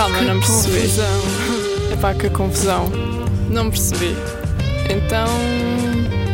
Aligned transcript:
Calma, 0.00 0.16
que 0.16 0.24
não 0.24 0.40
percebi. 0.40 0.80
confusão. 0.80 1.20
Epá, 1.92 2.14
que 2.14 2.30
confusão. 2.30 2.90
Não 3.50 3.70
percebi. 3.70 4.16
Então. 4.88 5.26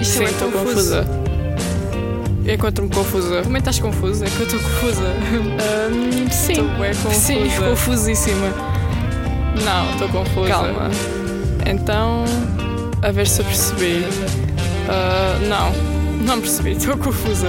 Isto 0.01 0.19
Sim, 0.19 0.25
é 0.25 0.27
estou 0.27 0.53
confuso. 0.53 0.75
confusa. 0.75 1.07
Encontro-me 2.47 2.95
confusa. 2.95 3.43
Como 3.43 3.57
é 3.57 3.61
que 3.61 3.69
estás 3.69 3.81
confusa? 3.81 4.25
É 4.25 4.31
que 4.31 4.39
eu 4.39 4.47
estou 4.47 4.61
confusa. 4.61 5.03
Ahm, 5.03 6.31
sim. 6.31 6.53
Estou 6.53 6.69
bem 6.79 6.95
confusa. 6.95 7.15
Sim, 7.15 7.51
confusíssima. 7.59 8.47
Não, 9.65 9.91
estou 9.91 10.09
confusa. 10.11 10.49
Calma. 10.49 10.91
Então, 11.67 12.25
a 13.03 13.11
ver 13.11 13.27
se 13.27 13.41
eu 13.41 13.47
percebi. 13.47 14.05
Ah, 14.89 15.41
não, 15.49 16.25
não 16.25 16.41
percebi, 16.41 16.77
estou 16.77 16.97
confusa. 16.97 17.49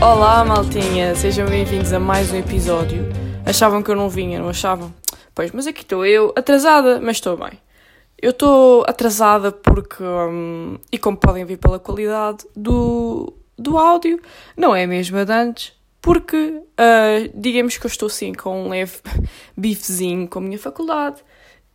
Olá, 0.00 0.44
maltinha, 0.44 1.14
sejam 1.14 1.46
bem-vindos 1.46 1.92
a 1.92 2.00
mais 2.00 2.32
um 2.32 2.38
episódio. 2.38 3.08
Achavam 3.46 3.84
que 3.84 3.90
eu 3.92 3.94
não 3.94 4.08
vinha, 4.08 4.40
não 4.40 4.48
achavam? 4.48 4.90
Pois, 5.34 5.50
mas 5.52 5.66
aqui 5.66 5.82
estou 5.82 6.06
eu, 6.06 6.32
atrasada, 6.36 7.00
mas 7.00 7.16
estou 7.16 7.36
bem. 7.36 7.58
Eu 8.20 8.30
estou 8.30 8.84
atrasada 8.86 9.50
porque, 9.50 10.02
hum, 10.02 10.78
e 10.90 10.98
como 10.98 11.16
podem 11.16 11.44
ver 11.44 11.56
pela 11.56 11.78
qualidade 11.78 12.46
do, 12.56 13.32
do 13.58 13.76
áudio, 13.76 14.20
não 14.56 14.74
é 14.74 14.84
a 14.84 14.86
mesma 14.86 15.24
de 15.24 15.32
antes, 15.32 15.72
porque 16.00 16.62
ah, 16.78 17.28
digamos 17.34 17.76
que 17.76 17.84
eu 17.84 17.88
estou 17.88 18.06
assim 18.06 18.32
com 18.32 18.64
um 18.66 18.68
leve 18.68 18.98
bifezinho 19.56 20.28
com 20.28 20.38
a 20.38 20.42
minha 20.42 20.58
faculdade 20.58 21.22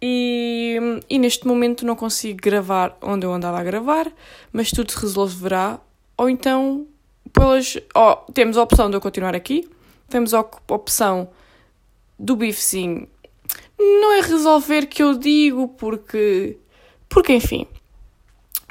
e, 0.01 0.77
e 1.09 1.19
neste 1.19 1.45
momento 1.45 1.85
não 1.85 1.95
consigo 1.95 2.39
gravar 2.41 2.97
onde 3.01 3.25
eu 3.25 3.33
andava 3.33 3.59
a 3.59 3.63
gravar, 3.63 4.09
mas 4.53 4.71
tudo 4.71 4.91
se 4.91 4.99
resolverá, 4.99 5.79
ou 6.17 6.29
então 6.29 6.87
pelas, 7.33 7.77
ó, 7.93 8.15
temos 8.33 8.57
a 8.57 8.63
opção 8.63 8.89
de 8.89 8.95
eu 8.95 9.01
continuar 9.01 9.35
aqui, 9.35 9.69
temos 10.07 10.33
a 10.33 10.39
op- 10.39 10.71
opção 10.71 11.29
do 12.17 12.35
bifezinho 12.35 13.07
não 13.79 14.13
é 14.13 14.21
resolver 14.21 14.85
que 14.85 15.01
eu 15.01 15.17
digo 15.17 15.69
porque 15.69 16.57
porque 17.07 17.33
enfim. 17.33 17.65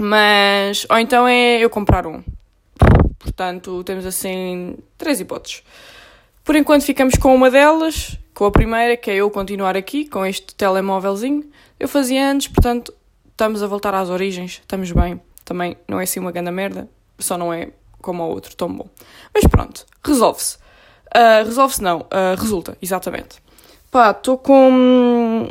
Mas 0.01 0.87
ou 0.91 0.99
então 0.99 1.27
é 1.27 1.59
eu 1.59 1.71
comprar 1.71 2.07
um. 2.07 2.23
Portanto 3.19 3.83
temos 3.85 4.07
assim 4.07 4.77
três 4.97 5.21
hipóteses. 5.21 5.63
Por 6.45 6.55
enquanto 6.55 6.85
ficamos 6.85 7.15
com 7.17 7.35
uma 7.35 7.51
delas 7.51 8.19
com 8.35 8.45
a 8.45 8.51
primeira 8.51 8.97
que 8.97 9.11
é 9.11 9.17
eu 9.17 9.31
continuar 9.31 9.77
aqui 9.77 10.07
com 10.07 10.25
este 10.25 10.55
telemóvelzinho. 10.55 11.45
Eu 11.81 11.89
fazia 11.89 12.31
antes 12.31 12.49
portanto 12.49 12.95
estamos 13.31 13.63
a 13.63 13.67
voltar 13.67 13.95
às 13.95 14.11
origens. 14.11 14.61
Estamos 14.61 14.93
bem. 14.93 15.21
Também 15.45 15.77
não 15.89 15.99
é 15.99 16.05
assim 16.05 16.21
uma 16.21 16.31
grande 16.31 16.51
merda 16.51 16.89
só 17.19 17.37
não 17.37 17.53
é 17.53 17.71
como 18.01 18.23
o 18.23 18.29
outro 18.29 18.55
tão 18.57 18.73
bom. 18.73 18.89
Mas 19.35 19.45
pronto 19.47 19.85
resolve-se. 20.05 20.59
Ah, 21.13 21.43
resolve-se 21.45 21.83
não 21.83 22.07
ah, 22.11 22.35
resulta 22.39 22.77
exatamente 22.81 23.41
Pá, 23.91 24.11
estou 24.11 24.39
com. 24.39 25.49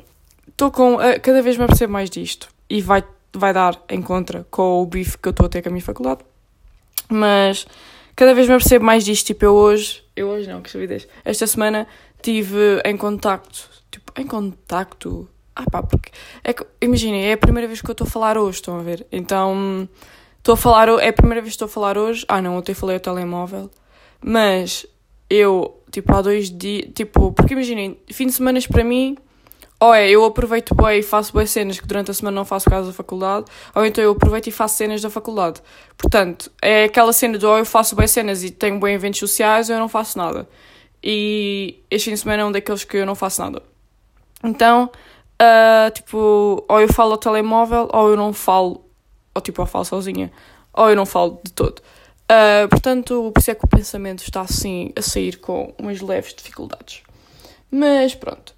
Estou 0.47 0.71
com. 0.71 0.99
ah, 0.99 1.19
cada 1.19 1.41
vez 1.41 1.57
me 1.57 1.63
apercebo 1.63 1.93
mais 1.93 2.09
disto. 2.09 2.47
E 2.69 2.81
vai, 2.81 3.03
vai 3.33 3.53
dar 3.53 3.81
em 3.89 4.01
contra 4.01 4.45
com 4.51 4.81
o 4.81 4.85
bife 4.85 5.17
que 5.17 5.27
eu 5.27 5.31
estou 5.31 5.45
a 5.45 5.49
ter 5.49 5.61
com 5.61 5.69
a 5.69 5.71
minha 5.71 5.83
faculdade. 5.83 6.21
Mas 7.09 7.65
cada 8.15 8.33
vez 8.33 8.47
me 8.47 8.53
apercebo 8.53 8.85
mais 8.85 9.03
disto. 9.03 9.27
Tipo, 9.27 9.45
eu 9.45 9.53
hoje. 9.53 10.03
Eu 10.15 10.27
hoje 10.27 10.47
não, 10.47 10.61
que 10.61 10.69
estupidez. 10.69 11.07
Esta 11.25 11.47
semana 11.47 11.87
tive 12.21 12.81
em 12.85 12.95
contacto. 12.95 13.69
Tipo, 13.89 14.11
em 14.19 14.27
contacto. 14.27 15.27
Ah, 15.55 15.65
pá, 15.69 15.81
porque. 15.81 16.11
É 16.43 16.53
imaginem, 16.81 17.25
é 17.25 17.33
a 17.33 17.37
primeira 17.37 17.67
vez 17.67 17.81
que 17.81 17.89
eu 17.89 17.93
estou 17.93 18.05
a 18.05 18.09
falar 18.09 18.37
hoje, 18.37 18.57
estão 18.57 18.77
a 18.79 18.83
ver? 18.83 19.05
Então. 19.11 19.89
Estou 20.37 20.53
a 20.53 20.57
falar. 20.57 20.87
É 20.99 21.09
a 21.09 21.13
primeira 21.13 21.41
vez 21.41 21.53
que 21.53 21.55
estou 21.55 21.65
a 21.65 21.69
falar 21.69 21.97
hoje. 21.97 22.23
Ah, 22.27 22.41
não, 22.41 22.57
ontem 22.57 22.75
falei 22.75 22.97
ao 22.97 22.99
telemóvel. 22.99 23.71
Mas 24.21 24.85
eu, 25.29 25.76
tipo, 25.91 26.13
há 26.13 26.21
dois 26.21 26.49
dias, 26.49 26.89
tipo, 26.93 27.31
porque 27.31 27.53
imaginem, 27.53 27.97
fim 28.11 28.27
de 28.27 28.33
semanas 28.33 28.67
para 28.67 28.83
mim, 28.83 29.17
ou 29.79 29.93
é 29.93 30.09
eu 30.09 30.25
aproveito 30.25 30.73
bem 30.73 30.99
e 30.99 31.03
faço 31.03 31.31
boas 31.31 31.49
cenas 31.51 31.79
que 31.79 31.85
durante 31.85 32.09
a 32.09 32.13
semana 32.13 32.35
não 32.35 32.45
faço 32.45 32.69
caso 32.69 32.87
da 32.87 32.93
faculdade, 32.93 33.45
ou 33.75 33.85
então 33.85 34.03
eu 34.03 34.11
aproveito 34.11 34.47
e 34.47 34.51
faço 34.51 34.75
cenas 34.77 35.01
da 35.01 35.09
faculdade. 35.09 35.61
Portanto, 35.97 36.51
é 36.61 36.85
aquela 36.85 37.13
cena 37.13 37.37
de 37.37 37.45
ou 37.45 37.57
eu 37.57 37.65
faço 37.65 37.95
boas 37.95 38.11
cenas 38.11 38.43
e 38.43 38.49
tenho 38.49 38.79
bem 38.79 38.95
eventos 38.95 39.19
sociais 39.19 39.69
ou 39.69 39.75
eu 39.75 39.79
não 39.79 39.89
faço 39.89 40.17
nada. 40.17 40.47
E 41.03 41.79
este 41.91 42.05
fim 42.05 42.15
de 42.15 42.19
semana 42.19 42.41
é 42.41 42.45
um 42.45 42.51
daqueles 42.51 42.83
que 42.83 42.97
eu 42.97 43.05
não 43.05 43.15
faço 43.15 43.41
nada. 43.41 43.61
Então, 44.43 44.89
ah, 45.39 45.91
tipo, 45.93 46.65
ou 46.67 46.81
eu 46.81 46.91
falo 46.91 47.11
ao 47.11 47.17
telemóvel, 47.17 47.87
ou 47.93 48.09
eu 48.09 48.17
não 48.17 48.33
falo, 48.33 48.83
ou 49.33 49.41
tipo, 49.41 49.61
eu 49.61 49.65
falo 49.65 49.85
sozinha, 49.85 50.31
ou 50.73 50.89
eu 50.89 50.95
não 50.95 51.05
falo 51.05 51.39
de 51.43 51.51
todo. 51.53 51.81
Uh, 52.29 52.67
portanto, 52.67 53.31
por 53.33 53.39
isso 53.39 53.51
é 53.51 53.55
que 53.55 53.63
o 53.63 53.69
pensamento 53.69 54.21
está 54.21 54.41
assim 54.41 54.91
a 54.97 55.01
sair 55.01 55.37
com 55.37 55.73
umas 55.77 56.01
leves 56.01 56.33
dificuldades. 56.33 57.01
Mas 57.71 58.13
pronto, 58.15 58.53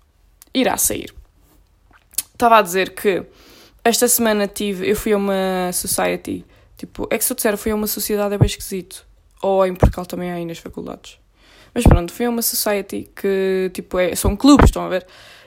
irá 0.54 0.76
sair. 0.76 1.14
Estava 2.34 2.58
a 2.58 2.62
dizer 2.64 2.96
que 2.96 3.24
esta 3.84 4.08
semana 4.08 4.48
tive, 4.48 4.90
eu 4.90 4.96
fui 4.96 5.14
a 5.14 5.18
uma 5.18 5.72
society, 5.72 6.44
tipo, 6.78 7.08
é 7.12 7.18
que 7.18 7.24
se 7.24 7.32
eu 7.32 7.36
disser 7.36 7.58
fui 7.58 7.72
a 7.72 7.76
uma 7.76 7.88
sociedade 7.88 8.34
é 8.34 8.38
bem 8.38 8.48
esquisito. 8.48 9.06
Ou 9.42 9.66
em 9.66 9.76
Portugal 9.76 10.06
também 10.06 10.32
há 10.32 10.36
aí 10.36 10.46
nas 10.46 10.58
faculdades. 10.58 11.20
Mas 11.74 11.84
pronto, 11.84 12.12
fui 12.12 12.26
a 12.26 12.30
uma 12.30 12.42
society 12.42 13.10
que, 13.16 13.70
tipo, 13.74 14.00
é, 14.00 14.16
são 14.16 14.36
clubes, 14.36 14.66
estão 14.66 14.84
a 14.84 14.90
ver? 14.90 15.06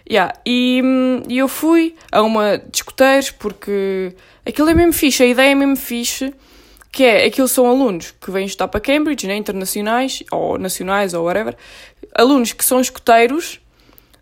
Yeah. 0.08 0.32
E, 0.46 0.82
e 1.28 1.38
eu 1.38 1.48
fui 1.48 1.94
a 2.10 2.22
uma 2.22 2.58
discoteiros 2.58 3.30
porque 3.30 4.14
aquilo 4.46 4.68
é 4.68 4.74
mesmo 4.74 4.92
fixe, 4.92 5.22
a 5.22 5.26
ideia 5.26 5.50
é 5.50 5.54
mesmo 5.54 5.76
fixe 5.76 6.32
que 6.92 7.02
é, 7.04 7.24
aquilo 7.24 7.48
são 7.48 7.66
alunos 7.66 8.10
que 8.20 8.30
vêm 8.30 8.44
estudar 8.44 8.68
para 8.68 8.78
Cambridge, 8.78 9.26
né, 9.26 9.34
internacionais, 9.34 10.22
ou 10.30 10.58
nacionais, 10.58 11.14
ou 11.14 11.24
whatever, 11.24 11.56
alunos 12.14 12.52
que 12.52 12.62
são 12.62 12.80
escoteiros 12.80 13.58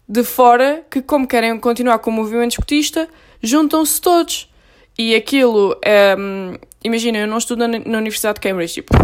de 0.09 0.23
fora, 0.23 0.87
que 0.89 1.03
como 1.03 1.27
querem 1.27 1.59
continuar 1.59 1.99
com 1.99 2.11
o 2.11 2.13
movimento 2.13 2.53
escotista, 2.53 3.09
juntam-se 3.43 4.01
todos. 4.01 4.49
E 4.97 5.17
aquilo, 5.17 5.77
é, 5.85 6.15
imagina, 6.85 7.19
eu 7.19 7.27
não 7.27 7.39
estudo 7.39 7.67
na, 7.67 7.79
na 7.81 7.99
Universidade 7.99 8.37
de 8.37 8.41
Cambridge, 8.41 8.75
tipo, 8.75 8.95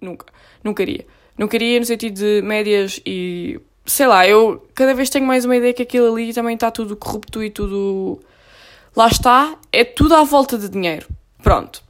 nunca, 0.00 0.26
nunca 0.62 0.82
iria. 0.82 1.04
Nunca 1.36 1.56
iria 1.56 1.80
no 1.80 1.86
sentido 1.86 2.14
de 2.14 2.42
médias 2.42 3.00
e, 3.04 3.58
sei 3.86 4.06
lá, 4.06 4.26
eu 4.26 4.68
cada 4.74 4.94
vez 4.94 5.10
tenho 5.10 5.26
mais 5.26 5.44
uma 5.44 5.56
ideia 5.56 5.72
que 5.72 5.82
aquilo 5.82 6.12
ali 6.12 6.32
também 6.32 6.54
está 6.54 6.70
tudo 6.70 6.96
corrupto 6.96 7.42
e 7.42 7.50
tudo... 7.50 8.20
Lá 8.94 9.06
está, 9.06 9.56
é 9.72 9.84
tudo 9.84 10.14
à 10.14 10.22
volta 10.22 10.58
de 10.58 10.68
dinheiro. 10.68 11.06
Pronto. 11.42 11.89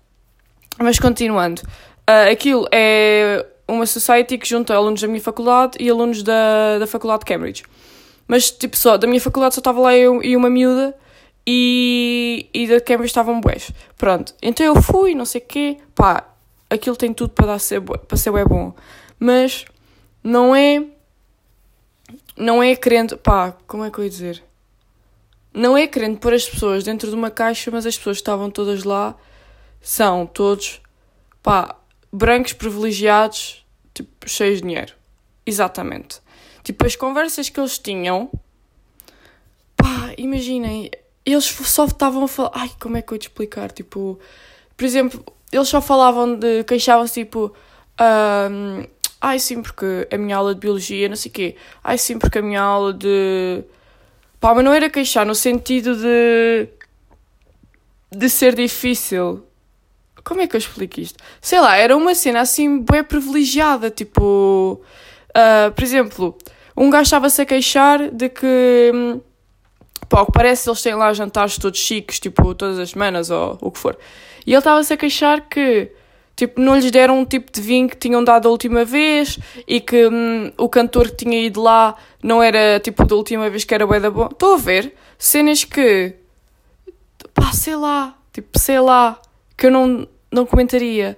Mas 0.83 0.99
continuando, 0.99 1.61
ah, 2.07 2.31
aquilo 2.31 2.67
é 2.73 3.47
uma 3.69 3.85
society 3.85 4.39
que 4.39 4.49
junta 4.49 4.75
alunos 4.75 5.01
da 5.03 5.07
minha 5.07 5.21
faculdade 5.21 5.77
e 5.79 5.91
alunos 5.91 6.23
da, 6.23 6.79
da 6.79 6.87
faculdade 6.87 7.21
de 7.21 7.27
Cambridge. 7.27 7.65
Mas, 8.27 8.51
tipo, 8.51 8.77
só, 8.77 8.97
da 8.97 9.07
minha 9.07 9.21
faculdade 9.21 9.55
só 9.55 9.61
estava 9.61 9.79
lá 9.79 9.95
eu 9.95 10.23
e 10.23 10.35
uma 10.37 10.49
miúda 10.49 10.97
e, 11.47 12.49
e 12.55 12.67
da 12.67 12.81
Cambridge 12.81 13.11
estavam 13.11 13.41
bués. 13.41 13.71
Pronto, 13.99 14.35
então 14.41 14.65
eu 14.65 14.81
fui, 14.81 15.15
não 15.15 15.27
sei 15.27 15.43
o 15.43 15.45
quê, 15.45 15.77
pá, 15.95 16.27
aquilo 16.71 16.97
tem 16.97 17.13
tudo 17.13 17.31
para, 17.35 17.59
ser, 17.59 17.83
para 17.83 18.17
ser 18.17 18.31
bué 18.31 18.45
bom. 18.47 18.75
Mas 19.19 19.67
não 20.25 20.57
é, 20.57 20.83
não 22.39 22.63
é 22.63 22.75
querendo, 22.75 23.19
pá, 23.19 23.55
como 23.67 23.85
é 23.85 23.91
que 23.91 23.99
eu 23.99 24.05
ia 24.05 24.11
dizer? 24.11 24.43
Não 25.53 25.77
é 25.77 25.87
querendo 25.87 26.19
pôr 26.19 26.33
as 26.33 26.49
pessoas 26.49 26.85
dentro 26.85 27.11
de 27.11 27.15
uma 27.15 27.31
caixa, 27.31 27.71
mas 27.71 27.85
as 27.85 27.99
pessoas 27.99 28.17
estavam 28.17 28.51
todas 28.51 28.83
lá 28.85 29.15
são 29.81 30.27
todos, 30.27 30.81
pá, 31.43 31.77
brancos 32.13 32.53
privilegiados, 32.53 33.65
tipo, 33.95 34.29
cheios 34.29 34.57
de 34.57 34.63
dinheiro. 34.63 34.95
Exatamente. 35.47 36.21
Tipo, 36.63 36.87
as 36.87 36.95
conversas 36.95 37.49
que 37.49 37.59
eles 37.59 37.79
tinham, 37.79 38.31
pá, 39.77 40.13
imaginem, 40.19 40.91
eles 41.25 41.45
só 41.45 41.85
estavam 41.85 42.25
a 42.25 42.29
falar, 42.29 42.51
ai, 42.55 42.71
como 42.81 42.97
é 42.97 43.03
que 43.03 43.13
eu 43.13 43.19
te 43.19 43.29
explicar? 43.29 43.73
Tipo, 43.73 44.19
por 44.77 44.85
exemplo, 44.85 45.25
eles 45.53 45.69
só 45.69 45.81
falavam 45.81 46.37
de, 46.37 46.65
queixavam-se, 46.65 47.25
tipo, 47.25 47.55
ahm, 47.99 48.85
ai, 49.21 49.39
sim, 49.39 49.63
porque 49.63 50.09
a 50.11 50.17
minha 50.17 50.37
aula 50.37 50.55
de 50.55 50.61
biologia, 50.61 51.09
não 51.09 51.17
sei 51.17 51.31
o 51.31 51.35
quê, 51.35 51.57
ai, 51.83 51.99
sim, 51.99 52.19
porque 52.19 52.39
a 52.39 52.43
minha 52.43 52.63
aula 52.63 52.93
de. 52.93 53.63
Pá, 54.41 54.55
mas 54.55 54.65
não 54.65 54.73
era 54.73 54.89
queixar 54.89 55.27
no 55.27 55.35
sentido 55.35 55.95
de. 55.97 56.69
de 58.11 58.29
ser 58.31 58.55
difícil. 58.55 59.45
Como 60.25 60.41
é 60.41 60.47
que 60.47 60.57
eu 60.57 60.59
explico 60.59 61.01
isto? 61.01 61.19
Sei 61.41 61.61
lá, 61.61 61.77
era 61.77 61.97
uma 61.97 62.15
cena 62.15 62.41
assim, 62.41 62.81
bem 62.81 63.03
privilegiada, 63.03 63.91
tipo. 63.91 64.81
ah, 65.35 65.73
por 65.75 65.83
exemplo, 65.83 66.37
um 66.77 66.91
gajo 66.91 67.05
estava-se 67.05 67.43
a 67.43 67.47
queixar 67.47 68.11
de 68.11 68.29
que. 68.29 68.91
hum, 68.95 69.21
Pá, 70.11 70.19
ao 70.19 70.27
que 70.27 70.33
parece 70.33 70.69
eles 70.69 70.83
têm 70.83 70.95
lá 70.95 71.13
jantares 71.13 71.57
todos 71.57 71.79
chiques, 71.79 72.19
tipo, 72.19 72.53
todas 72.53 72.81
as 72.81 72.91
semanas 72.91 73.31
ou 73.31 73.57
o 73.61 73.71
que 73.71 73.79
for. 73.79 73.97
E 74.45 74.51
ele 74.51 74.59
estava-se 74.59 74.93
a 74.93 74.97
queixar 74.97 75.49
que, 75.49 75.93
tipo, 76.35 76.61
não 76.61 76.75
lhes 76.75 76.91
deram 76.91 77.21
um 77.21 77.25
tipo 77.25 77.53
de 77.53 77.61
vinho 77.61 77.89
que 77.89 77.97
tinham 77.97 78.25
dado 78.25 78.49
a 78.49 78.51
última 78.51 78.85
vez 78.85 79.39
e 79.69 79.81
que 79.81 80.09
hum, 80.09 80.51
o 80.59 80.69
cantor 80.69 81.11
que 81.11 81.25
tinha 81.25 81.41
ido 81.41 81.63
lá 81.63 81.95
não 82.21 82.43
era, 82.43 82.81
tipo, 82.81 83.07
da 83.07 83.15
última 83.15 83.49
vez 83.49 83.63
que 83.63 83.73
era 83.73 83.87
bué 83.87 84.01
da 84.01 84.11
bom. 84.11 84.27
Estou 84.27 84.55
a 84.55 84.57
ver 84.57 84.97
cenas 85.17 85.63
que, 85.63 86.13
pá, 87.33 87.53
sei 87.53 87.77
lá, 87.77 88.17
tipo, 88.33 88.59
sei 88.59 88.81
lá, 88.81 89.17
que 89.61 89.67
eu 89.67 89.71
não, 89.71 90.09
não 90.33 90.47
comentaria. 90.47 91.17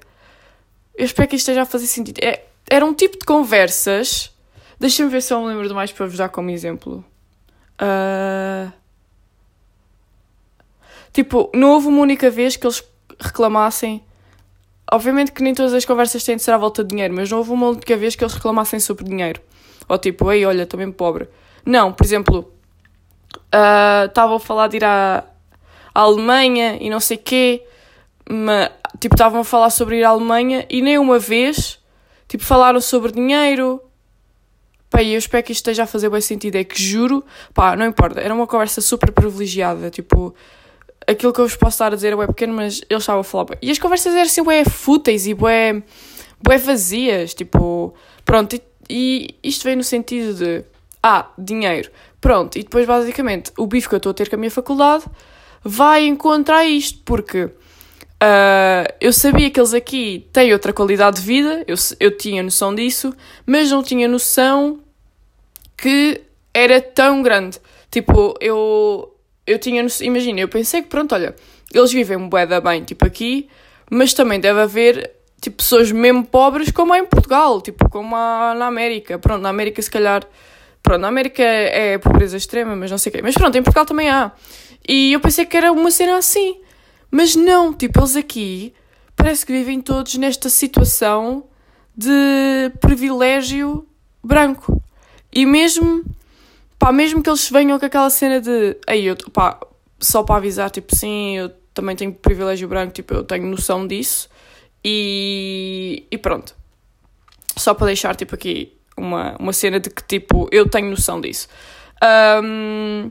Eu 0.95 1.05
espero 1.05 1.29
que 1.29 1.37
isto 1.37 1.45
esteja 1.45 1.63
a 1.63 1.65
fazer 1.65 1.87
sentido. 1.87 2.19
É, 2.23 2.45
era 2.69 2.85
um 2.85 2.93
tipo 2.93 3.17
de 3.17 3.25
conversas. 3.25 4.31
Deixa-me 4.79 5.09
ver 5.09 5.23
se 5.23 5.33
eu 5.33 5.41
me 5.41 5.47
lembro 5.47 5.69
de 5.69 5.73
mais 5.73 5.93
para 5.93 6.07
vos 6.07 6.19
dar 6.19 6.29
como 6.29 6.51
exemplo. 6.51 7.05
Ah, 7.79 8.73
Tipo, 11.13 11.51
não 11.55 11.73
houve 11.73 11.89
uma 11.89 12.01
única 12.01 12.31
vez 12.31 12.57
que 12.57 12.67
eles 12.67 12.83
reclamassem. 13.21 14.03
Obviamente 14.91 15.31
que 15.33 15.43
nem 15.43 15.55
todas 15.55 15.75
as 15.75 15.85
conversas 15.85 16.25
têm 16.25 16.37
de 16.37 16.43
ser 16.43 16.53
à 16.53 16.59
volta 16.59 16.83
de 16.83 16.91
dinheiro, 16.91 17.15
mas 17.15 17.31
não 17.31 17.39
houve 17.39 17.51
uma 17.51 17.69
única 17.69 17.97
vez 17.97 18.17
que 18.17 18.25
eles 18.25 18.35
reclamassem 18.35 18.81
sobre 18.81 19.05
dinheiro. 19.05 19.41
Ou 19.89 19.99
tipo, 19.99 20.33
ei, 20.33 20.45
olha, 20.47 20.67
mesmo 20.75 20.93
pobre. 20.93 21.29
Não, 21.65 21.93
por 21.93 22.05
exemplo, 22.05 22.53
estavam 24.09 24.35
uh, 24.35 24.37
a 24.37 24.41
falar 24.41 24.69
de 24.69 24.79
ir 24.79 24.85
à, 24.85 25.25
à 25.95 26.01
Alemanha 26.01 26.79
e 26.81 26.89
não 26.89 26.99
sei 26.99 27.19
quê, 27.19 27.63
mas, 28.29 28.71
tipo, 29.01 29.15
estavam 29.15 29.41
a 29.41 29.45
falar 29.45 29.71
sobre 29.71 29.99
ir 29.99 30.05
à 30.05 30.11
Alemanha 30.11 30.67
e 30.71 30.83
nem 30.83 30.99
uma 30.99 31.19
vez, 31.19 31.79
tipo, 32.29 32.45
falaram 32.45 32.81
sobre 32.81 33.13
dinheiro. 33.13 33.81
Pá, 34.91 35.03
e 35.03 35.15
eu 35.15 35.19
espero 35.19 35.43
que 35.43 35.53
isto 35.53 35.61
esteja 35.61 35.85
a 35.85 35.87
fazer 35.87 36.11
bem 36.11 36.21
sentido, 36.21 36.57
é 36.57 36.65
que 36.65 36.81
juro, 36.81 37.25
pá, 37.55 37.75
não 37.75 37.87
importa, 37.87 38.21
era 38.21 38.35
uma 38.35 38.47
conversa 38.47 38.81
super 38.83 39.11
privilegiada, 39.11 39.89
tipo, 39.89 40.35
aquilo 41.07 41.33
que 41.33 41.41
eu 41.41 41.47
vos 41.47 41.57
posso 41.57 41.77
estar 41.77 41.93
a 41.93 41.97
dizer 41.97 42.13
é 42.13 42.27
pequeno, 42.27 42.53
mas 42.53 42.83
eles 42.91 43.03
estavam 43.03 43.23
a 43.23 43.25
falar. 43.25 43.57
E 43.63 43.71
as 43.71 43.79
conversas 43.79 44.13
eram 44.13 44.25
assim, 44.25 44.43
bué 44.43 44.65
fúteis 44.65 45.27
e 45.27 45.33
bué, 45.33 45.83
bué 46.43 46.59
vazias, 46.59 47.33
tipo, 47.33 47.95
pronto, 48.25 48.55
e, 48.55 48.63
e 48.89 49.35
isto 49.43 49.65
vem 49.65 49.77
no 49.77 49.85
sentido 49.85 50.35
de, 50.35 50.65
ah, 51.03 51.31
dinheiro, 51.39 51.91
pronto, 52.21 52.59
e 52.59 52.63
depois 52.63 52.87
basicamente 52.87 53.51
o 53.57 53.67
bife 53.67 53.89
que 53.89 53.95
eu 53.95 53.99
estou 53.99 54.11
a 54.11 54.15
ter 54.15 54.29
com 54.29 54.37
a 54.37 54.39
minha 54.39 54.51
faculdade 54.51 55.05
vai 55.65 56.07
encontrar 56.07 56.65
isto, 56.67 57.01
porque 57.05 57.51
Uh, 58.23 58.87
eu 59.01 59.13
sabia 59.13 59.51
que 59.51 59.59
eles 59.59 59.75
aqui 59.75 60.29
têm 60.33 60.53
outra 60.53 60.73
qualidade 60.73 61.21
de 61.21 61.27
vida, 61.27 61.65
eu, 61.67 61.75
eu 61.99 62.17
tinha 62.17 62.41
noção 62.41 62.73
disso, 62.73 63.13
mas 63.45 63.69
não 63.69 63.83
tinha 63.83 64.07
noção 64.07 64.79
que 65.77 66.21
era 66.55 66.81
tão 66.81 67.21
grande. 67.21 67.59
Tipo, 67.91 68.37
eu, 68.41 69.13
eu 69.45 69.59
tinha 69.59 69.83
noção, 69.83 70.07
imagina, 70.07 70.39
eu 70.39 70.47
pensei 70.47 70.83
que 70.83 70.89
pronto, 70.89 71.13
olha, 71.17 71.35
eles 71.75 71.93
vivem 71.93 72.17
um 72.17 72.29
bué 72.29 72.47
bem, 72.61 72.85
tipo 72.85 73.05
aqui, 73.05 73.49
mas 73.91 74.15
também 74.15 74.39
deve 74.39 74.61
haver 74.61 75.11
tipo, 75.41 75.57
pessoas 75.57 75.91
mesmo 75.91 76.25
pobres 76.25 76.71
como 76.71 76.93
há 76.93 77.01
em 77.01 77.05
Portugal, 77.05 77.61
tipo, 77.61 77.89
como 77.91 78.15
há 78.15 78.55
na 78.55 78.67
América. 78.67 79.19
Pronto, 79.19 79.43
na 79.43 79.49
América 79.49 79.83
se 79.83 79.91
calhar, 79.91 80.25
pronto, 80.81 81.01
na 81.01 81.09
América 81.09 81.43
é 81.43 81.99
pobreza 81.99 82.37
extrema, 82.37 82.77
mas 82.77 82.89
não 82.89 82.99
sei 82.99 83.11
o 83.11 83.13
quê. 83.17 83.21
Mas 83.21 83.35
pronto, 83.35 83.59
em 83.59 83.63
Portugal 83.63 83.85
também 83.85 84.09
há. 84.09 84.31
E 84.89 85.13
eu 85.13 85.19
pensei 85.19 85.45
que 85.45 85.57
era 85.57 85.73
uma 85.73 85.91
cena 85.91 86.17
assim. 86.17 86.61
Mas 87.13 87.37
não, 87.37 87.75
tipo, 87.75 88.01
eles 88.01 88.17
aqui 88.17 88.73
parece 89.15 89.45
que 89.45 89.53
vivem 89.53 89.83
todos 89.83 90.15
nesta 90.17 90.49
situação 90.49 91.45
de 91.95 92.73
privilégio 92.81 93.87
branco. 94.25 94.83
E 95.31 95.45
mesmo, 95.45 96.03
pá, 96.79 96.91
mesmo 96.91 97.23
que 97.23 97.29
eles 97.29 97.51
venham 97.51 97.79
com 97.79 97.85
aquela 97.85 98.09
cena 98.09 98.41
de, 98.41 98.79
aí 98.87 99.05
eu, 99.05 99.17
pá, 99.31 99.61
só 100.01 100.23
para 100.23 100.37
avisar, 100.37 100.71
tipo, 100.71 100.97
sim, 100.97 101.37
eu 101.37 101.51
também 101.75 101.95
tenho 101.95 102.15
privilégio 102.15 102.67
branco, 102.67 102.95
tipo, 102.95 103.13
eu 103.13 103.25
tenho 103.25 103.47
noção 103.47 103.87
disso. 103.87 104.31
E, 104.83 106.07
e 106.11 106.17
pronto. 106.17 106.57
Só 107.59 107.75
para 107.75 107.89
deixar, 107.89 108.17
tipo, 108.17 108.35
aqui 108.35 108.73
uma, 108.97 109.37
uma 109.39 109.53
cena 109.53 109.79
de 109.79 109.91
que, 109.91 110.03
tipo, 110.03 110.49
eu 110.51 110.67
tenho 110.67 110.89
noção 110.89 111.21
disso. 111.21 111.47
Um, 112.43 113.11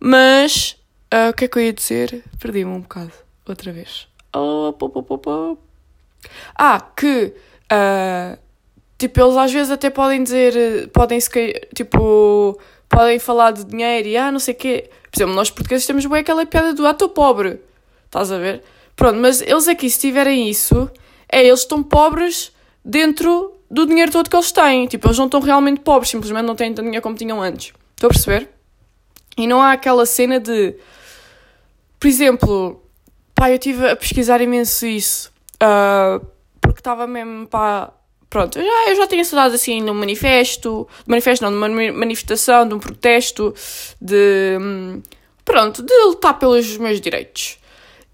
mas 0.00 0.76
Uh, 1.12 1.30
o 1.30 1.32
que 1.34 1.44
é 1.44 1.48
que 1.48 1.58
eu 1.58 1.62
ia 1.62 1.72
dizer? 1.72 2.24
Perdi-me 2.40 2.70
um 2.70 2.80
bocado. 2.80 3.12
Outra 3.46 3.72
vez. 3.72 4.08
Oh. 4.34 4.74
Ah, 6.56 6.80
que. 6.80 7.34
Uh, 7.72 8.38
tipo, 8.98 9.20
eles 9.20 9.36
às 9.36 9.52
vezes 9.52 9.70
até 9.70 9.90
podem 9.90 10.22
dizer. 10.22 10.88
Podem 10.88 11.20
se 11.20 11.30
Tipo. 11.74 12.58
Podem 12.88 13.18
falar 13.18 13.50
de 13.50 13.64
dinheiro 13.64 14.06
e 14.06 14.16
ah, 14.16 14.30
não 14.30 14.38
sei 14.38 14.54
o 14.54 14.56
quê. 14.56 14.90
Por 15.10 15.18
exemplo, 15.18 15.34
nós 15.34 15.50
portugueses 15.50 15.86
temos 15.86 16.06
bem 16.06 16.20
aquela 16.20 16.46
piada 16.46 16.72
do 16.74 16.86
ah, 16.86 16.90
estou 16.90 17.08
pobre. 17.08 17.60
Estás 18.04 18.30
a 18.30 18.38
ver? 18.38 18.62
Pronto, 18.94 19.18
mas 19.18 19.40
eles 19.42 19.66
aqui, 19.66 19.90
se 19.90 19.98
tiverem 19.98 20.48
isso, 20.48 20.88
é 21.30 21.44
eles 21.44 21.60
estão 21.60 21.82
pobres 21.82 22.52
dentro 22.84 23.54
do 23.70 23.86
dinheiro 23.86 24.12
todo 24.12 24.30
que 24.30 24.36
eles 24.36 24.52
têm. 24.52 24.86
Tipo, 24.86 25.08
eles 25.08 25.18
não 25.18 25.24
estão 25.24 25.40
realmente 25.40 25.80
pobres, 25.80 26.10
simplesmente 26.10 26.44
não 26.44 26.54
têm 26.54 26.72
tanto 26.72 26.84
dinheiro 26.84 27.02
como 27.02 27.16
tinham 27.16 27.42
antes. 27.42 27.72
Estou 27.96 28.08
a 28.08 28.10
perceber? 28.10 28.48
E 29.36 29.46
não 29.46 29.60
há 29.60 29.72
aquela 29.72 30.06
cena 30.06 30.38
de 30.38 30.76
por 32.04 32.08
exemplo, 32.08 32.82
pá, 33.34 33.48
eu 33.48 33.54
estive 33.54 33.88
a 33.88 33.96
pesquisar 33.96 34.38
imenso 34.42 34.84
isso, 34.84 35.32
uh, 35.54 36.22
porque 36.60 36.80
estava 36.80 37.06
mesmo, 37.06 37.46
pá, 37.46 37.94
pronto, 38.28 38.58
eu 38.58 38.62
já, 38.62 38.90
eu 38.90 38.96
já 38.96 39.06
tinha 39.06 39.24
saudades 39.24 39.54
assim 39.54 39.82
de 39.82 39.90
um 39.90 39.94
manifesto, 39.94 40.86
de 41.02 41.08
manifesto 41.08 41.42
não, 41.42 41.50
de 41.50 41.56
uma 41.56 41.92
manifestação, 41.98 42.68
de 42.68 42.74
um 42.74 42.78
protesto, 42.78 43.54
de, 43.98 44.58
hum, 44.60 45.02
pronto, 45.46 45.82
de 45.82 45.94
lutar 46.04 46.38
pelos 46.38 46.76
meus 46.76 47.00
direitos. 47.00 47.58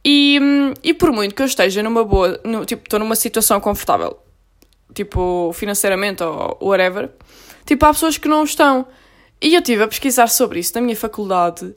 E, 0.04 0.38
hum, 0.40 0.72
e 0.84 0.94
por 0.94 1.10
muito 1.10 1.34
que 1.34 1.42
eu 1.42 1.46
esteja 1.46 1.82
numa 1.82 2.04
boa, 2.04 2.40
no, 2.44 2.64
tipo, 2.64 2.84
estou 2.84 3.00
numa 3.00 3.16
situação 3.16 3.58
confortável, 3.58 4.16
tipo, 4.94 5.50
financeiramente 5.52 6.22
ou 6.22 6.56
whatever, 6.62 7.10
tipo, 7.66 7.84
há 7.84 7.92
pessoas 7.92 8.16
que 8.16 8.28
não 8.28 8.44
estão. 8.44 8.86
E 9.42 9.52
eu 9.52 9.58
estive 9.58 9.82
a 9.82 9.88
pesquisar 9.88 10.28
sobre 10.28 10.60
isso 10.60 10.76
na 10.76 10.80
minha 10.80 10.94
faculdade 10.94 11.74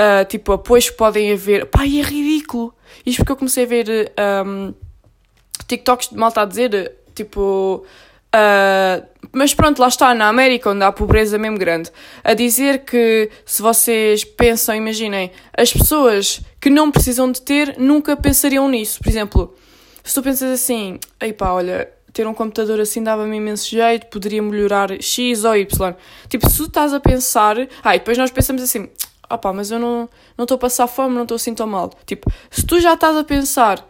uh, 0.00 0.24
tipo, 0.24 0.52
apoios 0.52 0.88
que 0.88 0.96
podem 0.96 1.32
haver. 1.32 1.66
Pá, 1.66 1.84
e 1.84 2.00
é 2.00 2.02
ridículo! 2.02 2.74
Isto 3.04 3.18
porque 3.18 3.32
eu 3.32 3.36
comecei 3.36 3.64
a 3.64 3.66
ver 3.66 4.12
um, 4.46 4.74
TikToks 5.66 6.08
de 6.08 6.16
malta 6.16 6.42
a 6.42 6.44
dizer, 6.44 6.96
tipo. 7.14 7.84
Uh, 8.34 9.06
mas 9.32 9.52
pronto, 9.52 9.80
lá 9.80 9.88
está, 9.88 10.14
na 10.14 10.28
América, 10.28 10.70
onde 10.70 10.84
há 10.84 10.92
pobreza 10.92 11.36
mesmo 11.36 11.58
grande, 11.58 11.90
a 12.22 12.32
dizer 12.32 12.84
que 12.84 13.28
se 13.44 13.60
vocês 13.60 14.24
pensam, 14.24 14.74
imaginem, 14.74 15.32
as 15.56 15.72
pessoas 15.72 16.40
que 16.60 16.70
não 16.70 16.90
precisam 16.90 17.30
de 17.30 17.42
ter 17.42 17.76
nunca 17.76 18.16
pensariam 18.16 18.68
nisso. 18.68 19.00
Por 19.00 19.08
exemplo, 19.08 19.54
se 20.02 20.14
tu 20.14 20.22
pensas 20.22 20.50
assim, 20.50 20.98
ei 21.20 21.32
pá, 21.32 21.50
olha, 21.50 21.88
ter 22.12 22.26
um 22.26 22.34
computador 22.34 22.80
assim 22.80 23.02
dava-me 23.02 23.36
imenso 23.36 23.68
jeito, 23.68 24.06
poderia 24.06 24.42
melhorar 24.42 24.90
X 25.02 25.44
ou 25.44 25.56
Y. 25.56 25.94
Tipo, 26.28 26.48
se 26.48 26.56
tu 26.56 26.64
estás 26.64 26.92
a 26.92 27.00
pensar. 27.00 27.56
Ah, 27.82 27.94
e 27.94 27.98
depois 27.98 28.16
nós 28.16 28.30
pensamos 28.30 28.62
assim, 28.62 28.88
ah 29.30 29.38
pá, 29.38 29.52
mas 29.52 29.70
eu 29.70 29.78
não 29.78 30.08
estou 30.38 30.56
a 30.56 30.58
passar 30.58 30.86
fome, 30.86 31.14
não 31.14 31.22
estou 31.22 31.36
assim 31.36 31.54
tão 31.54 31.66
mal. 31.66 31.90
Tipo, 32.04 32.30
se 32.50 32.66
tu 32.66 32.80
já 32.80 32.94
estás 32.94 33.16
a 33.16 33.24
pensar 33.24 33.86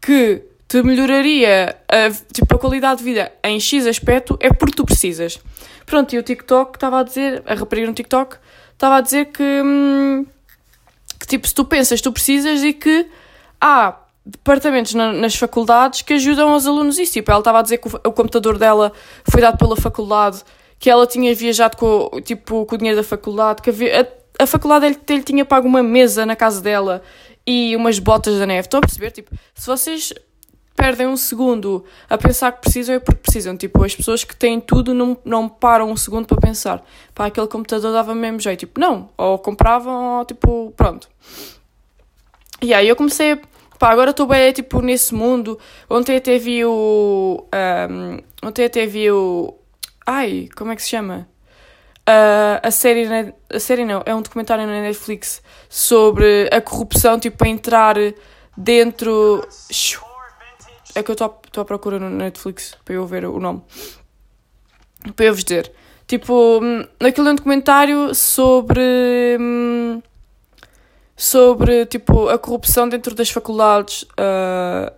que 0.00 0.42
te 0.66 0.82
melhoraria 0.82 1.76
a, 1.88 2.10
tipo, 2.32 2.54
a 2.54 2.58
qualidade 2.58 2.98
de 2.98 3.04
vida 3.04 3.32
em 3.42 3.58
X 3.58 3.86
aspecto, 3.86 4.36
é 4.40 4.52
porque 4.52 4.76
tu 4.76 4.84
precisas. 4.84 5.40
Pronto, 5.86 6.14
e 6.14 6.18
o 6.18 6.22
TikTok 6.22 6.76
estava 6.76 7.00
a 7.00 7.02
dizer, 7.02 7.42
a 7.46 7.54
rapariga 7.54 7.86
no 7.86 7.94
TikTok, 7.94 8.36
estava 8.72 8.96
a 8.96 9.00
dizer 9.00 9.26
que, 9.26 9.42
hum, 9.42 10.26
que 11.18 11.26
tipo, 11.26 11.48
se 11.48 11.54
tu 11.54 11.64
pensas, 11.64 12.00
tu 12.00 12.12
precisas 12.12 12.62
e 12.62 12.72
que 12.72 13.06
há 13.60 13.96
departamentos 14.24 14.92
na, 14.92 15.10
nas 15.12 15.34
faculdades 15.34 16.02
que 16.02 16.12
ajudam 16.14 16.54
os 16.54 16.66
alunos 16.66 16.98
isso. 16.98 17.14
Tipo, 17.14 17.30
ela 17.30 17.40
estava 17.40 17.60
a 17.60 17.62
dizer 17.62 17.78
que 17.78 17.88
o, 17.88 18.00
o 18.04 18.12
computador 18.12 18.58
dela 18.58 18.92
foi 19.24 19.40
dado 19.40 19.56
pela 19.56 19.74
faculdade, 19.74 20.42
que 20.78 20.90
ela 20.90 21.06
tinha 21.06 21.34
viajado 21.34 21.78
com, 21.78 22.20
tipo, 22.22 22.66
com 22.66 22.74
o 22.74 22.78
dinheiro 22.78 23.00
da 23.00 23.04
faculdade, 23.04 23.62
que 23.62 23.70
havia, 23.70 24.06
a 24.38 24.46
faculdade 24.46 24.86
ele, 24.86 25.22
tinha 25.22 25.44
pago 25.44 25.66
uma 25.66 25.82
mesa 25.82 26.24
na 26.24 26.36
casa 26.36 26.60
dela 26.60 27.02
e 27.46 27.74
umas 27.74 27.98
botas 27.98 28.38
da 28.38 28.46
neve. 28.46 28.66
Estão 28.66 28.78
a 28.78 28.80
perceber? 28.82 29.10
Tipo, 29.10 29.34
se 29.54 29.66
vocês 29.66 30.12
perdem 30.76 31.08
um 31.08 31.16
segundo 31.16 31.84
a 32.08 32.16
pensar 32.16 32.52
que 32.52 32.60
precisam, 32.60 32.94
é 32.94 33.00
porque 33.00 33.20
precisam. 33.20 33.56
Tipo, 33.56 33.84
as 33.84 33.96
pessoas 33.96 34.22
que 34.22 34.36
têm 34.36 34.60
tudo 34.60 34.94
não, 34.94 35.18
não 35.24 35.48
param 35.48 35.90
um 35.90 35.96
segundo 35.96 36.26
para 36.26 36.36
pensar. 36.36 36.84
Pá, 37.14 37.26
aquele 37.26 37.48
computador 37.48 37.92
dava 37.92 38.14
mesmo 38.14 38.38
jeito. 38.38 38.60
Tipo, 38.60 38.78
não. 38.78 39.10
Ou 39.18 39.38
compravam, 39.38 40.18
ou 40.18 40.24
tipo, 40.24 40.72
pronto. 40.76 41.08
E 42.62 42.72
aí 42.72 42.88
eu 42.88 42.94
comecei. 42.94 43.40
Pá, 43.78 43.90
agora 43.90 44.10
estou 44.10 44.26
bem, 44.26 44.52
tipo, 44.52 44.80
nesse 44.80 45.14
mundo. 45.14 45.58
Ontem 45.90 46.16
até 46.16 46.38
vi 46.38 46.64
o. 46.64 47.44
Um, 47.90 48.46
ontem 48.46 48.64
até 48.64 48.86
vi 48.86 49.10
o. 49.10 49.54
Ai, 50.06 50.48
como 50.56 50.70
é 50.70 50.76
que 50.76 50.82
se 50.82 50.90
chama? 50.90 51.28
A 52.62 52.70
série, 52.70 53.06
a 53.52 53.60
série 53.60 53.84
não, 53.84 54.02
é 54.06 54.14
um 54.14 54.22
documentário 54.22 54.66
na 54.66 54.80
Netflix 54.80 55.42
sobre 55.68 56.48
a 56.50 56.58
corrupção, 56.60 57.20
tipo, 57.20 57.36
para 57.36 57.48
entrar 57.48 57.96
dentro. 58.56 59.46
É 60.94 61.02
que 61.02 61.10
eu 61.10 61.12
estou 61.12 61.60
à 61.60 61.64
procura 61.64 61.98
no 61.98 62.08
Netflix 62.08 62.74
para 62.84 62.94
eu 62.94 63.06
ver 63.06 63.26
o 63.26 63.38
nome. 63.38 63.62
Para 65.14 65.26
eu 65.26 65.34
vos 65.34 65.44
dizer. 65.44 65.70
Tipo, 66.06 66.60
aquilo 66.98 67.28
é 67.28 67.32
um 67.32 67.34
documentário 67.34 68.14
sobre. 68.14 68.80
Hum, 69.38 70.02
sobre, 71.14 71.84
tipo, 71.84 72.28
a 72.28 72.38
corrupção 72.38 72.88
dentro 72.88 73.12
das 73.12 73.28
faculdades 73.28 74.04
uh, 74.04 74.90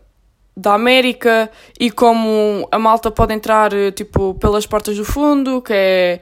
da 0.54 0.74
América 0.74 1.50
e 1.78 1.90
como 1.90 2.68
a 2.70 2.78
malta 2.78 3.10
pode 3.10 3.32
entrar, 3.32 3.72
tipo, 3.96 4.34
pelas 4.34 4.66
portas 4.66 4.98
do 4.98 5.04
fundo, 5.04 5.62
que 5.62 5.72
é 5.72 6.20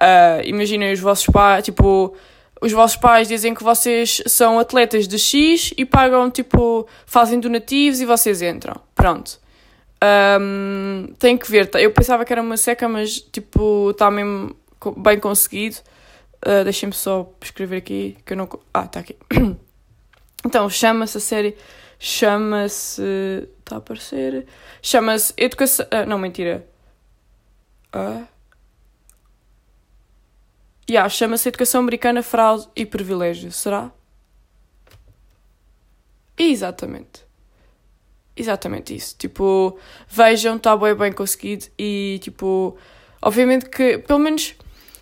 Uh, 0.00 0.44
imaginem 0.44 0.92
os 0.92 1.00
vossos 1.00 1.26
pais, 1.26 1.64
tipo, 1.64 2.14
os 2.60 2.72
vossos 2.72 2.96
pais 2.96 3.28
dizem 3.28 3.54
que 3.54 3.62
vocês 3.62 4.22
são 4.26 4.58
atletas 4.58 5.06
de 5.06 5.18
X 5.18 5.72
e 5.76 5.84
pagam, 5.84 6.30
tipo, 6.30 6.86
fazem 7.04 7.38
donativos 7.40 8.00
e 8.00 8.06
vocês 8.06 8.42
entram. 8.42 8.80
Pronto. 8.94 9.38
Um, 10.40 11.08
tem 11.18 11.36
que 11.36 11.50
ver. 11.50 11.70
Eu 11.74 11.92
pensava 11.92 12.24
que 12.24 12.32
era 12.32 12.42
uma 12.42 12.56
seca, 12.56 12.88
mas, 12.88 13.20
tipo, 13.20 13.90
está 13.90 14.10
mesmo 14.10 14.54
bem 14.96 15.18
conseguido. 15.18 15.76
Uh, 16.46 16.64
Deixem-me 16.64 16.94
só 16.94 17.30
escrever 17.42 17.78
aqui, 17.78 18.16
que 18.24 18.32
eu 18.34 18.36
não... 18.36 18.48
Ah, 18.72 18.84
está 18.84 19.00
aqui. 19.00 19.16
Então, 20.44 20.70
chama-se 20.70 21.16
a 21.16 21.20
série. 21.20 21.56
Chama-se. 21.98 23.02
Está 23.58 23.76
a 23.76 23.78
aparecer? 23.78 24.46
Chama-se 24.80 25.34
Educação. 25.36 25.84
Ah, 25.90 26.06
não, 26.06 26.18
mentira. 26.18 26.64
Ah. 27.92 28.22
Yeah, 30.88 31.08
chama-se 31.08 31.48
Educação 31.48 31.80
Americana, 31.80 32.22
Fraude 32.22 32.68
e 32.76 32.86
Privilégio. 32.86 33.50
Será? 33.50 33.90
Exatamente. 36.38 37.24
Exatamente 38.36 38.94
isso. 38.94 39.16
Tipo, 39.18 39.78
vejam, 40.08 40.56
está 40.56 40.76
bem, 40.76 40.94
bem 40.94 41.12
conseguido 41.12 41.66
e, 41.78 42.20
tipo, 42.22 42.76
obviamente 43.20 43.68
que, 43.68 43.98
pelo 43.98 44.18
menos, 44.18 44.54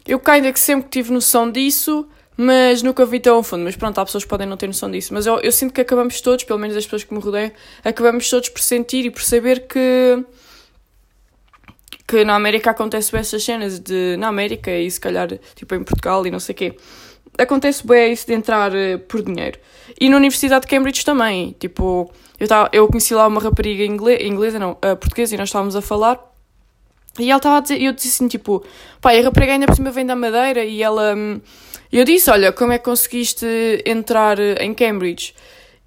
eu 0.06 0.20
ainda 0.26 0.52
que 0.52 0.60
sempre 0.60 0.88
tive 0.88 1.12
noção 1.12 1.50
disso, 1.50 2.08
mas 2.36 2.82
nunca 2.82 3.04
vi 3.04 3.20
tão 3.20 3.38
a 3.38 3.44
fundo. 3.44 3.64
Mas 3.64 3.76
pronto, 3.76 3.98
há 3.98 4.04
pessoas 4.04 4.24
que 4.24 4.30
podem 4.30 4.46
não 4.46 4.56
ter 4.56 4.68
noção 4.68 4.90
disso. 4.90 5.12
Mas 5.12 5.26
eu, 5.26 5.38
eu 5.40 5.52
sinto 5.52 5.74
que 5.74 5.80
acabamos 5.80 6.20
todos, 6.20 6.44
pelo 6.44 6.58
menos 6.58 6.76
as 6.76 6.84
pessoas 6.84 7.04
que 7.04 7.12
me 7.12 7.20
rodeiam, 7.20 7.50
acabamos 7.84 8.30
todos 8.30 8.48
por 8.48 8.60
sentir 8.60 9.04
e 9.04 9.10
por 9.10 9.22
saber 9.22 9.66
que 9.66 10.24
que 12.06 12.24
na 12.24 12.34
América 12.34 12.70
acontece 12.70 13.16
essas 13.16 13.42
cenas 13.42 13.78
de 13.78 14.16
na 14.18 14.28
América 14.28 14.70
e 14.70 14.90
se 14.90 15.00
calhar 15.00 15.28
tipo 15.54 15.74
em 15.74 15.82
Portugal 15.82 16.26
e 16.26 16.30
não 16.30 16.40
sei 16.40 16.54
quê 16.54 16.76
acontece 17.38 17.86
bem 17.86 18.12
isso 18.12 18.26
de 18.26 18.34
entrar 18.34 18.72
uh, 18.72 18.98
por 19.08 19.22
dinheiro 19.22 19.58
e 20.00 20.08
na 20.08 20.16
Universidade 20.16 20.66
de 20.66 20.68
Cambridge 20.68 21.04
também 21.04 21.54
tipo 21.58 22.12
eu, 22.38 22.48
tava, 22.48 22.68
eu 22.72 22.86
conheci 22.88 23.14
lá 23.14 23.26
uma 23.26 23.40
rapariga 23.40 23.84
inglesa, 23.84 24.22
inglesa 24.22 24.58
não, 24.58 24.72
uh, 24.72 24.96
portuguesa, 24.96 25.34
e 25.34 25.38
nós 25.38 25.48
estávamos 25.48 25.76
a 25.76 25.82
falar. 25.82 26.32
E 27.18 27.30
ela 27.30 27.38
estava 27.38 27.58
a 27.58 27.60
dizer, 27.60 27.80
eu 27.80 27.92
disse 27.92 28.08
assim, 28.08 28.26
tipo, 28.26 28.64
pai, 29.00 29.20
a 29.20 29.22
rapariga 29.22 29.52
ainda 29.52 29.66
por 29.66 29.76
cima 29.76 29.90
vem 29.90 30.04
da 30.04 30.16
Madeira, 30.16 30.64
e 30.64 30.82
ela. 30.82 31.14
Hum, 31.14 31.40
eu 31.92 32.04
disse, 32.04 32.28
olha, 32.28 32.52
como 32.52 32.72
é 32.72 32.78
que 32.78 32.84
conseguiste 32.84 33.46
entrar 33.86 34.38
eh, 34.40 34.56
em 34.60 34.74
Cambridge? 34.74 35.32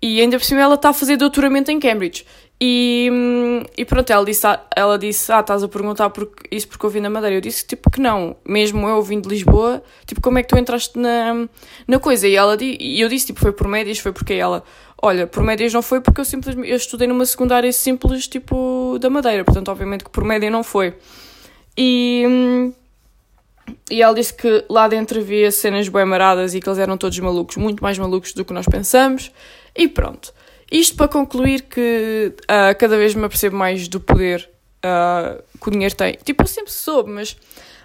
E 0.02 0.22
ainda 0.22 0.38
por 0.38 0.46
cima 0.46 0.62
ela 0.62 0.76
está 0.76 0.90
a 0.90 0.94
fazer 0.94 1.18
doutoramento 1.18 1.70
em 1.70 1.80
Cambridge. 1.80 2.26
E, 2.60 3.10
e 3.78 3.86
pronto, 3.86 4.10
ela 4.10 4.26
disse, 4.26 4.48
ela 4.76 4.98
disse, 4.98 5.32
ah, 5.32 5.42
estás 5.42 5.62
a 5.62 5.68
perguntar 5.68 6.12
isso 6.50 6.68
porque 6.68 6.86
eu 6.86 6.90
vim 6.90 7.02
da 7.02 7.10
Madeira. 7.10 7.36
Eu 7.36 7.42
disse, 7.42 7.66
tipo, 7.66 7.90
que 7.92 8.02
não. 8.02 8.36
Mesmo 8.44 8.88
eu 8.88 9.02
vim 9.02 9.22
de 9.22 9.30
Lisboa, 9.30 9.84
tipo, 10.06 10.22
como 10.22 10.40
é 10.40 10.44
que 10.44 10.50
tu 10.50 10.58
entraste 10.58 10.98
na, 10.98 11.48
na 11.88 12.00
coisa? 12.00 12.28
E, 12.28 12.36
ela, 12.36 12.58
e 12.60 13.00
eu 13.00 13.08
disse, 13.08 13.28
tipo, 13.28 13.40
foi 13.40 13.52
por 13.52 13.68
médias, 13.68 14.00
foi 14.00 14.12
porque 14.12 14.34
ela, 14.34 14.64
Olha, 15.00 15.28
por 15.28 15.44
médias 15.44 15.72
não 15.74 15.82
foi 15.82 16.02
porque 16.02 16.20
eu 16.20 16.26
simplesmente 16.26 16.70
eu 16.70 16.76
estudei 16.76 17.08
numa 17.08 17.26
secundária 17.26 17.72
simples, 17.72 18.28
tipo, 18.28 18.98
da 19.00 19.10
Madeira, 19.10 19.44
portanto, 19.44 19.70
obviamente 19.70 20.04
que 20.04 20.10
por 20.10 20.24
média 20.24 20.50
não 20.50 20.64
foi. 20.64 20.96
E, 21.78 22.74
e 23.92 24.02
ela 24.02 24.16
disse 24.16 24.34
que 24.34 24.66
lá 24.68 24.88
dentro 24.88 25.20
havia 25.20 25.52
cenas 25.52 25.88
bem 25.88 26.04
maradas 26.06 26.56
e 26.56 26.60
que 26.60 26.68
eles 26.68 26.80
eram 26.80 26.98
todos 26.98 27.18
malucos, 27.20 27.58
muito 27.58 27.84
mais 27.84 27.98
malucos 28.00 28.34
do 28.34 28.44
que 28.44 28.54
nós 28.54 28.66
pensamos. 28.66 29.32
E 29.76 29.88
pronto. 29.88 30.34
Isto 30.72 30.96
para 30.98 31.08
concluir 31.08 31.62
que 31.64 32.34
uh, 32.44 32.78
cada 32.78 32.98
vez 32.98 33.16
me 33.16 33.26
apercebo 33.26 33.56
mais 33.56 33.88
do 33.88 34.00
poder 34.00 34.50
uh, 34.86 35.42
que 35.62 35.68
o 35.68 35.72
dinheiro 35.72 35.96
tem. 35.96 36.18
Tipo, 36.24 36.44
eu 36.44 36.48
sempre 36.48 36.72
soube, 36.72 37.10
mas 37.10 37.38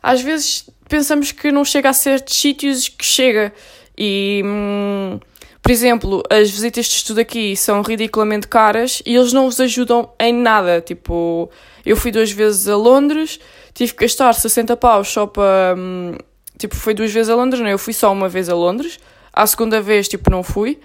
às 0.03 0.21
vezes 0.21 0.69
pensamos 0.89 1.31
que 1.33 1.53
não 1.53 1.65
chega 1.65 1.91
a 1.91 1.93
certos 1.93 2.37
sítios 2.37 2.89
que 2.89 3.05
chega. 3.05 3.53
E. 3.97 4.43
Hum, 4.45 5.21
por 5.63 5.71
exemplo, 5.71 6.25
as 6.29 6.51
visitas 6.51 6.87
de 6.87 6.97
estudo 6.97 7.21
aqui 7.21 7.57
são 7.57 7.83
ridiculamente 7.83 8.49
caras 8.49 9.01
e 9.07 9.15
eles 9.15 9.33
não 9.33 9.45
vos 9.45 9.61
ajudam 9.61 10.11
em 10.19 10.35
nada. 10.35 10.81
Tipo, 10.81 11.49
eu 11.87 11.97
fui 11.97 12.11
duas 12.11 12.33
vezes 12.33 12.67
a 12.67 12.77
Londres, 12.77 13.39
tive 13.73 13.93
que 13.93 14.01
gastar 14.01 14.35
60 14.35 14.77
paus 14.77 15.09
só 15.09 15.25
para. 15.25 15.77
Hum, 15.79 16.17
tipo, 16.59 16.75
foi 16.75 16.95
duas 16.95 17.13
vezes 17.13 17.31
a 17.31 17.37
Londres, 17.37 17.63
não? 17.63 17.69
Eu 17.71 17.79
fui 17.79 17.93
só 17.93 18.13
uma 18.13 18.29
vez 18.29 18.49
a 18.49 18.55
Londres. 18.57 18.99
À 19.33 19.47
segunda 19.47 19.81
vez, 19.81 20.09
tipo, 20.09 20.29
não 20.31 20.43
fui. 20.43 20.81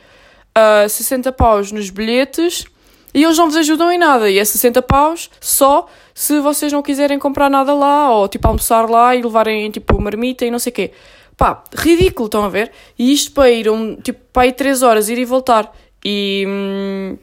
Uh, 0.57 0.85
ah, 0.85 0.89
60 0.89 1.31
paus 1.33 1.71
nos 1.71 1.91
bilhetes 1.91 2.65
e 3.13 3.23
eles 3.23 3.37
não 3.37 3.45
vos 3.45 3.55
ajudam 3.55 3.91
em 3.91 3.97
nada. 3.97 4.29
E 4.29 4.39
é 4.39 4.45
60 4.45 4.81
paus 4.81 5.29
só 5.39 5.87
se 6.13 6.39
vocês 6.39 6.73
não 6.73 6.81
quiserem 6.81 7.19
comprar 7.19 7.49
nada 7.49 7.73
lá 7.73 8.11
ou, 8.11 8.27
tipo, 8.27 8.47
almoçar 8.47 8.89
lá 8.89 9.15
e 9.15 9.21
levarem, 9.21 9.69
tipo, 9.69 10.01
marmita 10.01 10.45
e 10.45 10.51
não 10.51 10.59
sei 10.59 10.71
o 10.71 10.73
quê. 10.73 10.91
Pá, 11.35 11.63
ridículo, 11.75 12.25
estão 12.25 12.43
a 12.43 12.49
ver? 12.49 12.71
E 12.97 13.13
isto 13.13 13.31
para 13.31 13.51
ir, 13.51 13.69
um, 13.69 13.95
tipo, 13.95 14.19
para 14.33 14.47
ir 14.47 14.53
3 14.53 14.81
horas, 14.81 15.09
ir 15.09 15.17
e 15.17 15.25
voltar. 15.25 15.71
E. 16.03 16.45
Hum, 16.47 17.17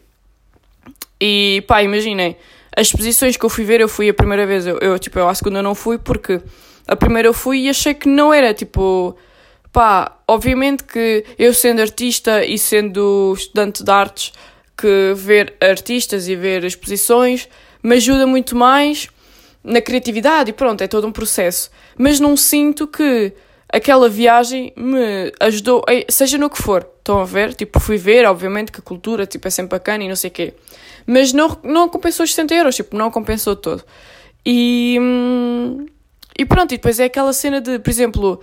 e 1.20 1.64
pá, 1.66 1.82
imaginem, 1.82 2.36
as 2.76 2.88
exposições 2.88 3.36
que 3.36 3.44
eu 3.44 3.48
fui 3.48 3.64
ver, 3.64 3.80
eu 3.80 3.88
fui 3.88 4.08
a 4.08 4.14
primeira 4.14 4.46
vez, 4.46 4.66
eu, 4.66 4.78
eu 4.78 4.98
tipo, 4.98 5.18
eu 5.18 5.28
à 5.28 5.34
segunda 5.34 5.62
não 5.62 5.74
fui 5.74 5.96
porque 5.96 6.40
a 6.86 6.96
primeira 6.96 7.28
eu 7.28 7.32
fui 7.32 7.60
e 7.60 7.68
achei 7.68 7.94
que 7.94 8.08
não 8.08 8.32
era, 8.32 8.52
tipo, 8.52 9.16
pá, 9.74 10.16
obviamente 10.28 10.84
que 10.84 11.24
eu 11.36 11.52
sendo 11.52 11.82
artista 11.82 12.44
e 12.44 12.56
sendo 12.56 13.34
estudante 13.36 13.82
de 13.82 13.90
artes, 13.90 14.32
que 14.78 15.12
ver 15.16 15.54
artistas 15.60 16.28
e 16.28 16.36
ver 16.36 16.64
exposições 16.64 17.48
me 17.82 17.96
ajuda 17.96 18.24
muito 18.24 18.54
mais 18.54 19.08
na 19.64 19.80
criatividade 19.80 20.50
e 20.50 20.52
pronto, 20.52 20.80
é 20.80 20.86
todo 20.86 21.08
um 21.08 21.12
processo. 21.12 21.72
Mas 21.98 22.20
não 22.20 22.36
sinto 22.36 22.86
que 22.86 23.32
aquela 23.68 24.08
viagem 24.08 24.72
me 24.76 25.32
ajudou, 25.40 25.84
seja 26.08 26.38
no 26.38 26.48
que 26.48 26.62
for, 26.62 26.88
estão 26.98 27.18
a 27.18 27.24
ver? 27.24 27.52
Tipo, 27.52 27.80
fui 27.80 27.96
ver, 27.96 28.24
obviamente, 28.26 28.70
que 28.70 28.78
a 28.78 28.82
cultura 28.82 29.26
tipo, 29.26 29.48
é 29.48 29.50
sempre 29.50 29.76
bacana 29.76 30.04
e 30.04 30.08
não 30.08 30.14
sei 30.14 30.30
o 30.30 30.32
quê. 30.32 30.54
Mas 31.04 31.32
não, 31.32 31.58
não 31.64 31.88
compensou 31.88 32.22
os 32.22 32.30
60 32.30 32.54
euros, 32.54 32.76
tipo, 32.76 32.96
não 32.96 33.10
compensou 33.10 33.56
todo. 33.56 33.82
E, 34.46 34.96
hum, 35.00 35.84
e 36.38 36.44
pronto, 36.44 36.72
e 36.72 36.76
depois 36.76 37.00
é 37.00 37.06
aquela 37.06 37.32
cena 37.32 37.60
de, 37.60 37.80
por 37.80 37.90
exemplo, 37.90 38.40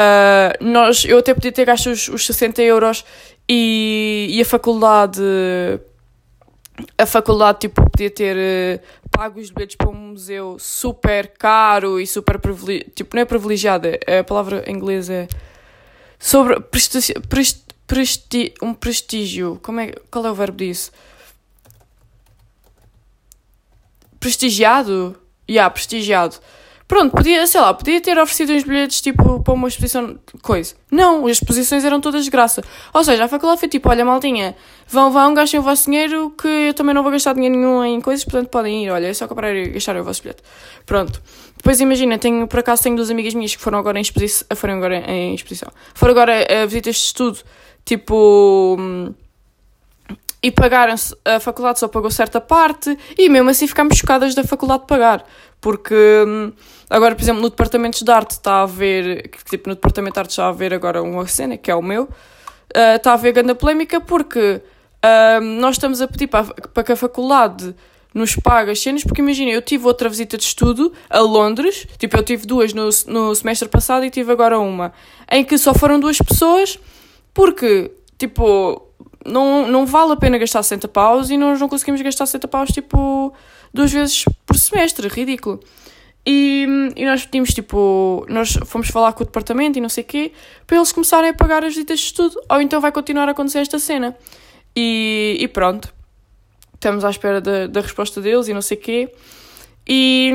uh, 0.00 0.64
nós, 0.64 1.04
eu 1.04 1.18
até 1.18 1.34
podia 1.34 1.52
ter 1.52 1.64
gasto 1.64 1.90
os, 1.90 2.08
os 2.08 2.26
60 2.26 2.62
euros 2.62 3.04
e, 3.48 4.28
e 4.30 4.40
a 4.40 4.44
faculdade 4.44 5.22
a 6.96 7.04
faculdade 7.06 7.60
tipo, 7.60 7.88
podia 7.90 8.10
ter 8.10 8.36
uh, 8.36 8.80
pago 9.10 9.38
os 9.40 9.50
bilhetes 9.50 9.76
para 9.76 9.90
um 9.90 9.94
museu 9.94 10.56
super 10.58 11.28
caro 11.38 12.00
e 12.00 12.06
super 12.06 12.38
privilegiado. 12.38 12.90
Tipo, 12.94 13.16
não 13.16 13.22
é 13.22 13.24
privilegiada, 13.26 13.98
é 14.06 14.18
a 14.20 14.24
palavra 14.24 14.64
em 14.66 14.74
inglês 14.74 15.10
é 15.10 15.28
sobre 16.18 16.60
presti 16.60 17.14
presti 17.28 17.62
presti 17.86 18.54
um 18.62 18.72
prestígio. 18.72 19.60
Como 19.62 19.80
é, 19.80 19.92
qual 20.10 20.24
é 20.24 20.30
o 20.30 20.34
verbo 20.34 20.56
disso? 20.56 20.90
Prestigiado? 24.18 25.18
Yeah, 25.50 25.68
prestigiado. 25.68 26.36
Pronto, 26.92 27.16
podia, 27.16 27.46
sei 27.46 27.58
lá, 27.58 27.72
podia 27.72 28.02
ter 28.02 28.18
oferecido 28.18 28.52
uns 28.52 28.64
bilhetes 28.64 29.00
tipo 29.00 29.42
para 29.42 29.54
uma 29.54 29.66
exposição, 29.66 30.14
coisa. 30.42 30.74
Não, 30.90 31.24
as 31.24 31.38
exposições 31.38 31.86
eram 31.86 32.02
todas 32.02 32.22
de 32.22 32.30
graça. 32.30 32.62
Ou 32.92 33.02
seja, 33.02 33.24
a 33.24 33.28
faculdade 33.28 33.60
foi 33.60 33.68
tipo: 33.70 33.88
olha, 33.88 34.04
maldinha, 34.04 34.54
vão, 34.88 35.10
vão, 35.10 35.32
gastem 35.32 35.58
o 35.58 35.62
vosso 35.62 35.86
dinheiro 35.86 36.34
que 36.36 36.46
eu 36.46 36.74
também 36.74 36.94
não 36.94 37.02
vou 37.02 37.10
gastar 37.10 37.32
dinheiro 37.32 37.56
nenhum 37.56 37.82
em 37.82 37.98
coisas, 37.98 38.22
portanto 38.26 38.50
podem 38.50 38.84
ir, 38.84 38.90
olha, 38.90 39.06
é 39.06 39.14
só 39.14 39.26
comprar 39.26 39.56
e 39.56 39.70
gastar 39.70 39.96
o 39.96 40.04
vosso 40.04 40.20
bilhete. 40.20 40.42
Pronto. 40.84 41.22
Depois 41.56 41.80
imagina, 41.80 42.18
tenho, 42.18 42.46
por 42.46 42.58
acaso 42.58 42.82
tenho 42.82 42.94
duas 42.94 43.10
amigas 43.10 43.32
minhas 43.32 43.56
que 43.56 43.62
foram 43.62 43.78
agora 43.78 43.98
em 43.98 44.02
exposição, 44.02 44.46
foram 44.54 44.74
agora 44.74 44.96
em 45.10 45.34
exposição, 45.34 45.70
foram 45.94 46.10
agora 46.10 46.62
a 46.62 46.66
visitas 46.66 46.96
de 46.96 47.02
estudo, 47.04 47.38
tipo. 47.86 48.76
Hum, 48.78 49.14
e 50.42 50.50
pagaram 50.50 50.94
a 51.24 51.38
faculdade 51.38 51.78
só 51.78 51.86
pagou 51.86 52.10
certa 52.10 52.40
parte, 52.40 52.98
e 53.16 53.28
mesmo 53.28 53.48
assim 53.48 53.66
ficámos 53.66 53.96
chocadas 53.96 54.34
da 54.34 54.42
faculdade 54.42 54.84
pagar, 54.88 55.24
porque 55.60 55.94
hum, 56.26 56.52
agora, 56.92 57.14
por 57.14 57.22
exemplo, 57.22 57.42
no 57.42 57.48
departamento 57.48 58.04
de 58.04 58.10
arte 58.10 58.32
está 58.32 58.56
a 58.56 58.62
haver, 58.62 59.30
tipo, 59.48 59.68
no 59.68 59.74
departamento 59.74 60.14
de 60.14 60.20
arte 60.20 60.30
está 60.30 60.44
a 60.44 60.48
haver 60.48 60.74
agora 60.74 61.02
uma 61.02 61.26
cena, 61.26 61.56
que 61.56 61.70
é 61.70 61.74
o 61.74 61.82
meu, 61.82 62.04
uh, 62.04 62.96
está 62.96 63.12
a 63.12 63.14
haver 63.14 63.32
grande 63.32 63.54
polémica 63.54 64.00
porque 64.00 64.60
uh, 64.60 65.40
nós 65.40 65.76
estamos 65.76 66.00
a 66.02 66.08
pedir 66.08 66.26
para, 66.26 66.44
para 66.44 66.84
que 66.84 66.92
a 66.92 66.96
faculdade 66.96 67.74
nos 68.14 68.36
pague 68.36 68.70
as 68.70 68.80
cenas, 68.80 69.02
porque 69.02 69.22
imagina, 69.22 69.50
eu 69.50 69.62
tive 69.62 69.86
outra 69.86 70.08
visita 70.08 70.36
de 70.36 70.44
estudo 70.44 70.92
a 71.08 71.20
Londres, 71.20 71.86
tipo, 71.98 72.14
eu 72.16 72.22
tive 72.22 72.46
duas 72.46 72.74
no, 72.74 72.90
no 73.06 73.34
semestre 73.34 73.68
passado 73.68 74.04
e 74.04 74.10
tive 74.10 74.30
agora 74.30 74.58
uma, 74.58 74.92
em 75.30 75.42
que 75.42 75.56
só 75.56 75.72
foram 75.72 75.98
duas 75.98 76.18
pessoas, 76.18 76.78
porque, 77.32 77.90
tipo, 78.18 78.86
não, 79.24 79.66
não 79.66 79.86
vale 79.86 80.12
a 80.12 80.16
pena 80.16 80.36
gastar 80.36 80.62
60 80.62 80.88
paus 80.88 81.30
e 81.30 81.38
nós 81.38 81.58
não 81.58 81.68
conseguimos 81.68 82.02
gastar 82.02 82.26
60 82.26 82.48
paus 82.48 82.70
tipo 82.70 83.32
duas 83.72 83.92
vezes 83.92 84.24
por 84.44 84.56
semestre, 84.56 85.08
ridículo. 85.08 85.60
E, 86.24 86.66
e 86.94 87.04
nós 87.04 87.24
pedimos 87.24 87.50
tipo, 87.50 88.24
nós 88.28 88.56
fomos 88.64 88.88
falar 88.88 89.12
com 89.12 89.24
o 89.24 89.26
departamento 89.26 89.78
e 89.78 89.82
não 89.82 89.88
sei 89.88 90.04
o 90.04 90.06
quê, 90.06 90.32
para 90.66 90.76
eles 90.76 90.92
começarem 90.92 91.30
a 91.30 91.34
pagar 91.34 91.64
as 91.64 91.74
visitas 91.74 91.98
de 91.98 92.06
estudo, 92.06 92.40
ou 92.48 92.60
então 92.60 92.80
vai 92.80 92.92
continuar 92.92 93.28
a 93.28 93.32
acontecer 93.32 93.58
esta 93.58 93.78
cena. 93.78 94.16
E, 94.74 95.36
e 95.40 95.48
pronto, 95.48 95.92
estamos 96.74 97.04
à 97.04 97.10
espera 97.10 97.40
da, 97.40 97.66
da 97.66 97.80
resposta 97.80 98.20
deles 98.20 98.46
e 98.48 98.54
não 98.54 98.62
sei 98.62 98.76
o 98.76 98.80
quê. 98.80 99.12
E, 99.88 100.32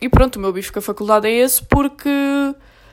e 0.00 0.08
pronto, 0.10 0.36
o 0.36 0.40
meu 0.40 0.52
bife 0.52 0.70
com 0.70 0.78
a 0.78 0.82
faculdade 0.82 1.26
é 1.26 1.32
esse 1.32 1.64
porque 1.64 2.10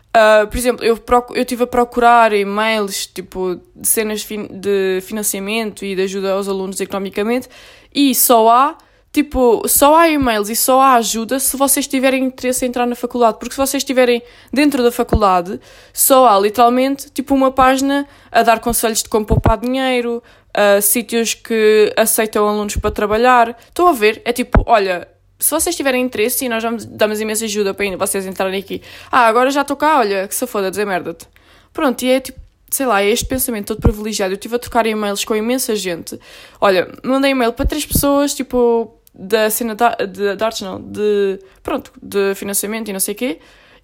Uh, 0.09 0.47
por 0.47 0.57
exemplo, 0.57 0.83
eu, 0.83 0.99
eu 1.35 1.41
estive 1.43 1.63
a 1.63 1.67
procurar 1.67 2.33
e-mails 2.33 3.05
tipo, 3.05 3.61
de 3.75 3.87
cenas 3.87 4.25
de 4.25 5.01
financiamento 5.03 5.85
e 5.85 5.95
de 5.95 6.01
ajuda 6.01 6.31
aos 6.33 6.47
alunos 6.47 6.81
economicamente 6.81 7.47
e 7.93 8.15
só 8.15 8.49
há 8.49 8.77
tipo, 9.11 9.67
só 9.67 9.95
há 9.95 10.09
e-mails 10.09 10.49
e 10.49 10.55
só 10.55 10.79
há 10.81 10.95
ajuda 10.95 11.39
se 11.39 11.57
vocês 11.57 11.87
tiverem 11.87 12.25
interesse 12.25 12.65
em 12.65 12.69
entrar 12.69 12.85
na 12.85 12.95
faculdade. 12.95 13.37
Porque 13.39 13.53
se 13.53 13.57
vocês 13.57 13.81
estiverem 13.81 14.21
dentro 14.51 14.83
da 14.83 14.91
faculdade, 14.91 15.59
só 15.93 16.27
há 16.27 16.39
literalmente, 16.39 17.09
tipo, 17.09 17.33
uma 17.33 17.51
página 17.51 18.07
a 18.31 18.43
dar 18.43 18.59
conselhos 18.59 19.03
de 19.03 19.09
como 19.09 19.25
poupar 19.25 19.57
dinheiro, 19.57 20.21
uh, 20.49 20.81
sítios 20.81 21.33
que 21.33 21.93
aceitam 21.97 22.47
alunos 22.47 22.75
para 22.75 22.91
trabalhar. 22.91 23.57
Estão 23.67 23.87
a 23.87 23.93
ver? 23.93 24.21
É 24.25 24.31
tipo, 24.31 24.63
olha, 24.65 25.07
se 25.39 25.51
vocês 25.51 25.75
tiverem 25.75 26.03
interesse, 26.03 26.45
e 26.45 26.49
nós 26.49 26.61
vamos, 26.61 26.85
damos 26.85 27.21
imensa 27.21 27.45
ajuda 27.45 27.73
para 27.73 27.97
vocês 27.97 28.25
entrarem 28.25 28.59
aqui. 28.59 28.81
Ah, 29.11 29.27
agora 29.27 29.49
já 29.49 29.61
estou 29.61 29.77
cá, 29.77 29.99
olha, 29.99 30.27
que 30.27 30.35
se 30.35 30.45
foda, 30.45 30.69
dizer 30.69 30.85
merda-te. 30.85 31.27
Pronto, 31.71 32.03
e 32.03 32.11
é 32.11 32.19
tipo, 32.19 32.39
sei 32.69 32.85
lá, 32.85 33.01
é 33.01 33.09
este 33.09 33.25
pensamento 33.25 33.67
todo 33.67 33.81
privilegiado. 33.81 34.33
Eu 34.33 34.35
estive 34.35 34.55
a 34.55 34.59
trocar 34.59 34.85
e-mails 34.85 35.23
com 35.23 35.35
imensa 35.35 35.75
gente. 35.75 36.19
Olha, 36.59 36.91
mandei 37.03 37.31
e-mail 37.31 37.53
para 37.53 37.65
três 37.65 37.85
pessoas, 37.85 38.33
tipo, 38.33 38.98
da 39.13 39.49
cena 39.49 39.75
de, 39.75 40.35
de 40.35 40.43
artes, 40.43 40.61
não, 40.61 40.81
de, 40.81 41.39
pronto, 41.63 41.91
de 42.01 42.33
financiamento 42.35 42.89
e 42.89 42.93
não 42.93 42.99
sei 42.99 43.13
o 43.13 43.17
quê. 43.17 43.39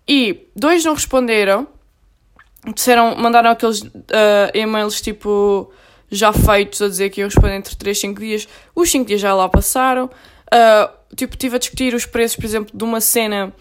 E 0.07 0.47
dois 0.55 0.83
não 0.85 0.93
responderam. 0.93 1.67
Disseram, 2.73 3.15
mandaram 3.15 3.51
aqueles 3.51 3.81
uh, 3.81 4.51
e-mails, 4.53 4.99
tipo, 5.01 5.71
já 6.09 6.33
feitos 6.33 6.81
a 6.81 6.87
dizer 6.87 7.09
que 7.09 7.21
iam 7.21 7.27
responder 7.27 7.55
entre 7.55 7.75
3 7.75 7.97
e 7.97 8.01
5 8.01 8.19
dias. 8.19 8.47
Os 8.73 8.89
5 8.89 9.05
dias 9.05 9.21
já 9.21 9.33
lá 9.33 9.47
passaram. 9.49 10.05
Uh, 10.05 11.15
tipo, 11.15 11.33
estive 11.33 11.55
a 11.55 11.59
discutir 11.59 11.93
os 11.93 12.05
preços, 12.05 12.37
por 12.37 12.45
exemplo, 12.45 12.75
de 12.75 12.83
uma 12.83 13.01
cena 13.01 13.53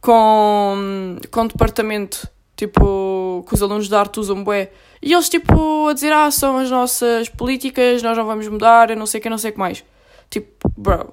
com, 0.00 1.16
com 1.30 1.40
um 1.42 1.46
departamento, 1.46 2.28
tipo, 2.56 3.44
que 3.46 3.54
os 3.54 3.62
alunos 3.62 3.88
de 3.88 3.94
arte 3.94 4.20
usam 4.20 4.42
bué. 4.42 4.70
E 5.02 5.12
eles, 5.12 5.28
tipo, 5.28 5.88
a 5.88 5.92
dizer, 5.92 6.12
ah, 6.12 6.30
são 6.30 6.58
as 6.58 6.70
nossas 6.70 7.28
políticas, 7.28 8.02
nós 8.02 8.16
não 8.16 8.26
vamos 8.26 8.48
mudar, 8.48 8.90
eu 8.90 8.96
não 8.96 9.06
sei 9.06 9.20
o 9.20 9.22
que, 9.22 9.30
não 9.30 9.38
sei 9.38 9.50
o 9.50 9.52
que 9.52 9.58
mais. 9.58 9.84
Bro, 10.80 11.12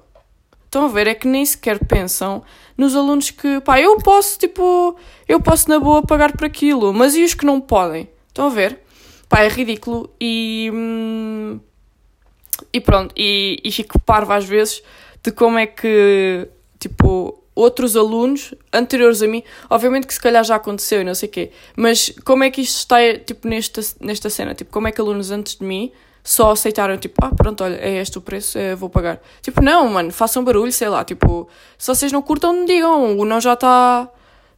estão 0.64 0.84
a 0.84 0.88
ver, 0.88 1.08
é 1.08 1.14
que 1.14 1.26
nem 1.26 1.44
sequer 1.44 1.84
pensam 1.84 2.40
nos 2.78 2.94
alunos 2.94 3.32
que, 3.32 3.60
pá, 3.62 3.80
eu 3.80 3.98
posso, 3.98 4.38
tipo, 4.38 4.96
eu 5.26 5.40
posso 5.40 5.68
na 5.68 5.80
boa 5.80 6.02
pagar 6.02 6.36
por 6.36 6.44
aquilo, 6.44 6.94
mas 6.94 7.16
e 7.16 7.24
os 7.24 7.34
que 7.34 7.44
não 7.44 7.60
podem? 7.60 8.08
Estão 8.28 8.46
a 8.46 8.48
ver? 8.48 8.78
Pá, 9.28 9.40
é 9.40 9.48
ridículo 9.48 10.08
e. 10.20 10.70
Hum, 10.72 11.58
e 12.72 12.80
pronto, 12.80 13.12
e, 13.16 13.58
e 13.64 13.72
fico 13.72 13.98
parvo 13.98 14.32
às 14.32 14.44
vezes 14.44 14.84
de 15.20 15.32
como 15.32 15.58
é 15.58 15.66
que, 15.66 16.48
tipo, 16.78 17.42
outros 17.52 17.96
alunos 17.96 18.54
anteriores 18.72 19.20
a 19.20 19.26
mim, 19.26 19.42
obviamente 19.68 20.06
que 20.06 20.14
se 20.14 20.20
calhar 20.20 20.44
já 20.44 20.54
aconteceu 20.54 21.00
e 21.00 21.04
não 21.04 21.14
sei 21.16 21.28
o 21.28 21.32
quê, 21.32 21.50
mas 21.74 22.14
como 22.24 22.44
é 22.44 22.50
que 22.52 22.60
isto 22.60 22.78
está, 22.78 22.98
tipo, 23.18 23.48
nesta, 23.48 23.80
nesta 24.00 24.30
cena? 24.30 24.54
Tipo, 24.54 24.70
como 24.70 24.86
é 24.86 24.92
que 24.92 25.00
alunos 25.00 25.32
antes 25.32 25.56
de 25.56 25.64
mim 25.64 25.90
só 26.26 26.50
aceitaram, 26.50 26.98
tipo, 26.98 27.24
ah, 27.24 27.30
pronto, 27.32 27.62
olha, 27.62 27.76
é 27.76 28.00
este 28.00 28.18
o 28.18 28.20
preço, 28.20 28.58
é, 28.58 28.74
vou 28.74 28.90
pagar. 28.90 29.20
Tipo, 29.40 29.62
não, 29.62 29.88
mano, 29.88 30.10
façam 30.10 30.42
barulho, 30.42 30.72
sei 30.72 30.88
lá, 30.88 31.04
tipo, 31.04 31.48
se 31.78 31.86
vocês 31.86 32.10
não 32.10 32.20
curtam, 32.20 32.64
digam, 32.64 33.16
o 33.16 33.24
não 33.24 33.40
já 33.40 33.52
está... 33.52 34.08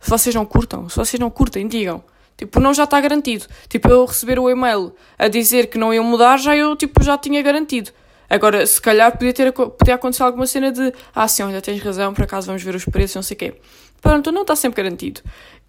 Se 0.01 0.09
vocês 0.09 0.35
não 0.35 0.47
curtam, 0.47 0.89
se 0.89 0.97
vocês 0.97 1.21
não 1.21 1.29
curtem, 1.29 1.69
digam. 1.69 2.03
Tipo, 2.39 2.59
não 2.59 2.73
já 2.73 2.85
está 2.85 2.99
garantido. 3.01 3.45
Tipo, 3.69 3.89
eu 3.89 4.07
receber 4.07 4.39
o 4.39 4.49
e-mail 4.49 4.95
a 5.19 5.29
dizer 5.29 5.67
que 5.67 5.77
não 5.77 5.93
iam 5.93 6.05
mudar, 6.05 6.39
já 6.39 6.57
eu, 6.57 6.75
tipo, 6.75 7.03
já 7.03 7.19
tinha 7.19 7.43
garantido. 7.43 7.91
Agora, 8.31 8.65
se 8.65 8.81
calhar 8.81 9.13
podia, 9.13 9.35
ter, 9.35 9.53
podia 9.53 9.97
acontecer 9.97 10.23
alguma 10.23 10.47
cena 10.47 10.73
de 10.73 10.93
ah, 11.15 11.29
sim, 11.29 11.43
olha, 11.43 11.61
tens 11.61 11.83
razão, 11.83 12.15
por 12.15 12.25
acaso 12.25 12.47
vamos 12.47 12.63
ver 12.63 12.75
os 12.75 12.85
preços, 12.87 13.17
não 13.17 13.23
sei 13.23 13.35
o 13.35 13.39
quê. 13.39 13.55
Pronto, 14.01 14.33
não 14.33 14.43
está 14.43 14.57
sempre 14.57 14.83
garantido. 14.83 15.21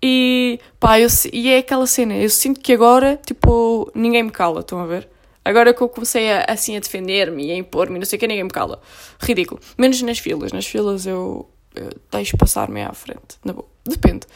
E, 0.02 0.60
pá, 0.80 0.98
eu, 0.98 1.10
e 1.34 1.50
é 1.50 1.58
aquela 1.58 1.88
cena, 1.88 2.16
eu 2.16 2.30
sinto 2.30 2.62
que 2.62 2.72
agora, 2.72 3.20
tipo, 3.26 3.92
ninguém 3.94 4.24
me 4.24 4.32
cala, 4.32 4.62
estão 4.62 4.80
a 4.80 4.86
ver? 4.86 5.10
Agora 5.50 5.74
que 5.74 5.82
eu 5.82 5.90
comecei 5.90 6.32
a, 6.32 6.46
assim 6.48 6.78
a 6.78 6.80
defender-me 6.80 7.48
e 7.48 7.52
a 7.52 7.56
impor-me, 7.56 7.98
não 7.98 8.06
sei 8.06 8.18
o 8.18 8.20
que, 8.20 8.28
ninguém 8.28 8.44
me 8.44 8.52
cala. 8.52 8.80
Ridículo. 9.20 9.60
Menos 9.76 10.00
nas 10.04 10.20
filas. 10.20 10.52
Nas 10.52 10.68
filas 10.68 11.08
eu, 11.08 11.50
eu 11.76 11.90
deixo 12.12 12.38
passar-me 12.38 12.84
à 12.84 12.94
frente. 12.94 13.40
Na 13.44 13.54
boa. 13.54 13.68
Depende. 13.84 14.28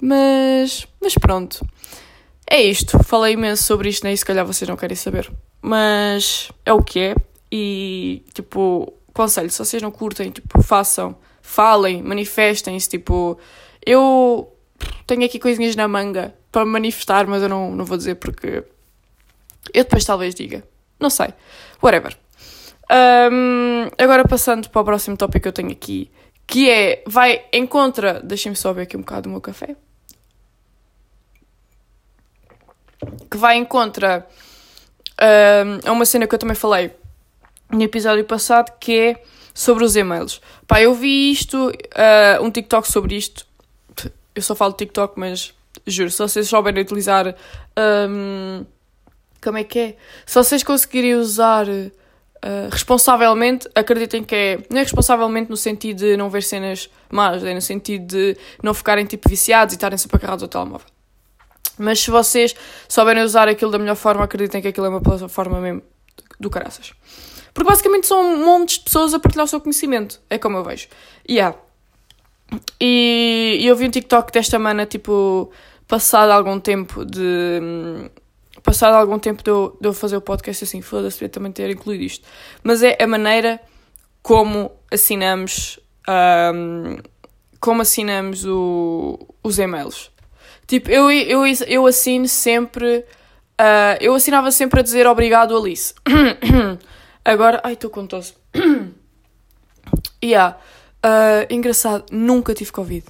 Mas, 0.00 0.86
mas 0.98 1.14
pronto. 1.14 1.62
É 2.48 2.62
isto. 2.62 3.04
Falei 3.04 3.34
imenso 3.34 3.64
sobre 3.64 3.90
isto, 3.90 4.04
nem 4.04 4.14
né? 4.14 4.16
se 4.16 4.24
calhar 4.24 4.46
vocês 4.46 4.66
não 4.66 4.74
querem 4.74 4.96
saber. 4.96 5.30
Mas 5.60 6.50
é 6.64 6.72
o 6.72 6.82
que 6.82 7.00
é. 7.00 7.16
E, 7.52 8.24
tipo, 8.32 8.94
conselho, 9.12 9.50
se 9.50 9.58
vocês 9.58 9.82
não 9.82 9.90
curtem, 9.90 10.30
tipo, 10.30 10.62
façam, 10.62 11.14
falem, 11.42 12.02
manifestem-se. 12.02 12.88
Tipo, 12.88 13.38
eu 13.84 14.50
tenho 15.06 15.22
aqui 15.22 15.38
coisinhas 15.38 15.76
na 15.76 15.86
manga 15.86 16.34
para 16.50 16.64
manifestar, 16.64 17.26
mas 17.26 17.42
eu 17.42 17.48
não, 17.50 17.70
não 17.76 17.84
vou 17.84 17.98
dizer 17.98 18.14
porque. 18.14 18.64
Eu 19.72 19.84
depois 19.84 20.04
talvez 20.04 20.34
diga. 20.34 20.64
Não 20.98 21.10
sei. 21.10 21.28
Whatever. 21.82 22.16
Um, 22.90 23.88
agora 23.96 24.26
passando 24.26 24.68
para 24.68 24.82
o 24.82 24.84
próximo 24.84 25.16
tópico 25.16 25.42
que 25.42 25.48
eu 25.48 25.52
tenho 25.52 25.70
aqui, 25.70 26.10
que 26.46 26.70
é, 26.70 27.02
vai 27.06 27.44
em 27.52 27.66
contra, 27.66 28.20
deixem-me 28.20 28.56
só 28.56 28.72
ver 28.72 28.82
aqui 28.82 28.96
um 28.96 29.00
bocado 29.00 29.22
do 29.22 29.30
meu 29.30 29.40
café, 29.40 29.74
que 33.30 33.36
vai 33.36 33.56
em 33.56 33.64
contra 33.64 34.26
a 35.84 35.92
uma 35.92 36.04
cena 36.04 36.26
que 36.26 36.34
eu 36.34 36.38
também 36.38 36.54
falei 36.54 36.90
no 37.70 37.82
episódio 37.82 38.24
passado, 38.24 38.72
que 38.78 38.98
é 38.98 39.22
sobre 39.54 39.84
os 39.84 39.96
e-mails. 39.96 40.40
Pá, 40.66 40.82
eu 40.82 40.94
vi 40.94 41.30
isto, 41.30 41.68
uh, 41.68 42.42
um 42.42 42.50
TikTok 42.50 42.90
sobre 42.90 43.16
isto. 43.16 43.46
Eu 44.34 44.42
só 44.42 44.54
falo 44.54 44.72
TikTok, 44.72 45.18
mas 45.18 45.54
juro, 45.86 46.10
se 46.10 46.18
vocês 46.18 46.48
souberem 46.48 46.82
utilizar. 46.82 47.34
Um, 47.78 48.66
como 49.42 49.58
é 49.58 49.64
que 49.64 49.78
é? 49.78 49.96
Se 50.24 50.34
vocês 50.34 50.62
conseguirem 50.62 51.14
usar 51.14 51.66
uh, 51.68 51.90
responsavelmente, 52.70 53.68
acreditem 53.74 54.22
que 54.22 54.34
é. 54.34 54.58
Não 54.70 54.78
é 54.78 54.82
responsavelmente 54.82 55.50
no 55.50 55.56
sentido 55.56 55.98
de 55.98 56.16
não 56.16 56.30
ver 56.30 56.42
cenas 56.42 56.88
más, 57.10 57.42
é 57.44 57.52
no 57.52 57.60
sentido 57.60 58.06
de 58.06 58.36
não 58.62 58.72
ficarem 58.72 59.04
tipo 59.04 59.28
viciados 59.28 59.74
e 59.74 59.76
estarem 59.76 59.98
sempre 59.98 60.16
agarrados 60.16 60.42
ao 60.42 60.48
telemóvel. 60.48 60.86
Mas 61.78 62.00
se 62.00 62.10
vocês 62.10 62.54
souberem 62.88 63.22
usar 63.22 63.48
aquilo 63.48 63.70
da 63.70 63.78
melhor 63.78 63.96
forma, 63.96 64.24
acreditem 64.24 64.62
que 64.62 64.68
aquilo 64.68 64.86
é 64.86 64.88
uma 64.88 65.00
plataforma 65.00 65.60
mesmo 65.60 65.82
do 66.38 66.50
caraças. 66.50 66.92
Porque 67.52 67.68
basicamente 67.68 68.06
são 68.06 68.36
montes 68.38 68.78
de 68.78 68.84
pessoas 68.84 69.12
a 69.14 69.18
partilhar 69.18 69.44
o 69.44 69.48
seu 69.48 69.60
conhecimento. 69.60 70.20
É 70.30 70.38
como 70.38 70.58
eu 70.58 70.64
vejo. 70.64 70.88
Yeah. 71.28 71.56
E, 72.80 73.58
e 73.60 73.66
eu 73.66 73.76
vi 73.76 73.86
um 73.86 73.90
TikTok 73.90 74.32
desta 74.32 74.58
mana, 74.58 74.86
tipo, 74.86 75.50
passado 75.88 76.30
algum 76.30 76.58
tempo 76.58 77.04
de. 77.04 78.10
Passado 78.62 78.94
algum 78.94 79.18
tempo 79.18 79.42
de 79.42 79.50
eu, 79.50 79.76
de 79.80 79.88
eu 79.88 79.92
fazer 79.92 80.16
o 80.16 80.20
podcast 80.20 80.64
assim, 80.64 80.80
foda-se, 80.80 81.16
devia 81.16 81.28
também 81.28 81.50
ter 81.50 81.68
incluído 81.70 82.04
isto. 82.04 82.26
Mas 82.62 82.82
é 82.82 82.96
a 83.00 83.06
maneira 83.06 83.60
como 84.22 84.70
assinamos. 84.90 85.80
Um, 86.08 86.98
como 87.60 87.82
assinamos 87.82 88.44
o, 88.44 89.18
os 89.42 89.58
e-mails. 89.58 90.10
Tipo, 90.66 90.90
eu, 90.90 91.10
eu, 91.10 91.42
eu 91.66 91.86
assino 91.86 92.26
sempre. 92.26 93.04
Uh, 93.60 93.98
eu 94.00 94.14
assinava 94.14 94.50
sempre 94.50 94.80
a 94.80 94.82
dizer 94.82 95.06
obrigado, 95.06 95.56
Alice. 95.56 95.94
Agora. 97.24 97.60
Ai, 97.62 97.74
estou 97.74 97.90
com 97.90 98.06
tosse. 98.06 98.34
yeah. 100.22 100.58
Uh, 101.04 101.46
engraçado, 101.50 102.06
nunca 102.12 102.54
tive 102.54 102.70
Covid. 102.70 103.04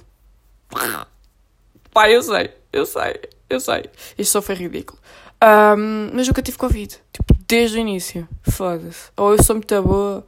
Pai, 1.91 2.15
eu 2.15 2.23
sei, 2.23 2.51
eu 2.71 2.85
sei, 2.87 3.21
eu 3.47 3.59
sei. 3.59 3.85
Isto 4.17 4.31
só 4.31 4.41
foi 4.41 4.55
ridículo. 4.55 4.99
Um, 5.43 6.09
mas 6.13 6.25
nunca 6.25 6.41
tive 6.41 6.57
Covid. 6.57 6.97
Tipo, 7.11 7.35
desde 7.45 7.77
o 7.77 7.81
início. 7.81 8.27
Foda-se. 8.43 9.11
Ou 9.17 9.33
eu 9.33 9.43
sou 9.43 9.55
muito 9.57 9.83
boa, 9.83 10.25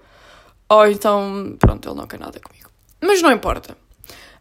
ou 0.67 0.87
então, 0.87 1.55
pronto, 1.57 1.87
ele 1.87 1.95
não 1.95 2.07
quer 2.07 2.19
nada 2.19 2.39
comigo. 2.39 2.69
Mas 3.01 3.21
não 3.21 3.31
importa. 3.31 3.77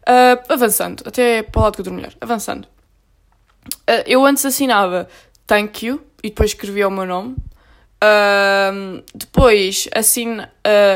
Uh, 0.07 0.53
avançando, 0.53 1.03
até 1.07 1.41
para 1.43 1.59
o 1.59 1.63
lado 1.63 1.81
que 1.81 1.87
eu 1.87 1.93
mulher. 1.93 2.15
Avançando. 2.19 2.65
Uh, 3.89 4.03
eu 4.05 4.25
antes 4.25 4.45
assinava 4.45 5.07
thank 5.47 5.85
you 5.85 6.05
e 6.21 6.29
depois 6.29 6.51
escrevia 6.51 6.87
o 6.87 6.91
meu 6.91 7.05
nome. 7.05 7.35
Uh, 8.03 9.03
depois 9.13 9.87
assim. 9.93 10.37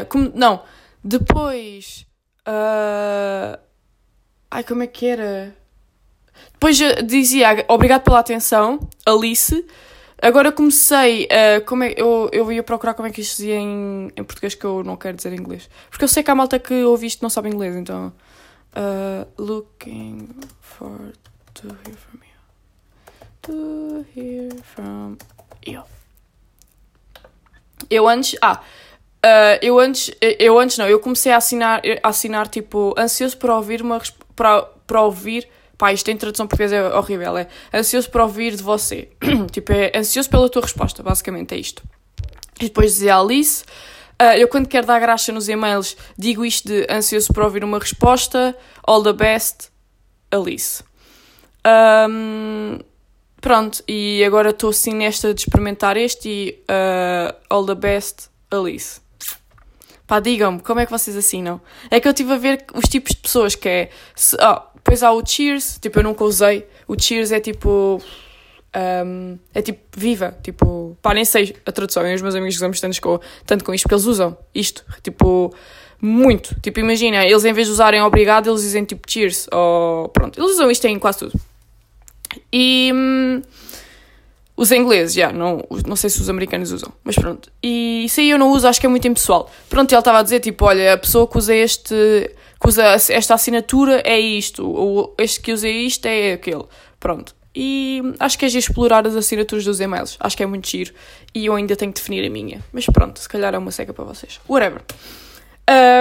Como, 0.10 0.32
não, 0.36 0.62
depois. 1.04 2.06
Ai, 4.52 4.63
como 4.63 4.84
é 4.84 4.88
que 4.88 5.06
era? 5.06 5.56
Depois 6.54 6.78
dizia 7.06 7.65
obrigado 7.67 8.04
pela 8.04 8.19
atenção, 8.19 8.80
Alice. 9.06 9.65
Agora 10.21 10.52
comecei 10.52 11.28
a. 11.32 11.62
como 11.62 11.84
é, 11.84 11.93
eu, 11.95 12.30
eu 12.34 12.52
ia 12.52 12.62
procurar 12.62 12.93
como 12.93 13.08
é 13.08 13.12
que 13.12 13.21
isto 13.21 13.38
dizia 13.38 13.56
em, 13.56 14.12
em 14.15 14.23
português, 14.23 14.54
que 14.54 14.65
eu 14.65 14.84
não 14.84 14.97
quero 14.97 15.15
dizer 15.15 15.32
em 15.32 15.38
inglês. 15.38 15.69
Porque 15.89 16.04
eu 16.04 16.08
sei 16.08 16.21
que 16.21 16.30
há 16.30 16.36
malta 16.36 16.60
que 16.60 16.84
ouve 16.84 17.08
isto 17.08 17.21
não 17.21 17.30
sabe 17.30 17.49
inglês, 17.49 17.75
então. 17.75 18.12
Uh, 18.75 19.25
looking 19.41 20.30
for 20.60 21.13
to 21.54 21.67
hear 21.67 21.95
from 21.95 22.19
you. 22.21 22.30
To 23.41 24.06
hear 24.15 24.52
from 24.63 25.17
you. 25.65 25.84
Eu 27.89 28.08
antes. 28.08 28.38
Ah. 28.41 28.62
Uh, 29.25 29.60
eu 29.62 29.80
antes. 29.80 30.12
Eu 30.21 30.60
antes 30.60 30.78
não, 30.78 30.88
eu 30.88 30.99
comecei 30.99 31.32
a 31.32 31.38
assinar, 31.38 31.82
a 32.04 32.10
assinar 32.10 32.49
tipo, 32.49 32.93
ansioso 32.97 33.38
para 33.38 33.56
ouvir 33.56 33.82
uma. 33.82 34.02
Para, 34.36 34.63
para 34.86 35.02
ouvir. 35.02 35.47
Pá, 35.80 35.94
isto 35.94 36.12
em 36.12 36.18
tradução 36.18 36.46
portuguesa 36.46 36.76
é 36.76 36.94
horrível. 36.94 37.38
É 37.38 37.48
ansioso 37.74 38.12
para 38.12 38.24
ouvir 38.24 38.54
de 38.54 38.62
você. 38.62 39.08
tipo, 39.50 39.72
é 39.72 39.98
ansioso 39.98 40.30
pela 40.30 40.50
tua 40.50 40.62
resposta, 40.62 41.02
basicamente, 41.02 41.56
é 41.56 41.58
isto. 41.58 41.82
E 42.60 42.65
depois 42.65 42.96
dizia 42.96 43.15
Alice. 43.15 43.63
Uh, 44.22 44.36
eu, 44.38 44.50
quando 44.50 44.68
quero 44.68 44.86
dar 44.86 45.00
graxa 45.00 45.32
nos 45.32 45.48
e-mails, 45.48 45.96
digo 46.18 46.44
isto 46.44 46.68
de 46.68 46.86
ansioso 46.89 47.32
por 47.34 47.44
ouvir 47.44 47.63
uma 47.63 47.80
resposta. 47.80 48.54
All 48.86 49.02
the 49.02 49.13
best, 49.13 49.70
Alice. 50.30 50.84
Um, 51.65 52.80
pronto, 53.39 53.82
e 53.88 54.22
agora 54.26 54.50
estou 54.50 54.72
assim 54.72 54.94
nesta 54.94 55.34
de 55.34 55.39
experimentar 55.39 55.96
este 55.96 56.28
e 56.28 56.63
uh, 56.70 57.34
all 57.50 57.65
the 57.65 57.76
best, 57.76 58.30
Alice. 58.52 59.00
Pá, 60.10 60.19
digam-me, 60.19 60.60
como 60.62 60.80
é 60.80 60.88
que 60.88 60.91
vocês 60.91 61.15
assinam? 61.15 61.62
É 61.91 62.00
que 62.00 62.08
eu 62.08 62.10
estive 62.10 62.34
a 62.34 62.38
ver 62.38 62.65
os 62.74 62.86
tipos 62.86 63.12
de 63.12 63.17
pessoas 63.17 63.54
que 63.54 63.69
é. 63.69 63.89
Se, 64.15 64.36
oh, 64.38 64.60
depois 64.74 65.04
há 65.04 65.12
o 65.12 65.24
Cheers, 65.24 65.78
tipo, 65.80 66.00
eu 66.00 66.04
nunca 66.04 66.24
usei. 66.24 66.65
O 66.88 67.00
Cheers 67.00 67.32
é 67.32 67.39
tipo. 67.39 68.02
Um, 68.76 69.38
é 69.54 69.62
tipo 69.62 69.80
viva, 69.95 70.36
tipo, 70.41 70.98
pá, 71.00 71.13
nem 71.13 71.24
sei 71.24 71.56
a 71.63 71.72
tradução. 71.72 72.08
E 72.08 72.15
os 72.15 72.24
meus 72.24 72.34
amigos 72.34 72.56
usamos 72.56 72.82
tanto 72.82 73.00
com, 73.00 73.19
tanto 73.45 73.63
com 73.63 73.72
isto, 73.72 73.84
porque 73.84 73.93
eles 73.93 74.06
usam 74.06 74.36
isto, 74.54 74.84
tipo, 75.04 75.54
muito. 76.02 76.60
Tipo, 76.60 76.80
imagina, 76.80 77.24
eles 77.24 77.45
em 77.45 77.54
vez 77.54 77.67
de 77.67 77.74
usarem 77.74 78.02
obrigado, 78.02 78.50
eles 78.50 78.63
dizem 78.63 78.86
tipo 78.86 79.08
cheers, 79.08 79.48
ou 79.52 80.10
pronto, 80.10 80.39
eles 80.39 80.54
usam 80.54 80.72
isto 80.72 80.86
em 80.86 80.98
quase 80.98 81.19
tudo. 81.19 81.39
E. 82.52 82.91
Hum, 82.91 83.41
os 84.60 84.74
ingleses, 84.74 85.13
já, 85.13 85.32
não, 85.32 85.63
não 85.88 85.95
sei 85.95 86.10
se 86.10 86.19
os 86.19 86.30
americanos 86.30 86.74
usam, 86.74 86.91
mas 87.02 87.15
pronto. 87.15 87.50
E 87.63 88.04
isso 88.04 88.19
aí 88.19 88.30
eu 88.30 88.38
não 88.38 88.52
uso, 88.52 88.67
acho 88.67 88.78
que 88.78 88.86
é 88.86 88.89
muito 88.89 89.08
impessoal. 89.08 89.50
Pronto, 89.69 89.89
ele 89.89 90.00
estava 90.00 90.19
a 90.19 90.22
dizer, 90.22 90.41
tipo, 90.41 90.65
olha, 90.65 90.95
a 90.95 90.98
pessoa 90.98 91.26
que 91.26 91.38
usa 91.38 91.56
este, 91.56 91.95
que 92.60 92.67
usa 92.67 92.84
esta 92.84 93.36
assinatura 93.36 94.04
é 94.06 94.19
isto, 94.19 94.69
ou 94.69 95.15
este 95.17 95.39
que 95.39 95.54
usa 95.54 95.69
isto 95.69 96.06
é 96.08 96.34
aquele. 96.34 96.65
Pronto. 97.00 97.34
E 97.56 98.02
acho 98.19 98.38
que 98.38 98.43
é 98.43 98.50
de 98.50 98.58
explorar 98.58 99.08
as 99.08 99.15
assinaturas 99.15 99.63
dos 99.63 99.80
e-mails. 99.80 100.17
Acho 100.19 100.36
que 100.36 100.43
é 100.43 100.45
muito 100.45 100.67
giro. 100.67 100.93
E 101.34 101.45
eu 101.45 101.56
ainda 101.56 101.78
tenho 101.78 101.93
que 101.93 102.02
definir 102.02 102.28
a 102.28 102.30
minha. 102.30 102.62
Mas 102.74 102.86
pronto, 102.86 103.17
se 103.17 103.30
calhar 103.30 103.56
é 103.56 103.58
uma 103.58 103.72
seca 103.72 103.93
para 103.93 104.04
vocês. 104.04 104.41
Whatever. 104.48 104.82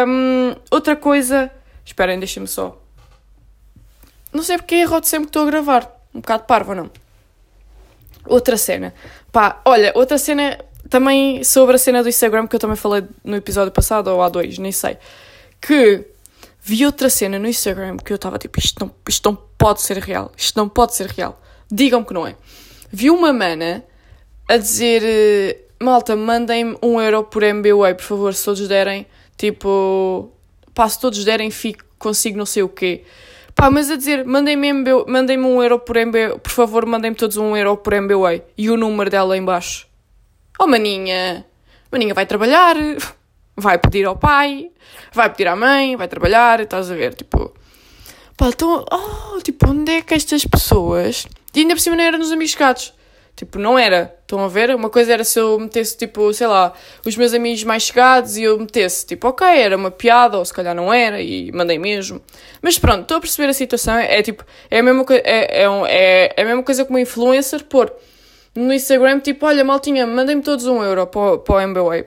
Um, 0.05 0.57
outra 0.68 0.97
coisa. 0.97 1.49
Esperem, 1.85 2.18
deixem-me 2.18 2.49
só. 2.49 2.77
Não 4.33 4.42
sei 4.42 4.57
porque 4.57 4.75
erro 4.75 5.01
sempre 5.05 5.27
que 5.27 5.31
estou 5.31 5.44
a 5.44 5.47
gravar. 5.47 5.97
Um 6.12 6.21
bocado 6.21 6.42
parvo, 6.42 6.75
não? 6.75 6.90
Outra 8.29 8.57
cena. 8.57 8.95
Pá, 9.33 9.61
olha, 9.64 9.93
outra 9.95 10.19
cena 10.19 10.59
também 10.88 11.45
sobre 11.45 11.77
a 11.77 11.79
cena 11.79 12.03
do 12.03 12.09
Instagram 12.09 12.47
que 12.47 12.57
eu 12.57 12.61
também 12.61 12.77
falei 12.77 13.05
no 13.25 13.37
episódio 13.37 13.73
passado, 13.73 14.09
ou 14.09 14.23
há 14.23 14.29
dois, 14.29 14.59
nem 14.59 14.73
sei. 14.73 14.97
Que 15.61 16.05
vi 16.61 16.85
outra 16.87 17.11
cena 17.11 17.38
no 17.38 17.49
Instagram 17.49 17.97
que 17.97 18.12
eu 18.12 18.17
estava 18.17 18.38
tipo, 18.38 18.59
isto 18.59 18.85
não, 18.85 18.95
isto 19.09 19.29
não 19.29 19.37
pode 19.57 19.83
ser 19.83 19.99
real, 19.99 20.33
isto 20.37 20.57
não 20.57 20.69
pode 20.69 20.95
ser 20.95 21.07
real. 21.07 21.41
Digam-me 21.71 22.07
que 22.07 22.14
não 22.14 22.27
é. 22.27 22.37
Vi 22.91 23.11
uma 23.11 23.33
mana 23.33 23.85
a 24.49 24.57
dizer, 24.57 25.03
eh, 25.05 25.59
malta, 25.81 26.17
mandem-me 26.17 26.77
um 26.83 27.01
euro 27.01 27.25
por 27.25 27.43
MBWay, 27.43 27.95
por 27.95 28.03
favor, 28.03 28.35
se 28.35 28.45
todos 28.45 28.67
derem, 28.67 29.07
tipo, 29.37 30.33
pá, 30.75 30.88
se 30.88 30.99
todos 30.99 31.23
derem, 31.25 31.51
fico, 31.51 31.85
consigo 31.99 32.38
não 32.38 32.47
sei 32.47 32.62
o 32.62 32.69
quê. 32.69 33.05
Pá, 33.59 33.68
mas 33.73 33.90
a 33.90 33.97
dizer, 33.97 34.25
mandem-me 34.25 34.73
mandem 35.09 35.37
um 35.37 35.61
euro 35.61 35.81
por 35.81 35.97
MB, 35.97 36.38
por 36.40 36.53
favor, 36.53 36.87
mandem-me 36.87 37.16
todos 37.16 37.37
um 37.37 37.57
euro 37.57 37.77
por 37.77 37.92
MBWay. 37.92 38.40
E 38.57 38.71
o 38.71 38.77
número 38.77 39.11
dela 39.11 39.37
em 39.37 39.44
baixo. 39.44 39.88
Oh, 40.61 40.68
maninha, 40.68 41.44
maninha 41.90 42.14
vai 42.14 42.25
trabalhar, 42.25 42.77
vai 43.59 43.77
pedir 43.77 44.07
ao 44.07 44.14
pai, 44.14 44.71
vai 45.12 45.29
pedir 45.29 45.49
à 45.49 45.57
mãe, 45.57 45.97
vai 45.97 46.07
trabalhar, 46.07 46.61
estás 46.61 46.88
a 46.88 46.94
ver, 46.94 47.14
tipo... 47.14 47.53
Pá, 48.37 48.47
então, 48.47 48.85
oh, 48.92 49.40
tipo, 49.42 49.68
onde 49.68 49.90
é 49.90 50.03
que 50.03 50.14
estas 50.14 50.44
pessoas... 50.44 51.27
E 51.53 51.59
ainda 51.59 51.75
por 51.75 51.81
cima 51.81 51.97
não 51.97 52.05
eram 52.05 52.18
nos 52.21 52.31
amigos 52.31 52.55
gatos. 52.55 52.94
Tipo, 53.38 53.57
não 53.57 53.79
era. 53.79 54.12
Estão 54.22 54.44
a 54.44 54.48
ver? 54.48 54.74
Uma 54.74 54.90
coisa 54.90 55.12
era 55.12 55.22
se 55.22 55.38
eu 55.38 55.61
metesse, 55.61 55.96
tipo, 55.96 56.35
sei 56.35 56.48
lá, 56.48 56.72
os 57.07 57.16
meus 57.16 57.33
amigos 57.33 57.62
mais 57.62 57.85
chegados 57.85 58.37
e 58.37 58.42
eu 58.42 58.59
metesse, 58.59 59.07
tipo, 59.07 59.29
ok, 59.29 59.46
era 59.46 59.77
uma 59.77 59.92
piada, 59.92 60.37
ou 60.37 60.44
se 60.44 60.53
calhar 60.53 60.74
não 60.74 60.92
era, 60.92 61.22
e 61.22 61.53
mandei 61.53 61.79
mesmo. 61.79 62.20
Mas 62.61 62.81
pronto, 62.81 63.03
estou 63.03 63.18
a 63.18 63.20
perceber 63.20 63.48
a 63.48 63.53
situação. 63.53 63.94
É, 63.96 64.20
tipo, 64.22 64.44
é 64.68 64.81
a 64.81 64.83
mesma, 64.83 65.07
é, 65.22 65.62
é, 65.62 65.70
um, 65.70 65.87
é, 65.87 66.35
é 66.37 66.42
a 66.42 66.44
mesma 66.44 66.64
coisa 66.64 66.85
que 66.85 66.90
uma 66.90 67.01
influencer 67.01 67.62
pôr 67.66 67.92
no 68.57 68.72
Instagram, 68.72 69.20
tipo, 69.20 69.46
olha, 69.46 69.64
maltinha, 69.64 70.05
mandem-me 70.05 70.42
todos 70.42 70.66
um 70.66 70.83
euro 70.83 71.07
para, 71.07 71.38
para 71.38 71.55
o 71.55 71.61
MBWay. 71.61 72.07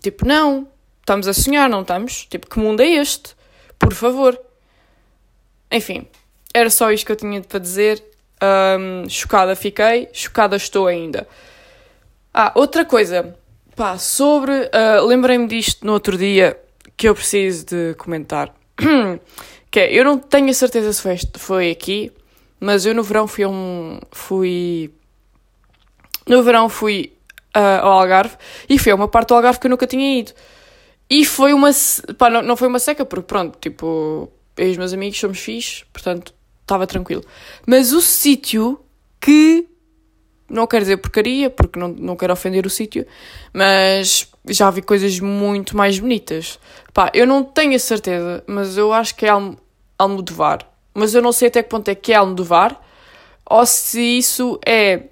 Tipo, 0.00 0.24
não, 0.24 0.68
estamos 1.00 1.26
a 1.26 1.32
sonhar, 1.32 1.68
não 1.68 1.80
estamos? 1.80 2.24
Tipo, 2.30 2.48
que 2.48 2.56
mundo 2.60 2.82
é 2.82 2.86
este? 2.86 3.34
Por 3.76 3.92
favor. 3.92 4.40
Enfim, 5.72 6.06
era 6.54 6.70
só 6.70 6.92
isto 6.92 7.04
que 7.04 7.10
eu 7.10 7.16
tinha 7.16 7.40
para 7.40 7.58
dizer. 7.58 8.09
Um, 8.42 9.08
chocada 9.08 9.54
fiquei, 9.54 10.08
chocada 10.12 10.56
estou 10.56 10.86
ainda. 10.86 11.28
Ah, 12.32 12.52
outra 12.54 12.84
coisa, 12.84 13.36
pá, 13.76 13.98
sobre. 13.98 14.52
Uh, 14.52 15.04
Lembrei-me 15.06 15.46
disto 15.46 15.84
no 15.84 15.92
outro 15.92 16.16
dia 16.16 16.58
que 16.96 17.08
eu 17.08 17.14
preciso 17.14 17.66
de 17.66 17.94
comentar. 17.98 18.54
que 19.70 19.80
é, 19.80 19.92
eu 19.92 20.04
não 20.04 20.18
tenho 20.18 20.48
a 20.48 20.54
certeza 20.54 20.92
se 20.92 21.02
foi, 21.02 21.16
foi 21.36 21.70
aqui, 21.70 22.12
mas 22.58 22.86
eu 22.86 22.94
no 22.94 23.02
verão 23.02 23.26
fui 23.26 23.44
a 23.44 23.48
um. 23.48 24.00
Fui. 24.10 24.90
No 26.26 26.42
verão 26.42 26.68
fui 26.68 27.12
uh, 27.56 27.82
ao 27.82 28.00
Algarve 28.00 28.36
e 28.68 28.78
fui 28.78 28.92
a 28.92 28.94
uma 28.94 29.08
parte 29.08 29.28
do 29.28 29.34
Algarve 29.34 29.58
que 29.60 29.66
eu 29.66 29.70
nunca 29.70 29.86
tinha 29.86 30.20
ido. 30.20 30.32
E 31.10 31.26
foi 31.26 31.52
uma. 31.52 31.70
Pá, 32.16 32.30
não, 32.30 32.40
não 32.40 32.56
foi 32.56 32.68
uma 32.68 32.78
seca, 32.78 33.04
porque 33.04 33.26
pronto, 33.26 33.58
tipo, 33.60 34.32
eu 34.56 34.68
e 34.68 34.70
os 34.70 34.76
meus 34.76 34.92
amigos 34.92 35.18
somos 35.18 35.40
fixos, 35.40 35.84
portanto 35.92 36.32
estava 36.70 36.86
tranquilo. 36.86 37.24
Mas 37.66 37.92
o 37.92 38.00
sítio 38.00 38.80
que. 39.20 39.66
Não 40.48 40.66
quero 40.66 40.82
dizer 40.82 40.96
porcaria, 40.96 41.48
porque 41.48 41.78
não, 41.78 41.88
não 41.88 42.16
quero 42.16 42.32
ofender 42.32 42.66
o 42.66 42.70
sítio, 42.70 43.06
mas 43.52 44.28
já 44.48 44.68
vi 44.68 44.82
coisas 44.82 45.20
muito 45.20 45.76
mais 45.76 46.00
bonitas. 46.00 46.58
Pá, 46.92 47.08
eu 47.14 47.24
não 47.24 47.44
tenho 47.44 47.76
a 47.76 47.78
certeza, 47.78 48.42
mas 48.48 48.76
eu 48.76 48.92
acho 48.92 49.14
que 49.14 49.26
é 49.26 49.28
Alm 49.28 49.54
Almodovar. 49.96 50.66
Mas 50.92 51.14
eu 51.14 51.22
não 51.22 51.30
sei 51.30 51.48
até 51.48 51.62
que 51.62 51.68
ponto 51.68 51.88
é 51.88 51.94
que 51.94 52.12
é 52.12 52.16
Almodovar, 52.16 52.80
ou 53.48 53.64
se 53.64 54.00
isso 54.00 54.58
é 54.66 55.04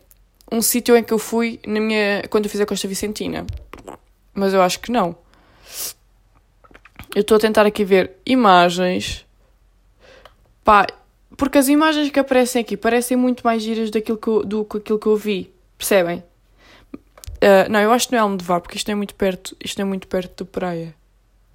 um 0.50 0.60
sítio 0.60 0.96
em 0.96 1.04
que 1.04 1.12
eu 1.12 1.18
fui 1.18 1.60
na 1.64 1.78
minha, 1.78 2.24
quando 2.30 2.46
eu 2.46 2.50
fiz 2.50 2.60
a 2.60 2.66
Costa 2.66 2.88
Vicentina. 2.88 3.46
Mas 4.34 4.54
eu 4.54 4.62
acho 4.62 4.80
que 4.80 4.90
não. 4.90 5.16
Eu 7.14 7.20
estou 7.20 7.36
a 7.36 7.40
tentar 7.40 7.64
aqui 7.64 7.84
ver 7.84 8.16
imagens. 8.26 9.24
Pá, 10.64 10.86
porque 11.38 11.56
as 11.56 11.68
imagens 11.68 12.10
que 12.10 12.18
aparecem 12.18 12.60
aqui 12.60 12.76
parecem 12.76 13.16
muito 13.16 13.42
mais 13.44 13.62
giras 13.62 13.90
daquilo 13.90 14.18
que 14.18 14.26
eu, 14.26 14.44
do 14.44 14.64
que 14.64 14.78
aquilo 14.78 14.98
que 14.98 15.06
eu 15.06 15.16
vi. 15.16 15.54
Percebem? 15.78 16.18
Uh, 16.92 17.70
não, 17.70 17.78
eu 17.78 17.92
acho 17.92 18.08
que 18.08 18.12
não 18.12 18.18
é 18.18 18.22
Almodovar, 18.22 18.60
porque 18.60 18.76
isto 18.76 18.90
é 18.90 18.94
muito 18.96 19.14
perto, 19.14 19.56
isto 19.64 19.80
é 19.80 19.84
muito 19.84 20.08
perto 20.08 20.44
da 20.44 20.50
praia. 20.50 20.92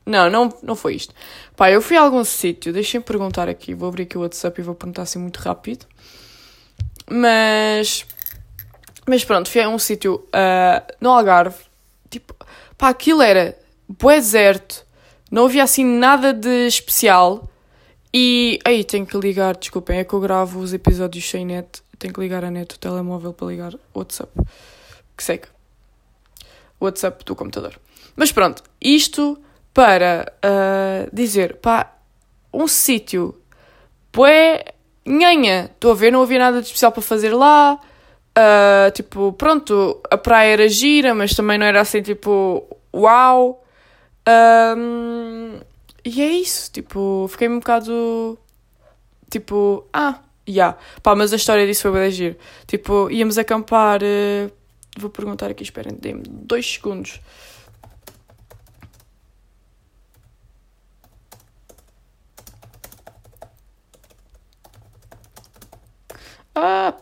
Não, 0.06 0.30
não, 0.30 0.58
não 0.64 0.74
foi 0.74 0.96
isto. 0.96 1.14
Pá, 1.58 1.70
eu 1.70 1.82
fui 1.82 1.98
a 1.98 2.02
algum 2.02 2.24
sítio, 2.24 2.72
deixem-me 2.72 3.04
perguntar 3.04 3.50
aqui, 3.50 3.74
vou 3.74 3.90
abrir 3.90 4.04
aqui 4.04 4.18
o 4.18 4.22
WhatsApp 4.22 4.62
e 4.62 4.64
vou 4.64 4.74
perguntar 4.74 5.02
assim 5.02 5.20
muito 5.20 5.38
rápido. 5.38 5.86
Mas. 7.10 8.06
Mas 9.06 9.26
pronto, 9.26 9.52
fui 9.52 9.60
a 9.60 9.68
um 9.68 9.78
sítio 9.78 10.16
uh, 10.16 10.94
no 11.02 11.10
Algarve. 11.10 11.58
Tipo, 12.10 12.34
pá, 12.78 12.88
aquilo 12.88 13.22
era 13.22 13.58
bué 13.88 14.16
deserto, 14.16 14.86
não 15.30 15.44
havia 15.44 15.64
assim 15.64 15.84
nada 15.84 16.34
de 16.34 16.68
especial. 16.68 17.50
E 18.14 18.60
aí 18.64 18.84
tenho 18.84 19.06
que 19.06 19.18
ligar, 19.18 19.58
desculpem, 19.58 19.98
é 19.98 20.04
que 20.04 20.14
eu 20.14 20.20
gravo 20.20 20.60
os 20.60 20.74
episódios 20.74 21.28
sem 21.28 21.46
net. 21.46 21.82
Tenho 21.98 22.14
que 22.14 22.20
ligar 22.20 22.44
a 22.44 22.52
net 22.52 22.68
do 22.76 22.78
telemóvel 22.78 23.34
para 23.34 23.48
ligar 23.48 23.74
o 23.74 24.00
WhatsApp. 24.00 24.32
Que 25.18 25.24
seca. 25.24 25.50
O 26.80 26.86
WhatsApp 26.86 27.26
do 27.26 27.36
computador. 27.36 27.80
Mas 28.16 28.32
pronto, 28.32 28.62
isto 28.80 29.42
para 29.74 30.32
uh, 30.46 31.10
dizer, 31.16 31.56
pá, 31.56 31.92
um 32.54 32.68
sítio 32.68 33.36
bué 34.14 34.64
nhanha. 35.04 35.72
Estou 35.74 35.92
a 35.92 35.96
ver, 35.96 36.12
não 36.12 36.22
havia 36.22 36.40
nada 36.40 36.62
de 36.62 36.68
especial 36.68 36.92
para 36.92 37.02
fazer 37.02 37.34
lá. 37.34 37.80
Uh, 38.38 38.92
tipo, 38.92 39.34
pronto, 39.34 40.00
a 40.10 40.18
praia 40.18 40.54
era 40.54 40.68
gira, 40.68 41.16
mas 41.16 41.34
também 41.34 41.58
não 41.58 41.66
era 41.66 41.82
assim, 41.82 42.02
tipo, 42.02 42.64
uau. 42.94 43.64
Um, 44.78 45.60
e 46.06 46.22
é 46.22 46.32
isso, 46.34 46.72
tipo, 46.72 47.28
fiquei 47.30 47.48
um 47.48 47.60
bocado. 47.60 48.38
Tipo, 49.30 49.88
ah, 49.94 50.22
já. 50.48 50.54
Yeah. 50.54 50.78
Pá, 51.02 51.16
mas 51.16 51.34
a 51.34 51.36
história 51.38 51.66
disso 51.66 51.84
foi 51.84 51.92
bem 51.94 52.04
agir. 52.08 52.38
Tipo, 52.68 53.10
íamos 53.10 53.38
acampar. 53.38 54.02
Uh, 54.04 54.52
vou 54.98 55.10
perguntar 55.10 55.50
aqui, 55.50 55.64
esperem, 55.64 55.96
dê-me 56.00 56.24
dois 56.24 56.66
segundos. 56.74 57.20
Ah! 66.56 66.94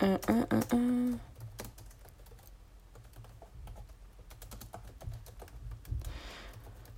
Uh, 0.00 0.18
uh, 0.28 0.74
uh, 0.74 1.16
uh. 1.16 1.31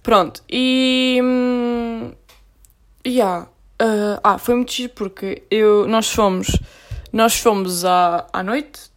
Pronto, 0.04 0.40
e. 0.48 1.18
Hum, 1.20 2.12
yeah. 3.04 3.48
Uh, 3.82 4.20
ah, 4.22 4.38
foi 4.38 4.54
muito 4.54 4.72
giro 4.72 4.92
porque 4.94 5.42
eu, 5.50 5.88
nós 5.88 6.08
fomos 6.08 6.46
nós 7.14 7.38
fomos 7.38 7.84
à, 7.84 8.26
à 8.32 8.42
noite, 8.42 8.90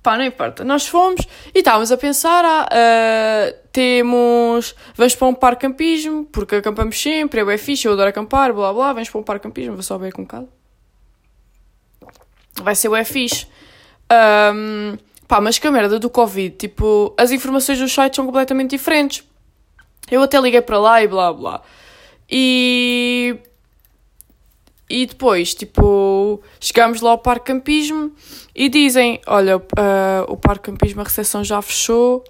pá, 0.00 0.16
não 0.16 0.24
importa, 0.24 0.62
nós 0.62 0.86
fomos 0.86 1.26
e 1.52 1.58
estávamos 1.58 1.90
a 1.90 1.96
pensar, 1.96 2.44
ah, 2.44 2.68
uh, 2.70 3.68
temos, 3.72 4.72
vamos 4.94 5.16
para 5.16 5.26
um 5.26 5.34
parque 5.34 5.62
campismo, 5.62 6.24
porque 6.26 6.54
acampamos 6.54 7.00
sempre, 7.02 7.40
é 7.40 7.58
fixe, 7.58 7.88
eu 7.88 7.92
adoro 7.92 8.08
acampar, 8.08 8.52
blá 8.52 8.72
blá, 8.72 8.92
vamos 8.92 9.10
para 9.10 9.20
um 9.20 9.24
parque 9.24 9.42
campismo, 9.42 9.74
vou 9.74 9.82
só 9.82 9.98
ver 9.98 10.12
com 10.12 10.22
um 10.22 10.24
bocado. 10.24 10.48
Vai 12.62 12.76
ser 12.76 12.88
o 12.88 13.04
fixe. 13.04 13.48
Um, 14.54 14.96
pá, 15.26 15.40
mas 15.40 15.58
que 15.58 15.66
a 15.66 15.72
merda 15.72 15.98
do 15.98 16.08
Covid, 16.08 16.54
tipo, 16.56 17.12
as 17.18 17.32
informações 17.32 17.80
dos 17.80 17.92
sites 17.92 18.14
são 18.14 18.26
completamente 18.26 18.70
diferentes. 18.70 19.24
Eu 20.10 20.22
até 20.22 20.40
liguei 20.40 20.60
para 20.60 20.78
lá 20.78 21.02
e 21.02 21.08
blá 21.08 21.32
blá. 21.32 21.62
E 22.28 23.38
e 24.90 25.06
depois, 25.06 25.54
tipo, 25.54 26.42
chegamos 26.58 27.00
lá 27.00 27.12
ao 27.12 27.18
Parque 27.18 27.46
Campismo 27.46 28.10
e 28.52 28.68
dizem: 28.68 29.20
Olha, 29.24 29.58
uh, 29.58 29.60
o 30.26 30.36
Parque 30.36 30.64
Campismo, 30.64 31.00
a 31.00 31.04
recepção 31.04 31.44
já 31.44 31.62
fechou. 31.62 32.24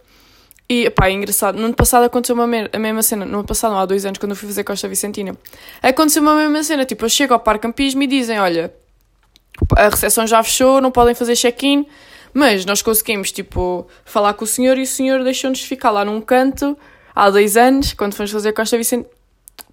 E, 0.69 0.91
pá, 0.91 1.09
é 1.09 1.13
engraçado. 1.13 1.59
No 1.59 1.65
ano 1.65 1.75
passado 1.75 2.05
aconteceu 2.05 2.35
uma 2.35 2.45
a 2.45 2.79
mesma 2.79 3.03
cena. 3.03 3.25
No 3.25 3.39
ano 3.39 3.47
passado, 3.47 3.73
não, 3.73 3.79
há 3.79 3.87
dois 3.87 4.05
anos, 4.05 4.19
quando 4.19 4.33
eu 4.33 4.37
fui 4.37 4.47
fazer 4.47 4.63
Costa 4.63 4.87
Vicentina. 4.87 5.35
Aconteceu 5.83 6.21
uma 6.21 6.37
mesma 6.37 6.63
cena. 6.63 6.85
Tipo, 6.85 7.07
eu 7.07 7.09
chego 7.09 7.33
ao 7.33 7.41
Parque 7.41 7.63
Campismo 7.63 8.03
e 8.03 8.07
dizem: 8.07 8.39
Olha, 8.39 8.73
a 9.77 9.89
recepção 9.89 10.27
já 10.27 10.43
fechou, 10.43 10.83
não 10.83 10.91
podem 10.91 11.15
fazer 11.15 11.37
check-in. 11.37 11.87
Mas 12.35 12.67
nós 12.67 12.83
conseguimos, 12.83 13.33
tipo, 13.33 13.89
falar 14.05 14.35
com 14.35 14.45
o 14.45 14.47
senhor 14.47 14.77
e 14.77 14.83
o 14.83 14.87
senhor 14.87 15.25
deixou-nos 15.25 15.63
ficar 15.63 15.91
lá 15.91 16.05
num 16.05 16.21
canto 16.21 16.77
há 17.21 17.31
dois 17.31 17.57
anos, 17.57 17.93
quando 17.93 18.15
fomos 18.15 18.31
fazer 18.31 18.53
Costa 18.53 18.77
Vicentina 18.79 19.09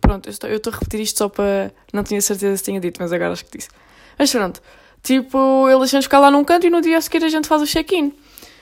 Pronto, 0.02 0.28
eu 0.28 0.32
estou, 0.32 0.50
eu 0.50 0.58
estou 0.58 0.72
a 0.72 0.76
repetir 0.76 1.00
isto 1.02 1.18
só 1.18 1.30
para. 1.30 1.72
Não 1.94 2.04
tinha 2.04 2.22
certeza 2.22 2.58
se 2.58 2.64
tinha 2.64 2.80
dito, 2.80 2.98
mas 3.02 3.12
agora 3.12 3.32
acho 3.32 3.46
que 3.46 3.58
disse. 3.58 3.70
Mas 4.18 4.32
pronto, 4.32 4.62
tipo, 5.02 5.68
ele 5.70 5.80
deixa-nos 5.80 6.06
ficar 6.06 6.20
lá 6.20 6.30
num 6.30 6.44
canto 6.44 6.68
e 6.68 6.70
no 6.70 6.82
dia 6.82 6.98
a 6.98 7.02
seguir 7.02 7.24
a 7.24 7.30
gente 7.30 7.48
faz 7.48 7.62
o 7.62 7.66
check-in. 7.66 8.14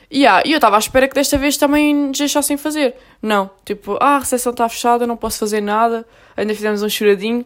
E 0.10 0.20
yeah, 0.20 0.42
eu 0.46 0.56
estava 0.56 0.76
à 0.76 0.80
espera 0.80 1.08
que 1.08 1.16
desta 1.16 1.38
vez 1.38 1.58
também 1.58 1.94
nos 1.94 2.18
deixassem 2.18 2.58
fazer. 2.58 2.96
Não, 3.22 3.50
tipo, 3.66 3.98
ah, 4.00 4.16
a 4.16 4.20
recepção 4.20 4.52
está 4.52 4.70
fechada, 4.70 5.08
não 5.08 5.18
posso 5.18 5.40
fazer 5.40 5.62
nada. 5.62 6.06
Ainda 6.38 6.54
fizemos 6.54 6.84
um 6.84 6.90
choradinho, 6.90 7.46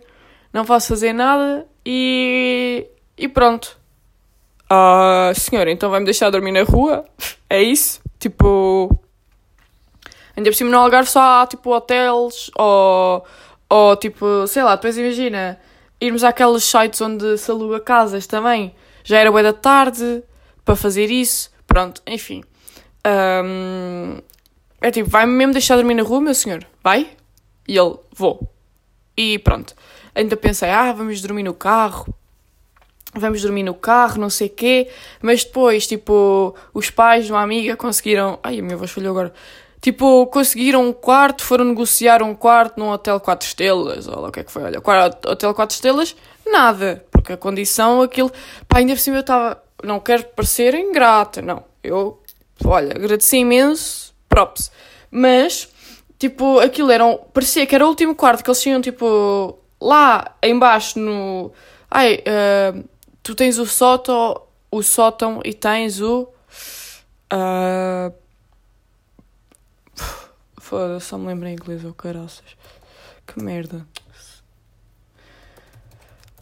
não 0.54 0.65
posso 0.65 0.88
fazer 0.88 1.13
nada 1.13 1.65
e. 1.86 2.86
E 3.17 3.28
pronto. 3.28 3.78
Ah, 4.69 5.32
senhora, 5.36 5.71
então 5.71 5.89
vai-me 5.89 6.06
deixar 6.06 6.30
dormir 6.30 6.52
na 6.52 6.63
rua? 6.63 7.06
É 7.49 7.62
isso? 7.62 8.02
Tipo. 8.19 8.97
Ainda 10.36 10.50
por 10.50 10.56
cima 10.56 10.70
no 10.70 10.78
Algarve 10.78 11.10
só 11.10 11.42
há 11.42 11.48
tipo 11.48 11.74
hotéis 11.74 12.50
ou 12.58 13.26
ou 13.70 13.96
tipo, 13.96 14.48
sei 14.48 14.63
lá, 14.63 14.76
depois 14.76 14.98
imagina, 14.98 15.60
irmos 16.02 16.24
àqueles 16.24 16.63
sites 16.63 17.00
onde 17.02 17.38
se 17.38 17.52
aluga 17.52 17.80
casas 17.80 18.26
também. 18.26 18.74
Já 19.04 19.20
era 19.20 19.32
boa 19.32 19.44
da 19.44 19.54
tarde 19.54 20.24
para 20.65 20.76
fazer 20.76 21.12
isso. 21.12 21.52
Pronto, 21.68 22.02
enfim. 22.08 22.44
Um, 23.06 24.18
é 24.82 24.89
tipo, 24.89 25.10
vai-me 25.10 25.34
mesmo 25.34 25.54
deixar 25.54 25.76
dormir 25.76 25.94
na 25.94 26.04
rua, 26.04 26.20
meu 26.20 26.34
senhor? 26.34 26.65
Vai? 26.84 27.12
E 27.68 27.78
ele, 27.78 27.96
vou. 28.12 28.52
E 29.15 29.38
pronto. 29.38 29.76
Ainda 30.15 30.36
pensei, 30.36 30.70
ah, 30.70 30.92
vamos 30.92 31.22
dormir 31.22 31.44
no 31.44 31.54
carro. 31.54 32.13
Vamos 33.13 33.42
dormir 33.42 33.63
no 33.63 33.74
carro, 33.74 34.20
não 34.20 34.30
sei 34.30 34.50
quê. 34.50 34.89
Mas 35.22 35.44
depois, 35.44 35.86
tipo, 35.86 36.56
os 36.74 36.89
pais 36.89 37.26
de 37.26 37.32
uma 37.32 37.42
amiga 37.42 37.76
conseguiram. 37.76 38.39
Ai, 38.42 38.60
a 38.60 38.62
minha 38.63 38.78
voz 38.78 38.92
falhou 38.92 39.12
agora 39.12 39.34
Tipo, 39.82 40.28
conseguiram 40.28 40.89
um 40.89 40.94
quarto, 40.94 41.44
foram 41.44 41.63
negociar 41.63 42.22
um 42.22 42.36
quarto 42.36 42.78
num 42.80 42.89
hotel 42.89 43.20
4 43.20 43.48
estrelas, 43.48 44.08
lá 44.08 44.28
o 44.28 44.32
que 44.32 44.42
é 44.42 44.44
que 44.44 44.52
foi, 44.52 44.63
olha, 44.63 44.80
hotel 44.80 45.54
4 45.54 45.74
estrelas, 45.74 46.15
nada, 46.46 47.06
porque 47.10 47.34
a 47.34 47.38
condição, 47.38 48.02
aquilo, 48.02 48.30
pá, 48.68 48.80
ainda 48.80 48.94
por 48.94 49.00
cima 49.00 49.18
eu 49.18 49.22
estava, 49.22 49.63
não 49.82 50.02
quero 50.02 50.26
parecer 50.36 50.74
ingrata, 50.76 51.42
não, 51.42 51.63
eu, 51.82 52.22
olha, 52.65 52.92
agradeci 52.94 53.38
imenso, 53.38 54.13
props, 54.28 54.70
mas, 55.10 55.70
tipo, 56.18 56.60
aquilo 56.60 56.92
era, 56.92 57.06
um, 57.06 57.18
parecia 57.18 57.65
que 57.65 57.74
era 57.74 57.86
o 57.86 57.89
último 57.89 58.13
quarto 58.13 58.44
que 58.44 58.50
eles 58.50 58.62
tinham, 58.62 58.82
tipo, 58.82 59.58
lá 59.80 60.36
embaixo 60.44 61.00
no, 61.00 61.54
ai, 61.89 62.22
uh, 62.28 62.84
tu 63.24 63.34
tens 63.34 63.58
o 63.58 63.65
sótão, 63.65 64.42
o 64.70 64.84
sótão 64.84 65.39
e 65.46 65.54
tens 65.54 66.02
o, 66.02 66.28
uh, 67.34 68.13
Foda-se, 70.70 71.08
só 71.08 71.18
me 71.18 71.26
lembro 71.26 71.48
em 71.48 71.54
inglês, 71.54 71.84
ou 71.84 71.90
oh, 71.90 71.94
caraças. 71.96 72.56
Que 73.26 73.42
merda. 73.42 73.88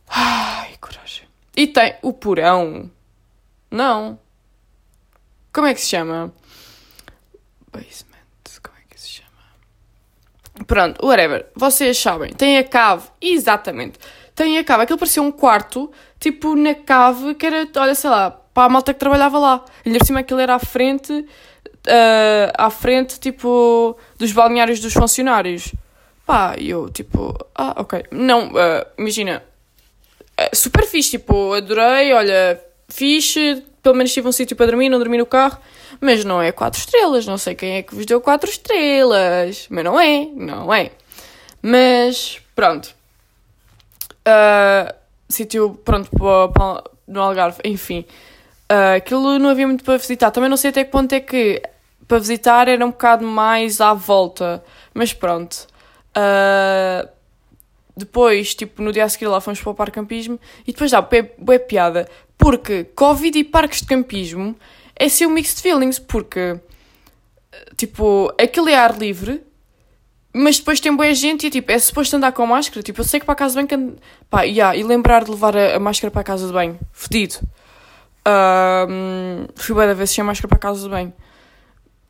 Ai, 0.06 0.76
coragem. 0.82 1.30
E 1.56 1.66
tem 1.66 1.96
o 2.02 2.12
porão. 2.12 2.92
Não. 3.72 4.20
Como 5.54 5.66
é 5.66 5.74
que 5.74 5.80
se 5.80 5.88
chama? 5.88 6.34
Basement. 7.72 8.18
Como 8.62 8.78
é 8.78 8.82
que 8.90 9.00
se 9.00 9.08
chama? 9.08 10.66
Pronto, 10.66 11.06
whatever. 11.06 11.50
Vocês 11.56 11.98
sabem. 11.98 12.34
Tem 12.34 12.58
a 12.58 12.66
cave. 12.66 13.08
Exatamente. 13.22 13.98
Tem 14.36 14.58
a 14.58 14.64
cave. 14.66 14.84
Aquilo 14.84 15.00
parecia 15.00 15.24
um 15.24 15.32
quarto, 15.32 15.90
tipo 16.20 16.54
na 16.54 16.76
cave, 16.76 17.34
que 17.36 17.46
era, 17.46 17.66
olha, 17.78 17.96
sei 17.96 18.10
lá, 18.10 18.32
para 18.32 18.66
a 18.66 18.70
malta 18.70 18.94
que 18.94 19.00
trabalhava 19.00 19.40
lá. 19.40 19.64
E 19.86 19.98
por 19.98 20.06
cima 20.06 20.20
aquilo 20.20 20.42
era 20.42 20.56
à 20.56 20.60
frente 20.60 21.26
uh, 21.88 22.54
à 22.58 22.70
frente, 22.70 23.20
tipo, 23.20 23.98
dos 24.18 24.32
balneários 24.32 24.80
dos 24.80 24.94
funcionários. 24.94 25.74
Pá, 26.26 26.56
eu, 26.60 26.90
tipo, 26.90 27.34
ah, 27.56 27.76
ok. 27.78 28.04
Não, 28.12 28.50
uh, 28.50 28.86
imagina, 28.98 29.44
uh, 30.40 30.56
super 30.56 30.86
fixe, 30.86 31.12
tipo, 31.12 31.54
adorei, 31.54 32.14
olha, 32.14 32.62
fixe, 32.90 33.64
pelo 33.82 33.96
menos 33.96 34.12
tive 34.12 34.28
um 34.28 34.32
sítio 34.32 34.56
para 34.56 34.68
dormir, 34.68 34.90
não 34.90 35.00
dormi 35.00 35.18
no 35.18 35.26
carro, 35.26 35.58
mas 36.02 36.26
não 36.26 36.42
é 36.42 36.52
4 36.52 36.80
estrelas, 36.80 37.26
não 37.26 37.38
sei 37.38 37.56
quem 37.56 37.78
é 37.78 37.82
que 37.82 37.96
vos 37.96 38.06
deu 38.06 38.20
4 38.20 38.50
estrelas, 38.50 39.68
mas 39.70 39.84
não 39.84 40.00
é, 40.00 40.26
não 40.36 40.74
é. 40.74 40.92
Mas, 41.62 42.40
pronto. 42.54 42.94
Uh, 44.28 44.94
sítio, 45.30 45.80
pronto, 45.86 46.10
para, 46.12 46.50
para, 46.50 46.84
no 47.08 47.22
Algarve, 47.22 47.60
enfim. 47.64 48.06
Uh, 48.70 48.98
aquilo 48.98 49.40
não 49.40 49.50
havia 49.50 49.66
muito 49.66 49.84
para 49.84 49.98
visitar. 49.98 50.30
Também 50.32 50.50
não 50.50 50.58
sei 50.58 50.72
até 50.72 50.84
que 50.84 50.92
ponto 50.92 51.14
é 51.14 51.22
que 51.22 51.62
para 52.08 52.20
visitar 52.20 52.68
era 52.68 52.86
um 52.86 52.92
bocado 52.92 53.26
mais 53.26 53.82
à 53.82 53.94
volta, 53.94 54.64
mas 54.94 55.14
pronto. 55.14 55.68
Uh, 56.16 57.08
depois, 57.96 58.54
tipo, 58.54 58.82
no 58.82 58.92
dia 58.92 59.04
a 59.04 59.10
seguir 59.10 59.28
lá 59.28 59.42
fomos 59.42 59.60
para 59.60 59.72
o 59.72 59.76
parque 59.76 59.96
campismo 59.96 60.40
e 60.66 60.72
depois 60.72 60.92
dá 60.92 61.02
bué 61.02 61.60
piada, 61.60 62.08
porque 62.38 62.84
Covid 62.96 63.38
e 63.38 63.44
parques 63.44 63.82
de 63.82 63.88
campismo 63.88 64.56
é 64.96 65.10
ser 65.10 65.26
um 65.26 65.32
mixed 65.32 65.62
feelings, 65.62 66.00
porque, 66.00 66.60
tipo, 67.76 68.32
aquilo 68.40 68.70
é 68.70 68.76
ar 68.76 68.98
livre, 68.98 69.42
mas 70.32 70.60
depois 70.60 70.80
tem 70.80 70.96
boa 70.96 71.14
gente 71.14 71.48
e, 71.48 71.50
tipo, 71.50 71.72
é 71.72 71.80
suposto 71.80 72.16
andar 72.16 72.32
com 72.32 72.46
máscara, 72.46 72.84
tipo, 72.84 73.02
eu 73.02 73.06
sei 73.06 73.20
que 73.20 73.26
para 73.26 73.34
a 73.34 73.36
casa 73.36 73.60
de 73.60 73.68
banho, 73.68 73.96
pá, 74.30 74.44
yeah, 74.44 74.78
e 74.78 74.84
lembrar 74.84 75.24
de 75.24 75.32
levar 75.32 75.58
a, 75.58 75.76
a 75.76 75.80
máscara 75.80 76.12
para 76.12 76.22
a 76.22 76.24
casa 76.24 76.46
de 76.46 76.54
banho, 76.54 76.80
fedido. 76.92 77.40
Uh, 78.28 79.48
fui 79.56 79.74
bem 79.74 79.88
da 79.88 79.94
vez 79.94 80.12
sem 80.12 80.24
máscara 80.24 80.48
para 80.48 80.58
a 80.58 80.60
casa 80.60 80.84
de 80.84 80.90
banho. 80.90 81.14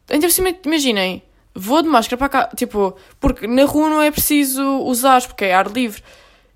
Ainda 0.10 0.28
por 0.28 0.34
cima, 0.34 0.56
imaginem, 0.66 1.22
vou 1.54 1.82
de 1.82 1.90
máscara 1.90 2.18
para 2.18 2.30
cá, 2.30 2.50
tipo, 2.56 2.96
porque 3.20 3.48
na 3.48 3.66
rua 3.66 3.90
não 3.90 4.02
é 4.02 4.12
preciso 4.12 4.64
usar, 4.84 5.22
porque 5.28 5.46
é 5.46 5.54
ar 5.54 5.68
livre. 5.68 6.02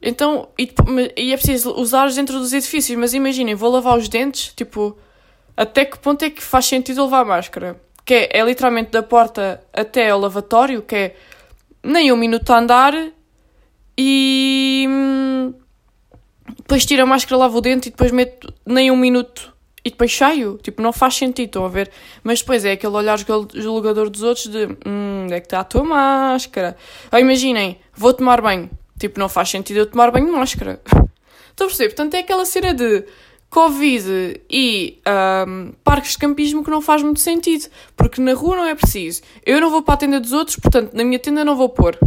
Então, 0.02 0.48
e, 0.58 0.74
e 1.18 1.34
é 1.34 1.38
preciso 1.38 1.74
usar 1.74 2.10
dentro 2.12 2.40
dos 2.40 2.54
edifícios, 2.54 2.98
mas 2.98 3.14
imaginem, 3.14 3.54
vou 3.54 3.72
lavar 3.72 3.98
os 3.98 4.08
dentes, 4.08 4.54
tipo, 4.56 4.98
até 5.56 5.86
que 5.86 6.00
ponto 6.00 6.24
é 6.24 6.30
que 6.30 6.42
faz 6.42 6.66
sentido 6.66 7.04
levar 7.04 7.26
máscara? 7.26 7.80
Que 8.06 8.14
é, 8.14 8.40
é 8.40 8.44
literalmente 8.44 8.92
da 8.92 9.04
porta 9.04 9.64
até 9.74 10.10
ao 10.10 10.20
lavatório, 10.20 10.82
que 10.82 10.96
é 10.96 11.16
nem 11.84 12.12
um 12.12 12.18
minuto 12.18 12.52
a 12.52 12.58
andar 12.58 12.94
e 13.98 14.86
hum, 14.90 15.54
depois 16.58 16.86
tiro 16.86 17.04
a 17.04 17.06
máscara, 17.06 17.38
lavo 17.38 17.58
o 17.58 17.62
dente 17.62 17.90
e 17.90 17.92
depois 17.92 18.12
meto 18.12 18.54
nem 18.66 18.90
um 18.90 18.96
minuto 18.96 19.51
e 19.84 19.90
depois 19.90 20.16
saio. 20.16 20.60
Tipo, 20.62 20.82
não 20.82 20.94
faz 20.94 21.16
sentido, 21.16 21.48
estão 21.48 21.66
a 21.66 21.70
ver? 21.70 21.92
Mas 22.24 22.40
depois 22.40 22.64
é 22.66 22.74
aquele 22.74 22.96
olhar 22.96 23.18
julgador 23.18 24.10
dos 24.10 24.24
outros 24.24 24.48
de 24.48 24.68
hum, 24.86 25.28
é 25.32 25.40
que 25.40 25.48
está 25.48 25.60
a 25.62 25.64
tua 25.64 25.84
máscara. 25.84 26.78
Ou 27.12 27.20
imaginem, 27.20 27.80
vou 27.94 28.14
tomar 28.14 28.42
banho. 28.42 28.70
Tipo, 29.00 29.20
não 29.20 29.28
faz 29.28 29.50
sentido 29.50 29.78
eu 29.78 29.86
tomar 29.86 30.12
banho 30.12 30.28
de 30.28 30.32
máscara. 30.32 30.82
Estão 31.50 31.68
a 31.68 31.70
perceber? 31.70 31.90
Portanto, 31.90 32.14
é 32.14 32.20
aquela 32.20 32.46
cena 32.46 32.74
de 32.74 33.04
Covid 33.50 34.42
e 34.50 35.02
um, 35.46 35.74
parques 35.84 36.12
de 36.12 36.20
campismo 36.20 36.64
que 36.64 36.72
não 36.72 36.82
faz 36.82 37.04
muito 37.04 37.20
sentido. 37.20 37.68
Porque 37.98 38.22
na 38.22 38.34
rua 38.34 38.56
não 38.56 38.66
é 38.66 38.76
preciso. 38.76 39.22
Eu 39.46 39.60
não 39.60 39.70
vou 39.70 39.82
para 39.82 39.96
a 39.96 39.98
tenda 39.98 40.20
dos 40.20 40.32
outros, 40.32 40.56
portanto, 40.56 40.94
na 40.94 41.04
minha 41.04 41.20
tenda 41.20 41.44
não 41.44 41.56
vou 41.56 41.70
pôr. 41.70 41.98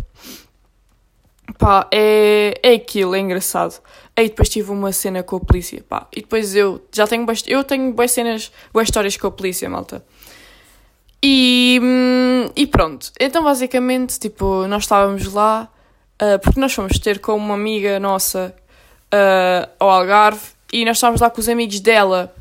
Pá, 1.58 1.86
é, 1.92 2.58
é 2.62 2.74
aquilo, 2.74 3.14
é 3.14 3.18
engraçado. 3.18 3.80
Aí 4.16 4.28
depois 4.28 4.48
tive 4.48 4.70
uma 4.70 4.92
cena 4.92 5.22
com 5.22 5.36
a 5.36 5.40
polícia, 5.40 5.84
pá. 5.88 6.06
E 6.14 6.20
depois 6.20 6.54
eu 6.54 6.84
já 6.92 7.06
tenho 7.06 7.26
bast... 7.26 7.50
eu 7.50 7.64
tenho 7.64 7.92
boas 7.92 8.12
cenas, 8.12 8.52
boas 8.72 8.86
histórias 8.86 9.16
com 9.16 9.26
a 9.26 9.30
polícia, 9.30 9.68
malta. 9.68 10.04
E, 11.22 11.80
hum, 11.82 12.50
e 12.54 12.66
pronto. 12.66 13.10
Então 13.18 13.42
basicamente, 13.42 14.18
tipo, 14.20 14.66
nós 14.68 14.84
estávamos 14.84 15.32
lá, 15.32 15.68
uh, 16.22 16.38
porque 16.38 16.60
nós 16.60 16.72
fomos 16.72 16.98
ter 16.98 17.18
com 17.18 17.34
uma 17.34 17.54
amiga 17.54 17.98
nossa 17.98 18.54
uh, 19.06 19.70
ao 19.80 19.90
Algarve 19.90 20.42
e 20.72 20.84
nós 20.84 20.96
estávamos 20.98 21.20
lá 21.20 21.30
com 21.30 21.40
os 21.40 21.48
amigos 21.48 21.80
dela. 21.80 22.34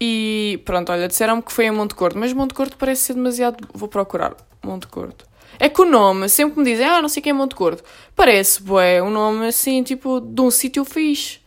E 0.00 0.60
pronto, 0.64 0.90
olha, 0.90 1.06
disseram-me 1.06 1.42
que 1.42 1.52
foi 1.52 1.66
em 1.66 1.70
Monte 1.70 1.94
Gordo, 1.94 2.18
mas 2.18 2.32
Monte 2.32 2.52
Gordo 2.52 2.76
parece 2.76 3.02
ser 3.02 3.14
demasiado. 3.14 3.66
Vou 3.72 3.88
procurar 3.88 4.34
Monte 4.62 4.86
Gordo. 4.88 5.24
É 5.58 5.68
que 5.68 5.80
o 5.80 5.84
nome, 5.84 6.28
sempre 6.28 6.54
que 6.54 6.60
me 6.60 6.70
dizem, 6.70 6.86
ah, 6.86 7.00
não 7.00 7.08
sei 7.08 7.22
quem 7.22 7.30
é 7.30 7.32
Monte 7.32 7.54
Gordo, 7.54 7.82
parece, 8.14 8.62
bué, 8.62 9.02
um 9.02 9.10
nome 9.10 9.46
assim, 9.46 9.82
tipo, 9.82 10.20
de 10.20 10.40
um 10.40 10.50
sítio 10.50 10.84
fixe. 10.84 11.40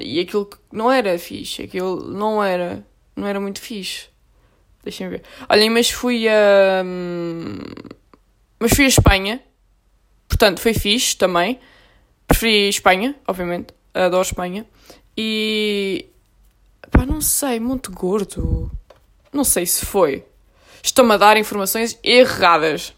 E 0.00 0.18
aquilo 0.20 0.50
não 0.72 0.90
era 0.90 1.18
fixe, 1.18 1.62
aquilo 1.62 2.02
não 2.10 2.42
era, 2.42 2.84
não 3.14 3.26
era 3.26 3.38
muito 3.38 3.60
fixe. 3.60 4.08
Deixem 4.82 5.08
ver. 5.08 5.22
Olhem, 5.48 5.68
mas 5.68 5.90
fui 5.90 6.28
a. 6.28 6.82
Hum, 6.84 7.58
mas 8.60 8.72
fui 8.72 8.84
a 8.84 8.88
Espanha. 8.88 9.42
Portanto, 10.28 10.60
foi 10.60 10.74
fixe 10.74 11.16
também. 11.16 11.58
Preferi 12.26 12.68
Espanha, 12.68 13.16
obviamente. 13.26 13.74
Adoro 13.92 14.22
Espanha. 14.22 14.64
E. 15.16 16.06
Pá, 16.90 17.04
não 17.04 17.20
sei, 17.20 17.58
Monte 17.58 17.90
Gordo. 17.90 18.70
Não 19.32 19.42
sei 19.42 19.66
se 19.66 19.84
foi. 19.84 20.24
Estou-me 20.82 21.14
a 21.14 21.16
dar 21.16 21.36
informações 21.36 21.98
erradas. 22.02 22.94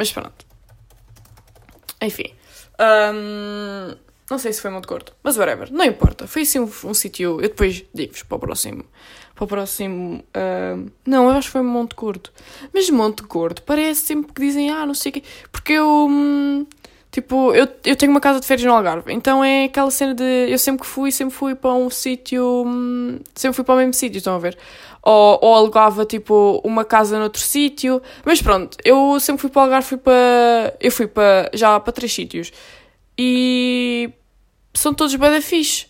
Mas 0.00 0.10
pronto. 0.10 0.46
Enfim. 2.00 2.32
Um, 2.80 3.94
não 4.30 4.38
sei 4.38 4.50
se 4.50 4.62
foi 4.62 4.70
Monte 4.70 4.86
Gordo, 4.86 5.12
mas 5.22 5.36
whatever, 5.36 5.70
não 5.70 5.84
importa. 5.84 6.26
Foi 6.26 6.40
assim 6.40 6.58
um, 6.58 6.70
um 6.84 6.94
sítio. 6.94 7.32
Eu 7.32 7.50
depois 7.50 7.84
digo-vos 7.92 8.22
para 8.22 8.36
o 8.36 8.38
próximo. 8.38 8.86
Para 9.34 9.44
o 9.44 9.46
próximo. 9.46 10.24
Uh, 10.34 10.90
não, 11.04 11.24
eu 11.24 11.32
acho 11.32 11.48
que 11.48 11.52
foi 11.52 11.60
Monte 11.60 11.94
Gordo. 11.94 12.30
Mas 12.72 12.88
Monte 12.88 13.24
Gordo 13.24 13.60
parece 13.60 14.00
sempre 14.06 14.32
que 14.32 14.40
dizem, 14.40 14.70
ah, 14.70 14.86
não 14.86 14.94
sei 14.94 15.10
o 15.10 15.12
quê. 15.12 15.22
Porque 15.52 15.74
eu. 15.74 16.06
Hum, 16.08 16.66
tipo, 17.10 17.52
eu, 17.54 17.68
eu 17.84 17.96
tenho 17.96 18.10
uma 18.12 18.20
casa 18.20 18.40
de 18.40 18.46
férias 18.46 18.66
no 18.66 18.74
Algarve, 18.74 19.12
então 19.12 19.42
é 19.44 19.64
aquela 19.64 19.90
cena 19.90 20.14
de. 20.14 20.48
Eu 20.48 20.58
sempre 20.58 20.82
que 20.82 20.86
fui, 20.86 21.10
sempre 21.12 21.34
fui 21.34 21.54
para 21.54 21.72
um 21.72 21.90
sítio. 21.90 22.64
Hum, 22.66 23.18
sempre 23.34 23.56
fui 23.56 23.64
para 23.64 23.74
o 23.74 23.78
mesmo 23.78 23.94
sítio, 23.94 24.18
estão 24.18 24.34
a 24.34 24.38
ver? 24.38 24.56
ou, 25.02 25.38
ou 25.42 25.54
alugava 25.54 26.04
tipo 26.04 26.60
uma 26.64 26.84
casa 26.84 27.18
noutro 27.18 27.40
sítio. 27.40 28.02
Mas 28.24 28.42
pronto, 28.42 28.76
eu 28.84 29.18
sempre 29.20 29.40
fui 29.42 29.50
para 29.50 29.60
o 29.60 29.62
Algarve, 29.64 29.88
fui 29.88 29.98
para. 29.98 30.76
Eu 30.80 30.92
fui 30.92 31.06
para, 31.06 31.50
já 31.54 31.78
para 31.80 31.92
três 31.92 32.12
sítios. 32.12 32.52
E 33.18 34.10
são 34.74 34.94
todos 34.94 35.14
bem 35.14 35.30
da 35.30 35.40
fixe. 35.40 35.86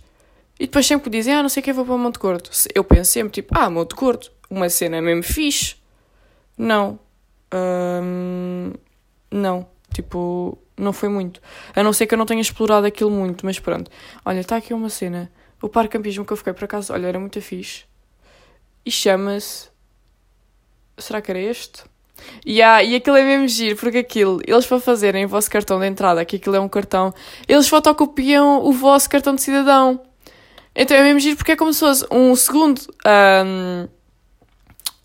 E 0.58 0.66
depois 0.66 0.86
sempre 0.86 1.04
que 1.04 1.16
dizem, 1.16 1.34
ah, 1.34 1.42
não 1.42 1.48
sei 1.48 1.62
o 1.62 1.64
que, 1.64 1.72
vou 1.72 1.84
para 1.84 1.96
Monte 1.96 2.18
Gordo. 2.18 2.50
Eu 2.74 2.84
penso 2.84 3.12
sempre, 3.12 3.32
tipo, 3.32 3.54
ah, 3.58 3.70
Monte 3.70 3.94
Gordo, 3.94 4.28
uma 4.50 4.68
cena 4.68 5.00
mesmo 5.00 5.22
fixe. 5.22 5.76
Não. 6.56 6.98
Hum, 7.52 8.72
não. 9.30 9.66
Tipo, 9.94 10.58
não 10.76 10.92
foi 10.92 11.08
muito. 11.08 11.40
A 11.74 11.82
não 11.82 11.92
ser 11.92 12.06
que 12.06 12.14
eu 12.14 12.18
não 12.18 12.26
tenha 12.26 12.40
explorado 12.40 12.86
aquilo 12.86 13.10
muito, 13.10 13.44
mas 13.44 13.58
pronto. 13.58 13.90
Olha, 14.24 14.40
está 14.40 14.56
aqui 14.56 14.72
uma 14.72 14.88
cena. 14.88 15.30
O 15.60 15.68
parque 15.68 15.98
campismo 15.98 16.24
que 16.24 16.32
eu 16.32 16.36
fiquei, 16.36 16.52
por 16.52 16.64
acaso, 16.64 16.92
olha, 16.92 17.06
era 17.06 17.18
muito 17.18 17.40
fixe 17.40 17.84
e 18.84 18.90
chama-se. 18.90 19.68
Será 20.98 21.20
que 21.20 21.30
era 21.30 21.40
este? 21.40 21.84
Yeah, 22.46 22.82
e 22.82 22.94
aquilo 22.94 23.16
é 23.16 23.24
mesmo 23.24 23.48
giro, 23.48 23.76
porque 23.76 23.98
aquilo, 23.98 24.40
eles 24.46 24.66
para 24.66 24.78
fazerem 24.80 25.24
o 25.24 25.28
vosso 25.28 25.50
cartão 25.50 25.80
de 25.80 25.86
entrada, 25.86 26.24
que 26.24 26.36
aquilo 26.36 26.56
é 26.56 26.60
um 26.60 26.68
cartão, 26.68 27.14
eles 27.48 27.66
fotocopiam 27.66 28.62
o 28.62 28.72
vosso 28.72 29.08
cartão 29.08 29.34
de 29.34 29.40
cidadão. 29.40 30.02
Então 30.74 30.96
é 30.96 31.02
mesmo 31.02 31.18
giro 31.20 31.36
porque 31.36 31.52
é 31.52 31.56
como 31.56 31.72
se 31.72 31.80
fosse 31.80 32.06
um 32.10 32.34
segundo. 32.36 32.80
Um, 33.06 33.88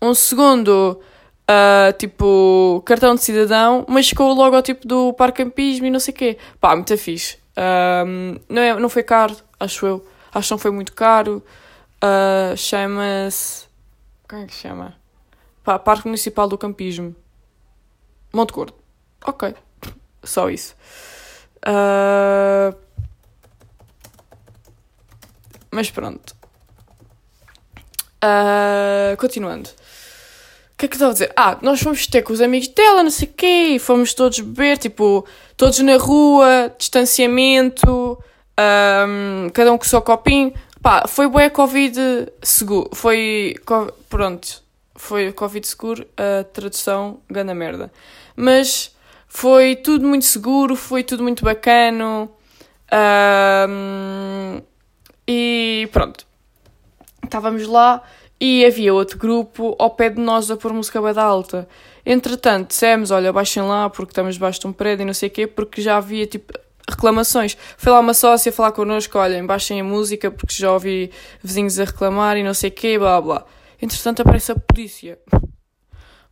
um 0.02 0.14
segundo. 0.14 1.00
Uh, 1.48 1.92
tipo, 1.96 2.82
cartão 2.84 3.14
de 3.14 3.22
cidadão, 3.22 3.84
mas 3.88 4.12
com 4.12 4.24
o 4.24 4.34
logotipo 4.34 4.86
do 4.86 5.12
Parque 5.12 5.44
Campismo 5.44 5.86
e 5.86 5.90
não 5.90 6.00
sei 6.00 6.12
o 6.12 6.16
quê. 6.16 6.38
Pá, 6.60 6.74
muito 6.74 6.96
fixe. 6.98 7.38
Não, 8.48 8.60
é, 8.60 8.78
não 8.78 8.88
foi 8.88 9.02
caro, 9.02 9.36
acho 9.58 9.86
eu. 9.86 10.06
Acho 10.34 10.48
que 10.48 10.52
não 10.52 10.58
foi 10.58 10.70
muito 10.70 10.92
caro. 10.92 11.42
Uh, 12.02 12.56
Chama-se. 12.56 13.66
Como 14.28 14.42
é 14.42 14.46
que 14.46 14.54
chama? 14.54 14.96
Pá, 15.64 15.78
Parque 15.78 16.06
Municipal 16.06 16.48
do 16.48 16.58
Campismo. 16.58 17.14
Monte 18.32 18.52
Gordo. 18.52 18.74
Ok. 19.24 19.54
Só 20.22 20.50
isso. 20.50 20.74
Uh... 21.66 22.76
Mas 25.70 25.90
pronto. 25.90 26.34
Continuando. 29.18 29.70
Que 30.76 30.84
é 30.84 30.88
que 30.88 30.94
estava 30.94 31.10
a 31.10 31.12
dizer? 31.14 31.32
Ah, 31.34 31.56
nós 31.62 31.80
fomos 31.80 32.06
ter 32.06 32.22
com 32.22 32.32
os 32.32 32.40
amigos 32.40 32.68
dela, 32.68 33.02
não 33.02 33.10
sei 33.10 33.28
o 33.28 33.32
quê, 33.32 33.78
fomos 33.80 34.12
todos 34.12 34.40
beber, 34.40 34.76
tipo, 34.76 35.24
todos 35.56 35.78
na 35.78 35.96
rua, 35.96 36.70
distanciamento, 36.78 38.18
um, 39.08 39.48
cada 39.50 39.72
um 39.72 39.78
com 39.78 39.84
o 39.84 39.88
seu 39.88 40.02
copinho. 40.02 40.52
Pá, 40.82 41.06
foi 41.08 41.28
bué 41.28 41.48
Covid 41.48 41.98
seguro. 42.42 42.90
Foi. 42.92 43.54
Pronto. 44.08 44.62
Foi 44.94 45.32
Covid 45.32 45.66
seguro, 45.66 46.06
a 46.16 46.44
tradução 46.44 47.20
gana 47.30 47.54
merda. 47.54 47.92
Mas 48.34 48.94
foi 49.26 49.76
tudo 49.76 50.06
muito 50.06 50.24
seguro, 50.24 50.76
foi 50.76 51.02
tudo 51.02 51.22
muito 51.22 51.44
bacano. 51.44 52.30
Um, 53.68 54.62
e 55.26 55.88
pronto. 55.92 56.26
Estávamos 57.24 57.66
lá 57.66 58.02
e 58.40 58.64
havia 58.64 58.92
outro 58.92 59.18
grupo 59.18 59.74
ao 59.78 59.90
pé 59.90 60.10
de 60.10 60.20
nós 60.20 60.50
a 60.50 60.56
pôr 60.56 60.72
música 60.72 61.00
bada 61.00 61.22
alta. 61.22 61.68
Entretanto, 62.04 62.68
dissemos, 62.68 63.10
olha, 63.10 63.32
baixem 63.32 63.62
lá 63.62 63.88
porque 63.88 64.12
estamos 64.12 64.34
debaixo 64.34 64.60
de 64.60 64.66
um 64.66 64.72
prédio 64.72 65.02
e 65.02 65.06
não 65.06 65.14
sei 65.14 65.28
o 65.28 65.32
quê, 65.32 65.46
porque 65.46 65.80
já 65.80 65.96
havia 65.96 66.26
tipo 66.26 66.52
reclamações. 66.88 67.56
Foi 67.76 67.92
lá 67.92 67.98
uma 67.98 68.14
sócia 68.14 68.52
falar 68.52 68.72
connosco, 68.72 69.18
olhem, 69.18 69.44
baixem 69.44 69.80
a 69.80 69.84
música 69.84 70.30
porque 70.30 70.54
já 70.54 70.72
ouvi 70.72 71.10
vizinhos 71.42 71.80
a 71.80 71.84
reclamar 71.84 72.36
e 72.36 72.42
não 72.42 72.54
sei 72.54 72.70
o 72.70 72.72
quê, 72.72 72.98
blá 72.98 73.20
blá. 73.20 73.44
Entretanto 73.80 74.20
aparece 74.20 74.52
a 74.52 74.56
polícia. 74.56 75.18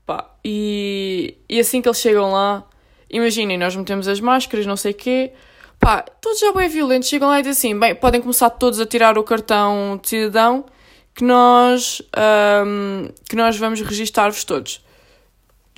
Pá, 0.06 0.30
e, 0.44 1.38
e 1.48 1.58
assim 1.58 1.80
que 1.80 1.88
eles 1.88 1.98
chegam 1.98 2.30
lá, 2.30 2.64
imaginem, 3.10 3.56
nós 3.56 3.74
metemos 3.74 4.06
as 4.06 4.20
máscaras, 4.20 4.66
não 4.66 4.76
sei 4.76 4.92
o 4.92 4.94
quê, 4.94 5.32
pá, 5.80 6.02
todos 6.20 6.38
já 6.38 6.52
bem 6.52 6.68
violentos, 6.68 7.08
chegam 7.08 7.28
lá 7.28 7.40
e 7.40 7.42
dizem 7.42 7.72
assim, 7.72 7.80
bem, 7.80 7.94
podem 7.94 8.20
começar 8.20 8.50
todos 8.50 8.78
a 8.78 8.86
tirar 8.86 9.16
o 9.16 9.24
cartão 9.24 9.98
de 10.00 10.08
cidadão 10.10 10.66
que 11.14 11.24
nós, 11.24 12.02
um, 12.66 13.08
que 13.28 13.36
nós 13.36 13.56
vamos 13.56 13.80
registar-vos 13.80 14.44
todos. 14.44 14.84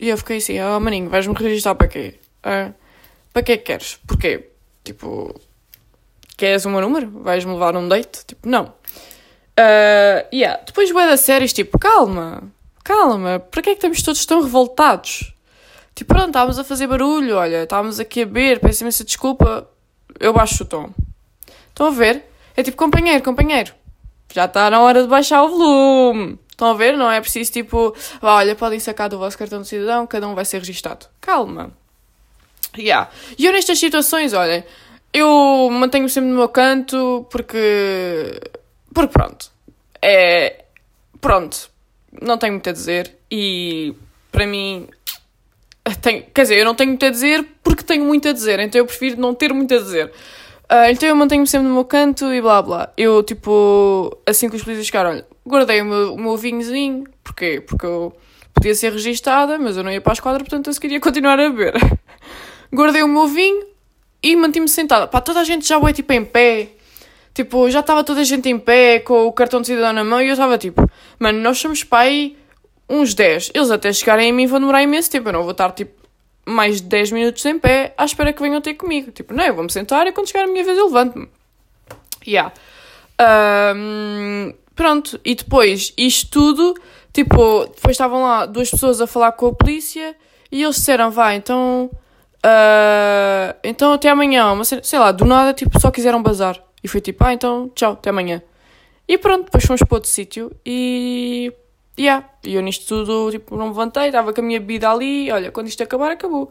E 0.01 0.09
eu 0.09 0.17
fiquei 0.17 0.39
assim, 0.39 0.61
oh 0.61 0.81
maninho, 0.81 1.09
vais-me 1.09 1.35
registrar 1.35 1.75
para 1.75 1.89
quê? 1.89 2.19
Uh, 2.39 2.73
para 3.33 3.43
que 3.43 3.53
é 3.53 3.57
que 3.57 3.65
queres? 3.65 3.99
Porquê? 4.07 4.51
Tipo, 4.83 5.35
queres 6.37 6.65
o 6.65 6.71
meu 6.71 6.81
número? 6.81 7.11
Vais-me 7.23 7.53
levar 7.53 7.77
um 7.77 7.87
date? 7.89 8.25
Tipo, 8.27 8.49
não. 8.49 8.73
Uh, 9.59 10.27
yeah. 10.33 10.63
Depois 10.65 10.91
vai 10.91 11.07
da 11.07 11.17
séries, 11.17 11.53
tipo, 11.53 11.79
calma, 11.79 12.43
calma, 12.85 13.41
para 13.41 13.63
que 13.63 13.71
é 13.71 13.73
que 13.73 13.79
estamos 13.79 14.03
todos 14.03 14.25
tão 14.25 14.43
revoltados? 14.43 15.35
Tipo, 15.95 16.13
pronto, 16.13 16.29
estávamos 16.29 16.59
a 16.59 16.65
fazer 16.65 16.87
barulho, 16.87 17.37
olha, 17.37 17.63
estávamos 17.63 17.99
aqui 17.99 18.23
a 18.23 18.27
beber, 18.27 18.61
peço 18.61 18.83
imensa 18.83 19.03
desculpa, 19.03 19.67
eu 20.21 20.33
baixo 20.33 20.63
o 20.63 20.67
tom. 20.67 20.91
Estão 21.69 21.87
a 21.87 21.91
ver? 21.91 22.23
É 22.55 22.63
tipo, 22.63 22.77
companheiro, 22.77 23.25
companheiro, 23.25 23.73
já 24.37 24.45
está 24.45 24.69
na 24.69 24.81
hora 24.81 25.03
de 25.03 25.09
baixar 25.09 25.43
o 25.43 25.49
volume. 25.49 26.39
Estão 26.51 26.69
a 26.69 26.75
ver? 26.75 26.97
Não 26.97 27.11
é 27.11 27.21
preciso, 27.21 27.51
tipo, 27.53 27.95
olha, 28.21 28.55
podem 28.55 28.79
sacar 28.79 29.09
do 29.09 29.19
vosso 29.19 29.37
cartão 29.37 29.63
de 29.63 29.69
cidadão, 29.69 30.07
cada 30.07 30.29
um 30.29 30.35
vai 30.35 30.45
ser 30.45 30.59
registado. 30.59 31.07
Calma. 31.21 31.73
Yeah. 32.77 33.11
E 33.39 33.47
eu 33.47 33.53
nestas 33.53 33.79
situações, 33.79 34.35
olhem, 34.35 34.63
eu 35.13 35.71
mantenho 35.71 36.09
sempre 36.09 36.31
no 36.31 36.37
meu 36.37 36.49
canto 36.51 37.27
porque. 37.31 38.39
Porque 38.93 39.13
pronto. 39.13 39.51
É. 40.03 40.65
Pronto. 41.19 41.71
Não 42.21 42.37
tenho 42.37 42.53
muito 42.53 42.69
a 42.69 42.73
dizer 42.73 43.17
e 43.31 43.95
para 44.31 44.47
mim. 44.47 44.89
Tenho, 46.03 46.25
quer 46.35 46.43
dizer, 46.43 46.59
eu 46.59 46.65
não 46.65 46.75
tenho 46.75 46.91
muito 46.91 47.07
a 47.07 47.11
dizer 47.11 47.47
porque 47.63 47.83
tenho 47.83 48.05
muito 48.05 48.29
a 48.29 48.33
dizer, 48.33 48.59
então 48.59 48.81
eu 48.81 48.87
prefiro 48.87 49.21
não 49.21 49.35
ter 49.35 49.53
muito 49.55 49.73
a 49.73 49.79
dizer. 49.79 50.13
Uh, 50.71 50.91
então 50.91 51.09
eu 51.09 51.15
mantenho-me 51.15 51.47
sempre 51.47 51.69
no 51.69 51.75
meu 51.75 51.85
canto 51.85 52.33
e 52.33 52.41
blá 52.41 52.61
blá. 52.61 52.93
Eu, 52.97 53.23
tipo, 53.23 54.17
assim 54.27 54.49
que 54.49 54.57
os 54.57 54.63
polícias 54.63 54.87
chegaram, 54.87 55.11
olha, 55.11 55.27
guardei 55.47 55.81
o 55.81 55.85
meu, 55.85 56.15
o 56.15 56.19
meu 56.19 56.37
vinhozinho. 56.37 57.05
Porquê? 57.23 57.61
Porque 57.61 57.87
eu 57.87 58.13
podia 58.53 58.75
ser 58.75 58.93
registada, 58.93 59.59
mas 59.59 59.77
eu 59.77 59.85
não 59.85 59.93
ia 59.93 60.01
para 60.01 60.13
a 60.13 60.15
esquadra, 60.15 60.41
portanto 60.41 60.69
eu 60.69 60.81
queria 60.81 60.99
continuar 60.99 61.39
a 61.39 61.49
beber. 61.49 61.75
guardei 62.73 63.03
o 63.03 63.09
meu 63.09 63.29
vinho 63.29 63.65
e 64.23 64.35
mantive-me 64.35 64.69
sentada. 64.69 65.07
Pá, 65.07 65.21
toda 65.21 65.41
a 65.41 65.45
gente 65.45 65.67
já 65.69 65.79
foi 65.79 65.93
tipo 65.93 66.13
em 66.13 66.25
pé. 66.25 66.69
Tipo, 67.33 67.71
já 67.71 67.81
estava 67.81 68.03
toda 68.03 68.23
a 68.23 68.25
gente 68.25 68.49
em 68.49 68.59
pé 68.59 68.99
com 68.99 69.27
o 69.27 69.33
cartão 69.33 69.61
de 69.61 69.69
cidadão 69.69 69.93
na 69.93 70.03
mão 70.03 70.21
e 70.21 70.27
eu 70.27 70.33
estava 70.33 70.57
tipo, 70.59 70.91
mano, 71.19 71.39
nós 71.39 71.59
somos 71.59 71.85
pai 71.85 72.35
uns 72.89 73.15
10. 73.15 73.53
Eles 73.55 73.71
até 73.71 73.93
chegarem 73.93 74.31
a 74.31 74.33
mim 74.33 74.47
vão 74.47 74.59
demorar 74.59 74.83
imenso 74.83 75.11
tempo. 75.11 75.29
Eu 75.29 75.35
não 75.35 75.43
vou 75.43 75.53
estar 75.53 75.71
tipo 75.73 76.06
mais 76.47 76.81
de 76.81 76.89
10 76.89 77.13
minutos 77.13 77.45
em 77.45 77.59
pé 77.59 77.95
à 77.99 78.05
espera 78.05 78.33
que 78.33 78.41
venham 78.41 78.61
ter 78.61 78.75
comigo. 78.75 79.11
Tipo, 79.11 79.35
não, 79.35 79.45
eu 79.45 79.55
vou-me 79.55 79.71
sentar 79.71 80.07
e 80.07 80.13
quando 80.13 80.29
chegar 80.29 80.45
a 80.45 80.47
minha 80.47 80.65
vez 80.65 80.79
eu 80.79 80.87
levanto-me. 80.87 81.29
Yeah. 82.27 82.53
Um, 83.77 84.55
pronto, 84.75 85.21
e 85.25 85.35
depois, 85.35 85.93
isto 85.97 86.31
tudo, 86.31 86.75
tipo, 87.13 87.67
depois 87.67 87.93
estavam 87.93 88.23
lá 88.23 88.47
duas 88.47 88.71
pessoas 88.71 89.01
a 89.01 89.07
falar 89.07 89.33
com 89.33 89.49
a 89.49 89.53
polícia 89.53 90.17
e 90.51 90.63
eles 90.63 90.77
disseram, 90.77 91.11
vai, 91.11 91.37
então 91.37 91.91
Uh, 92.47 93.59
então 93.65 93.93
até 93.93 94.09
amanhã, 94.09 94.63
cena, 94.63 94.83
sei 94.85 94.99
lá, 95.01 95.11
do 95.11 95.25
nada, 95.25 95.53
tipo, 95.53 95.81
só 95.81 95.91
quiseram 95.91 96.23
bazar. 96.23 96.63
E 96.83 96.87
foi 96.87 97.01
tipo, 97.01 97.25
ah, 97.25 97.33
então 97.33 97.69
tchau, 97.75 97.95
até 97.95 98.11
amanhã. 98.11 98.41
E 99.09 99.19
pronto, 99.19 99.47
depois 99.47 99.65
fomos 99.65 99.83
para 99.83 99.97
outro 99.97 100.09
sítio 100.09 100.53
e. 100.65 101.53
Yeah. 101.99 102.29
E 102.45 102.55
eu 102.55 102.63
nisto 102.63 102.87
tudo, 102.87 103.31
tipo, 103.31 103.57
não 103.57 103.67
me 103.67 103.71
levantei, 103.71 104.07
estava 104.07 104.33
com 104.33 104.41
a 104.41 104.45
minha 104.45 104.61
bebida 104.61 104.91
ali, 104.91 105.31
olha, 105.31 105.51
quando 105.51 105.69
isto 105.69 105.83
acabar, 105.83 106.11
acabou. 106.11 106.51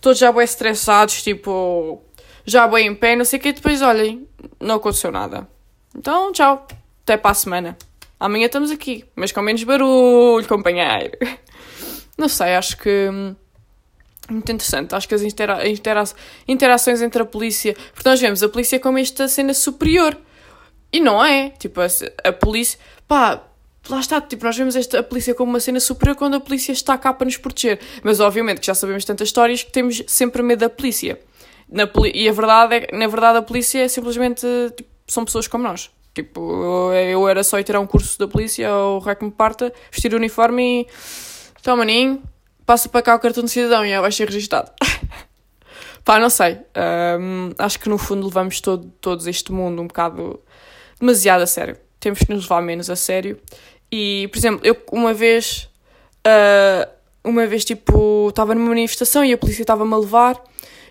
Todos 0.00 0.18
já 0.18 0.30
bem 0.30 0.44
estressados, 0.44 1.22
tipo, 1.22 2.02
já 2.44 2.66
bem 2.68 2.88
em 2.88 2.94
pé, 2.94 3.16
não 3.16 3.24
sei 3.24 3.38
o 3.38 3.42
que, 3.42 3.52
depois, 3.52 3.80
olhem, 3.82 4.28
não 4.60 4.76
aconteceu 4.76 5.10
nada. 5.10 5.48
Então, 5.96 6.32
tchau, 6.32 6.66
até 7.02 7.16
para 7.16 7.30
a 7.30 7.34
semana. 7.34 7.76
Amanhã 8.18 8.46
estamos 8.46 8.70
aqui, 8.70 9.04
mas 9.16 9.32
com 9.32 9.42
menos 9.42 9.64
barulho, 9.64 10.46
companheiro. 10.46 11.18
Não 12.16 12.28
sei, 12.28 12.54
acho 12.54 12.76
que. 12.76 13.08
Hum, 13.10 13.34
muito 14.30 14.52
interessante. 14.52 14.94
Acho 14.94 15.08
que 15.08 15.14
as 15.16 15.22
intera 15.22 15.68
intera 15.68 16.04
interações 16.46 17.02
entre 17.02 17.20
a 17.20 17.24
polícia. 17.24 17.74
Porque 17.92 18.08
nós 18.08 18.20
vemos 18.20 18.40
a 18.42 18.48
polícia 18.48 18.78
como 18.78 18.98
esta 18.98 19.26
cena 19.26 19.52
superior. 19.52 20.16
E 20.92 21.00
não 21.00 21.24
é. 21.24 21.50
Tipo, 21.50 21.80
a, 21.80 21.86
a 22.22 22.32
polícia. 22.32 22.78
Pá, 23.08 23.42
lá 23.88 24.00
está. 24.00 24.20
Tipo, 24.20 24.44
nós 24.44 24.56
vemos 24.56 24.76
esta, 24.76 25.00
a 25.00 25.02
polícia 25.02 25.34
como 25.34 25.50
uma 25.50 25.60
cena 25.60 25.80
superior 25.80 26.16
quando 26.16 26.34
a 26.34 26.40
polícia 26.40 26.72
está 26.72 26.96
cá 26.96 27.12
para 27.12 27.24
nos 27.24 27.36
proteger. 27.36 27.80
Mas 28.02 28.20
obviamente 28.20 28.60
que 28.60 28.66
já 28.66 28.74
sabemos 28.74 29.04
tantas 29.04 29.28
histórias 29.28 29.62
que 29.62 29.72
temos 29.72 30.02
sempre 30.06 30.42
medo 30.42 30.60
da 30.60 30.70
polícia. 30.70 31.20
Na, 31.68 31.88
e 32.12 32.28
a 32.28 32.32
verdade 32.32 32.86
é 32.90 32.96
na 32.96 33.06
verdade 33.06 33.38
a 33.38 33.42
polícia 33.42 33.84
é 33.84 33.88
simplesmente. 33.88 34.46
Tipo, 34.76 34.90
são 35.06 35.24
pessoas 35.24 35.46
como 35.48 35.64
nós. 35.64 35.90
Tipo, 36.14 36.92
eu, 36.92 37.26
era 37.26 37.42
só 37.42 37.58
ir 37.58 37.64
tirar 37.64 37.80
um 37.80 37.86
curso 37.86 38.18
da 38.18 38.28
polícia, 38.28 38.72
ou 38.72 38.96
o 38.96 39.00
rec 39.00 39.22
me 39.22 39.30
parta, 39.30 39.72
vestir 39.90 40.12
o 40.12 40.16
uniforme 40.16 40.82
e. 40.82 40.86
Então, 41.58 41.76
maninho, 41.76 42.22
passa 42.66 42.88
para 42.88 43.02
cá 43.02 43.14
o 43.14 43.20
cartão 43.20 43.44
de 43.44 43.50
cidadão 43.50 43.84
e 43.84 43.98
vai 43.98 44.12
ser 44.12 44.26
registado. 44.26 44.70
Pá, 46.04 46.18
não 46.18 46.28
sei. 46.28 46.58
Um, 47.18 47.52
acho 47.56 47.78
que 47.78 47.88
no 47.88 47.96
fundo 47.96 48.26
levamos 48.26 48.60
todo, 48.60 48.92
todos 49.00 49.26
este 49.26 49.52
mundo 49.52 49.80
um 49.80 49.86
bocado 49.86 50.40
demasiado 50.98 51.42
a 51.42 51.46
sério. 51.46 51.76
Temos 52.02 52.18
que 52.18 52.34
nos 52.34 52.42
levar 52.42 52.60
menos 52.60 52.90
a 52.90 52.96
sério. 52.96 53.38
E, 53.90 54.28
por 54.32 54.38
exemplo, 54.38 54.60
eu 54.66 54.76
uma 54.90 55.14
vez. 55.14 55.70
Uh, 56.26 56.90
uma 57.24 57.46
vez, 57.46 57.64
tipo, 57.64 58.28
estava 58.30 58.54
numa 58.54 58.70
manifestação 58.70 59.24
e 59.24 59.32
a 59.32 59.38
polícia 59.38 59.62
estava-me 59.62 59.94
a 59.94 59.96
levar 59.96 60.42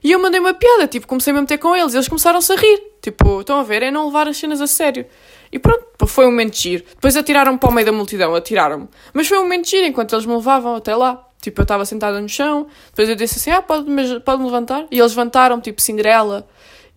e 0.04 0.12
eu 0.12 0.20
mandei 0.20 0.40
uma 0.40 0.54
piada, 0.54 0.88
tipo, 0.88 1.06
comecei 1.06 1.32
a 1.32 1.34
me 1.36 1.42
meter 1.42 1.60
com 1.60 1.76
eles 1.76 1.94
e 1.94 1.98
eles 1.98 2.08
começaram-se 2.08 2.52
a 2.52 2.56
rir. 2.56 2.82
Tipo, 3.02 3.42
estão 3.42 3.60
a 3.60 3.64
ver? 3.64 3.84
É 3.84 3.92
não 3.92 4.08
levar 4.08 4.28
as 4.28 4.38
cenas 4.38 4.60
a 4.60 4.66
sério. 4.66 5.06
E 5.52 5.60
pronto, 5.60 5.86
foi 6.08 6.26
um 6.26 6.32
momento 6.32 6.54
de 6.54 6.62
giro. 6.62 6.84
Depois 6.90 7.16
atiraram-me 7.16 7.60
para 7.60 7.70
o 7.70 7.72
meio 7.74 7.86
da 7.86 7.92
multidão, 7.92 8.34
atiraram-me. 8.34 8.88
Mas 9.14 9.28
foi 9.28 9.38
um 9.38 9.44
momento 9.44 9.66
de 9.66 9.72
giro 9.72 9.86
enquanto 9.86 10.16
eles 10.16 10.26
me 10.26 10.34
levavam 10.34 10.76
até 10.76 10.96
lá. 10.96 11.28
Tipo, 11.40 11.62
eu 11.62 11.64
estava 11.64 11.86
sentada 11.86 12.20
no 12.20 12.30
chão, 12.30 12.68
depois 12.90 13.10
eu 13.10 13.16
disse 13.16 13.38
assim, 13.38 13.50
ah, 13.50 13.62
pode-me 13.64 14.20
pode 14.20 14.44
levantar? 14.44 14.86
E 14.92 15.00
eles 15.00 15.12
levantaram, 15.12 15.60
tipo, 15.60 15.82
Cinderela. 15.82 16.48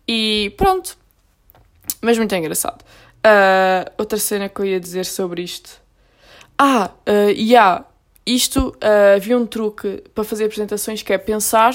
E 0.09 0.53
pronto. 0.57 0.97
Mas 2.01 2.17
muito 2.17 2.35
engraçado. 2.35 2.85
Uh, 3.25 3.91
outra 3.97 4.19
cena 4.19 4.51
que 4.51 4.61
eu 4.61 4.67
ia 4.67 4.79
dizer 4.79 5.07
sobre 5.07 5.43
isto. 5.43 5.81
Ah, 6.59 6.91
uh, 7.09 7.31
yeah, 7.31 7.85
isto, 8.27 8.69
uh, 8.69 9.17
havia 9.17 9.39
um 9.39 9.47
truque 9.47 10.05
para 10.15 10.25
fazer 10.25 10.45
apresentações 10.45 11.03
que 11.03 11.11
é 11.11 11.17
pensar 11.17 11.75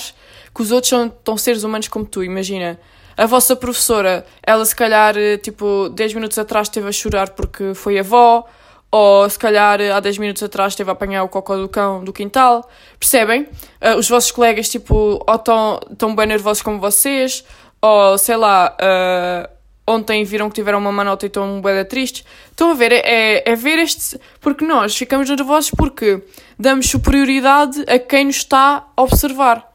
que 0.54 0.62
os 0.62 0.72
outros 0.72 0.89
são 0.89 1.10
tão 1.10 1.38
seres 1.38 1.64
humanos 1.64 1.88
como 1.88 2.06
tu. 2.06 2.24
Imagina, 2.24 2.80
a 3.18 3.26
vossa 3.26 3.56
professora, 3.56 4.26
ela 4.43 4.64
se 4.64 4.76
calhar, 4.76 5.16
tipo, 5.41 5.89
10 5.89 6.14
minutos 6.14 6.38
atrás 6.38 6.68
esteve 6.68 6.88
a 6.88 6.91
chorar 6.91 7.32
porque 7.32 7.74
foi 7.74 7.97
avó, 7.97 8.45
ou 8.91 9.30
se 9.30 9.38
calhar 9.38 9.80
há 9.82 10.00
10 10.00 10.18
minutos 10.18 10.41
atrás 10.41 10.74
esteve 10.74 10.89
a 10.89 10.93
apanhar 10.93 11.24
o 11.24 11.30
cocó 11.30 11.56
do 11.58 11.68
cão 11.68 12.04
do 12.04 12.14
quintal. 12.14 12.70
Percebem? 13.00 13.43
Uh, 13.82 13.97
os 13.97 14.08
vossos 14.08 14.32
colegas, 14.32 14.70
tipo, 14.70 15.24
ou 15.28 15.36
estão 15.36 15.80
tão 15.97 16.16
bem 16.16 16.28
nervosos 16.28 16.62
como 16.62 16.80
vocês, 16.80 17.43
ou 17.82 18.18
sei 18.18 18.38
lá. 18.38 18.78
Uh, 18.80 19.59
ontem 19.90 20.24
viram 20.24 20.50
que 20.50 20.56
tiveram 20.56 20.80
uma 20.80 20.92
manota 20.92 21.26
e 21.26 21.28
estão 21.28 21.62
bem 21.62 21.84
tristes. 21.86 22.24
Estão 22.50 22.72
a 22.72 22.74
ver, 22.74 22.92
é, 22.92 23.44
é 23.50 23.56
ver 23.56 23.80
este. 23.80 24.20
Porque 24.40 24.64
nós 24.64 24.96
ficamos 24.96 25.30
nervosos 25.30 25.72
porque 25.72 26.22
damos 26.58 26.90
superioridade 26.90 27.84
a 27.88 27.98
quem 27.98 28.26
nos 28.26 28.38
está 28.38 28.88
a 28.96 29.02
observar. 29.02 29.68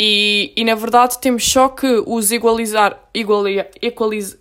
E, 0.00 0.52
e 0.56 0.64
na 0.64 0.74
verdade 0.74 1.20
temos 1.20 1.50
só 1.50 1.68
que 1.68 2.02
os 2.06 2.32
igualizar. 2.32 2.98
Iguali, 3.14 3.64
equalizar. 3.80 4.38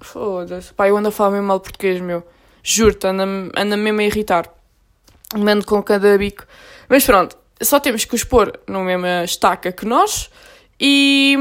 Foda-se. 0.00 0.74
Pá, 0.74 0.88
eu 0.88 0.96
ando 0.96 1.08
a 1.08 1.12
falar 1.12 1.30
mesmo 1.30 1.46
mal 1.46 1.60
português, 1.60 2.00
meu. 2.00 2.22
Juro-te, 2.62 3.06
anda-me 3.06 3.50
anda 3.56 3.76
mesmo 3.76 4.00
a 4.00 4.04
irritar. 4.04 4.52
Mando 5.36 5.64
com 5.64 5.82
cada 5.82 6.18
bico. 6.18 6.44
Mas 6.88 7.04
pronto, 7.04 7.36
só 7.62 7.80
temos 7.80 8.04
que 8.04 8.14
os 8.14 8.24
pôr 8.24 8.58
na 8.66 8.80
mesma 8.80 9.24
estaca 9.24 9.72
que 9.72 9.86
nós 9.86 10.30
e, 10.84 11.36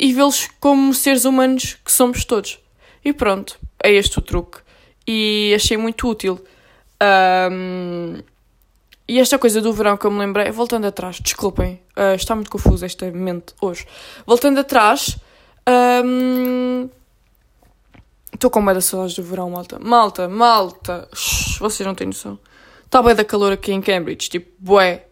e 0.00 0.12
vê-los 0.12 0.48
como 0.58 0.92
seres 0.92 1.24
humanos 1.24 1.78
que 1.84 1.92
somos 1.92 2.24
todos. 2.24 2.58
E 3.04 3.12
pronto, 3.12 3.56
é 3.80 3.92
este 3.92 4.18
o 4.18 4.22
truque. 4.22 4.58
E 5.06 5.52
achei 5.54 5.76
muito 5.76 6.08
útil. 6.08 6.44
Um, 7.00 8.20
e 9.06 9.20
esta 9.20 9.38
coisa 9.38 9.60
do 9.60 9.72
verão 9.72 9.96
que 9.96 10.04
eu 10.04 10.10
me 10.10 10.18
lembrei, 10.18 10.50
voltando 10.50 10.86
atrás, 10.86 11.20
desculpem, 11.20 11.80
uh, 11.96 12.16
está 12.16 12.34
muito 12.34 12.50
confuso 12.50 12.84
esta 12.84 13.08
mente 13.12 13.54
hoje. 13.60 13.86
Voltando 14.26 14.58
atrás, 14.58 15.16
estou 18.34 18.48
um, 18.48 18.50
com 18.50 18.62
medo 18.62 18.78
de 18.80 18.84
saudades 18.84 19.14
do 19.14 19.22
verão, 19.22 19.48
malta. 19.48 19.78
Malta, 19.78 20.28
malta, 20.28 21.08
vocês 21.60 21.86
não 21.86 21.94
têm 21.94 22.08
noção. 22.08 22.36
Está 22.84 23.00
bem 23.00 23.14
da 23.14 23.24
calor 23.24 23.52
aqui 23.52 23.72
em 23.72 23.80
Cambridge, 23.80 24.28
tipo, 24.28 24.50
bué. 24.58 25.06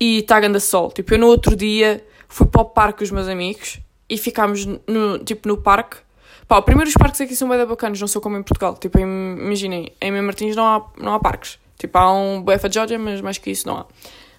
E 0.00 0.20
está 0.20 0.38
a 0.38 0.60
sol. 0.60 0.90
Tipo, 0.90 1.14
eu 1.14 1.18
no 1.18 1.26
outro 1.26 1.54
dia 1.54 2.02
fui 2.32 2.46
para 2.46 2.62
o 2.62 2.64
parque 2.64 2.98
com 2.98 3.04
os 3.04 3.10
meus 3.10 3.28
amigos 3.28 3.78
e 4.08 4.16
ficámos 4.16 4.64
no, 4.64 5.18
tipo, 5.18 5.46
no 5.46 5.58
parque. 5.58 5.98
Pá, 6.48 6.60
primeiro 6.62 6.88
os 6.88 6.94
parques 6.94 7.20
aqui 7.20 7.36
são 7.36 7.48
bem 7.48 7.64
bacanas, 7.64 8.00
não 8.00 8.08
são 8.08 8.22
como 8.22 8.38
em 8.38 8.42
Portugal. 8.42 8.74
Tipo, 8.76 8.98
imaginem, 8.98 9.92
em 10.00 10.10
Mem 10.10 10.22
Martins 10.22 10.56
não 10.56 10.64
há, 10.64 10.86
não 10.96 11.14
há 11.14 11.20
parques. 11.20 11.58
Tipo, 11.78 11.98
há 11.98 12.12
um 12.12 12.42
BF 12.42 12.72
Georgia, 12.72 12.98
mas 12.98 13.20
mais 13.20 13.36
que 13.36 13.50
isso 13.50 13.68
não 13.68 13.78
há. 13.78 13.86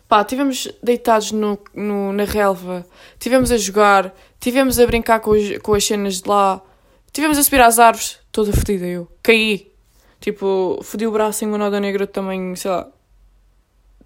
Pá, 0.07 0.21
estivemos 0.21 0.67
deitados 0.81 1.31
no, 1.31 1.57
no, 1.73 2.11
na 2.11 2.23
relva, 2.23 2.85
estivemos 3.13 3.51
a 3.51 3.57
jogar, 3.57 4.13
estivemos 4.33 4.79
a 4.79 4.85
brincar 4.87 5.19
com, 5.19 5.31
os, 5.31 5.57
com 5.59 5.73
as 5.73 5.85
cenas 5.85 6.21
de 6.21 6.27
lá, 6.27 6.61
estivemos 7.05 7.37
a 7.37 7.43
subir 7.43 7.61
às 7.61 7.77
árvores, 7.77 8.19
toda 8.31 8.51
fodida 8.51 8.85
eu. 8.85 9.07
Caí. 9.21 9.71
Tipo, 10.19 10.79
fodi 10.83 11.05
o 11.05 11.11
braço 11.11 11.43
em 11.43 11.47
uma 11.47 11.57
noda 11.57 11.79
negra 11.79 12.07
também, 12.07 12.55
sei 12.55 12.71
lá, 12.71 12.87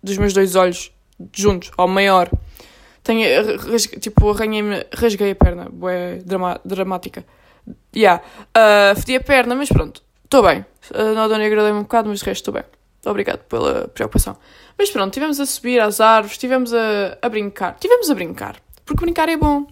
dos 0.04 0.18
meus 0.18 0.34
dois 0.34 0.56
olhos 0.56 0.92
juntos, 1.34 1.72
ao 1.78 1.88
maior. 1.88 2.30
Tenho, 3.08 3.80
tipo, 4.02 4.30
arranhei-me, 4.32 4.86
rasguei 4.94 5.32
a 5.32 5.36
perna, 5.36 5.70
bué 5.72 6.18
drama, 6.26 6.60
dramática. 6.66 7.24
Yeah. 7.96 8.22
Uh, 8.50 9.00
fedi 9.00 9.16
a 9.16 9.22
perna, 9.22 9.56
mas 9.56 9.70
pronto, 9.70 10.04
estou 10.26 10.44
bem. 10.44 10.66
A 10.94 11.14
nota 11.14 11.38
negra 11.38 11.64
dei-me 11.64 11.80
um 11.80 11.84
bocado, 11.84 12.10
mas 12.10 12.20
de 12.20 12.26
resto 12.26 12.42
estou 12.42 12.54
bem. 12.54 12.66
Obrigado 13.06 13.40
pela 13.46 13.88
preocupação. 13.88 14.36
Mas 14.78 14.92
pronto, 14.92 15.08
estivemos 15.08 15.40
a 15.40 15.46
subir 15.46 15.80
às 15.80 16.02
árvores, 16.02 16.34
estivemos 16.34 16.74
a, 16.74 17.18
a 17.22 17.30
brincar. 17.30 17.76
Estivemos 17.76 18.10
a 18.10 18.14
brincar, 18.14 18.62
porque 18.86 19.06
brincar 19.06 19.30
é 19.30 19.38
bom. 19.38 19.66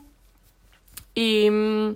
E 1.14 1.50
hum, 1.52 1.96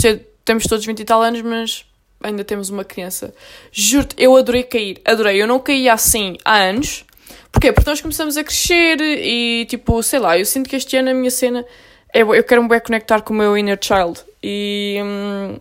ter, 0.00 0.32
temos 0.46 0.64
todos 0.64 0.86
20 0.86 0.98
e 0.98 1.04
tal 1.04 1.20
anos, 1.20 1.42
mas 1.42 1.84
ainda 2.22 2.42
temos 2.42 2.70
uma 2.70 2.84
criança. 2.86 3.34
Juro-te, 3.70 4.14
eu 4.16 4.34
adorei 4.34 4.62
cair, 4.62 4.98
adorei. 5.04 5.42
Eu 5.42 5.46
não 5.46 5.58
caía 5.58 5.92
assim 5.92 6.38
há 6.42 6.56
anos, 6.56 7.04
Porquê? 7.52 7.72
Porque 7.72 7.90
nós 7.90 8.00
começamos 8.00 8.36
a 8.36 8.44
crescer 8.44 9.00
e, 9.00 9.66
tipo, 9.66 10.02
sei 10.02 10.18
lá, 10.18 10.38
eu 10.38 10.44
sinto 10.44 10.68
que 10.68 10.76
este 10.76 10.96
ano 10.96 11.10
a 11.10 11.14
minha 11.14 11.30
cena 11.30 11.64
é, 12.12 12.22
eu 12.22 12.44
quero-me 12.44 12.68
bem 12.68 12.80
conectar 12.80 13.20
com 13.22 13.32
o 13.32 13.36
meu 13.36 13.56
inner 13.56 13.78
child. 13.80 14.20
E, 14.42 14.98
hum, 15.02 15.58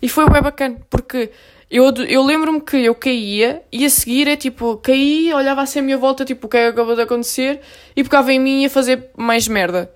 e 0.00 0.08
foi 0.08 0.28
bem 0.28 0.42
bacana, 0.42 0.78
porque 0.90 1.30
eu, 1.70 1.90
eu 2.06 2.22
lembro-me 2.22 2.60
que 2.60 2.76
eu 2.76 2.94
caía 2.94 3.62
e 3.72 3.84
a 3.84 3.90
seguir 3.90 4.28
é 4.28 4.36
tipo, 4.36 4.76
caí, 4.76 5.32
olhava 5.32 5.62
assim 5.62 5.78
à 5.78 5.82
minha 5.82 5.96
volta, 5.96 6.24
tipo, 6.24 6.46
o 6.46 6.50
que 6.50 6.56
é 6.56 6.64
que 6.64 6.68
acabou 6.68 6.94
de 6.94 7.02
acontecer 7.02 7.60
e 7.96 8.02
pegava 8.02 8.32
em 8.32 8.38
mim 8.38 8.62
ia 8.62 8.70
fazer 8.70 9.10
mais 9.16 9.48
merda. 9.48 9.90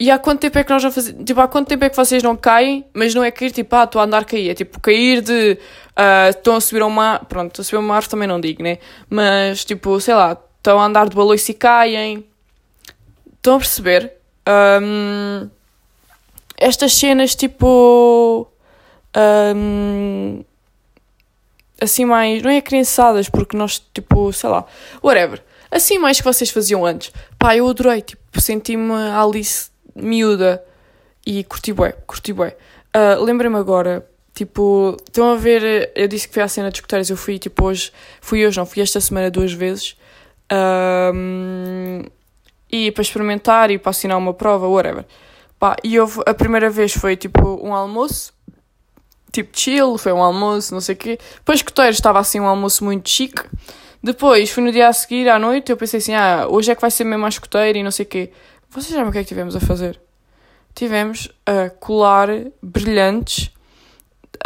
E 0.00 0.10
há 0.10 0.18
quanto 0.18 0.40
tempo 0.40 0.58
é 0.58 0.64
que 0.64 0.70
nós 0.72 0.82
já 0.82 0.90
fazemos? 0.90 1.22
Tipo, 1.26 1.40
há 1.42 1.46
quanto 1.46 1.68
tempo 1.68 1.84
é 1.84 1.90
que 1.90 1.96
vocês 1.96 2.22
não 2.22 2.34
caem, 2.34 2.86
mas 2.94 3.14
não 3.14 3.22
é 3.22 3.30
cair 3.30 3.52
tipo, 3.52 3.76
ah, 3.76 3.84
estou 3.84 4.00
a 4.00 4.06
andar 4.06 4.22
a 4.22 4.24
cair. 4.24 4.48
É 4.48 4.54
tipo, 4.54 4.80
cair 4.80 5.20
de. 5.20 5.58
Uh, 5.90 6.30
estão 6.30 6.56
a 6.56 6.60
subir 6.60 6.82
uma. 6.82 7.18
Pronto, 7.18 7.60
a 7.60 7.64
subir 7.64 7.76
uma 7.76 7.94
árvore 7.96 8.10
também 8.10 8.26
não 8.26 8.40
digo, 8.40 8.62
né? 8.62 8.78
Mas, 9.10 9.62
tipo, 9.62 10.00
sei 10.00 10.14
lá, 10.14 10.38
estão 10.56 10.80
a 10.80 10.86
andar 10.86 11.06
de 11.06 11.14
baloiço 11.14 11.50
e 11.50 11.54
caem. 11.54 12.24
Estão 13.36 13.56
a 13.56 13.58
perceber? 13.58 14.14
Um, 14.82 15.50
estas 16.56 16.94
cenas, 16.94 17.34
tipo. 17.34 18.48
Um, 19.54 20.42
assim, 21.78 22.06
mais. 22.06 22.42
Não 22.42 22.50
é 22.50 22.62
criançadas, 22.62 23.28
porque 23.28 23.54
nós, 23.54 23.82
tipo, 23.92 24.32
sei 24.32 24.48
lá, 24.48 24.64
whatever. 25.04 25.42
Assim, 25.70 25.98
mais 25.98 26.16
que 26.16 26.24
vocês 26.24 26.48
faziam 26.48 26.86
antes. 26.86 27.12
Pá, 27.38 27.54
eu 27.54 27.68
adorei, 27.68 28.00
tipo, 28.00 28.40
senti-me 28.40 28.94
Alice 28.94 29.69
miúda 29.94 30.62
e 31.26 31.44
curti 31.44 31.72
bué, 31.72 31.92
curti 32.06 32.32
bué. 32.32 32.56
Uh, 32.94 33.22
Lembrei-me 33.22 33.56
agora, 33.56 34.06
tipo, 34.34 34.96
estão 35.06 35.32
a 35.32 35.36
ver, 35.36 35.92
eu 35.94 36.08
disse 36.08 36.26
que 36.26 36.34
fui 36.34 36.42
à 36.42 36.48
cena 36.48 36.70
de 36.70 36.78
escuteiros, 36.78 37.10
eu 37.10 37.16
fui, 37.16 37.38
tipo, 37.38 37.64
hoje, 37.64 37.92
fui 38.20 38.46
hoje, 38.46 38.58
não, 38.58 38.66
fui 38.66 38.82
esta 38.82 39.00
semana 39.00 39.30
duas 39.30 39.52
vezes. 39.52 39.96
Um, 40.52 42.02
e 42.70 42.90
para 42.90 43.02
experimentar 43.02 43.70
e 43.70 43.78
para 43.78 43.90
assinar 43.90 44.18
uma 44.18 44.34
prova, 44.34 44.66
whatever. 44.66 45.04
Pá, 45.58 45.76
e 45.84 45.96
a 45.98 46.34
primeira 46.34 46.70
vez 46.70 46.92
foi 46.92 47.16
tipo 47.16 47.60
um 47.62 47.74
almoço, 47.74 48.32
tipo 49.30 49.50
chill, 49.52 49.98
foi 49.98 50.12
um 50.12 50.22
almoço, 50.22 50.72
não 50.72 50.80
sei 50.80 50.94
o 50.94 50.98
quê. 50.98 51.18
Depois 51.36 51.62
Coteiros 51.62 51.96
estava 51.96 52.18
assim 52.18 52.40
um 52.40 52.46
almoço 52.46 52.84
muito 52.84 53.08
chique. 53.08 53.42
Depois, 54.02 54.50
fui 54.50 54.62
no 54.62 54.72
dia 54.72 54.88
a 54.88 54.92
seguir, 54.92 55.28
à 55.28 55.38
noite, 55.38 55.70
eu 55.70 55.76
pensei 55.76 55.98
assim, 55.98 56.14
ah, 56.14 56.46
hoje 56.48 56.70
é 56.70 56.74
que 56.74 56.80
vai 56.80 56.90
ser 56.90 57.04
mesmo 57.04 57.26
a 57.26 57.28
escoteira 57.28 57.78
e 57.78 57.82
não 57.82 57.90
sei 57.90 58.06
o 58.06 58.08
quê. 58.08 58.32
Vocês 58.70 58.94
sabem 58.94 59.08
o 59.08 59.12
que 59.12 59.18
é 59.18 59.22
que 59.22 59.28
tivemos 59.28 59.56
a 59.56 59.60
fazer? 59.60 60.00
Tivemos 60.76 61.28
a 61.44 61.70
colar 61.70 62.28
brilhantes 62.62 63.46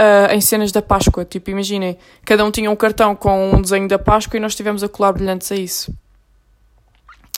uh, 0.00 0.32
em 0.32 0.40
cenas 0.40 0.72
da 0.72 0.80
Páscoa. 0.80 1.26
Tipo, 1.26 1.50
imaginem, 1.50 1.98
cada 2.24 2.42
um 2.42 2.50
tinha 2.50 2.70
um 2.70 2.76
cartão 2.76 3.14
com 3.14 3.52
um 3.52 3.60
desenho 3.60 3.86
da 3.86 3.98
Páscoa 3.98 4.38
e 4.38 4.40
nós 4.40 4.54
tivemos 4.54 4.82
a 4.82 4.88
colar 4.88 5.12
brilhantes 5.12 5.52
a 5.52 5.56
isso. 5.56 5.94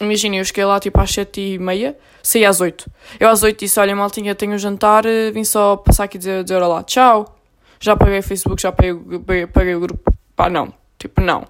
Imaginem, 0.01 0.39
eu 0.39 0.45
cheguei 0.45 0.64
lá 0.64 0.78
tipo 0.78 1.01
às 1.01 1.11
sete 1.11 1.41
e 1.41 1.59
meia, 1.59 1.97
saí 2.22 2.45
às 2.45 2.61
oito. 2.61 2.89
Eu 3.18 3.30
às 3.30 3.43
oito 3.43 3.61
disse, 3.61 3.80
olha 3.80 3.97
maltinha, 3.97 4.34
tenho 4.34 4.53
um 4.53 4.59
jantar, 4.59 5.07
eh, 5.07 5.32
vim 5.32 5.43
só 5.43 5.76
passar 5.76 6.05
aqui 6.05 6.18
dizer, 6.18 6.45
dizer 6.45 6.62
olá, 6.62 6.84
tchau. 6.84 7.37
Já 7.80 7.97
paguei 7.97 8.20
o 8.20 8.22
Facebook, 8.22 8.62
já 8.62 8.70
paguei, 8.70 9.47
paguei 9.49 9.74
o 9.74 9.80
grupo. 9.80 10.12
Pá, 10.37 10.49
não. 10.49 10.72
Tipo, 10.99 11.20
não. 11.20 11.45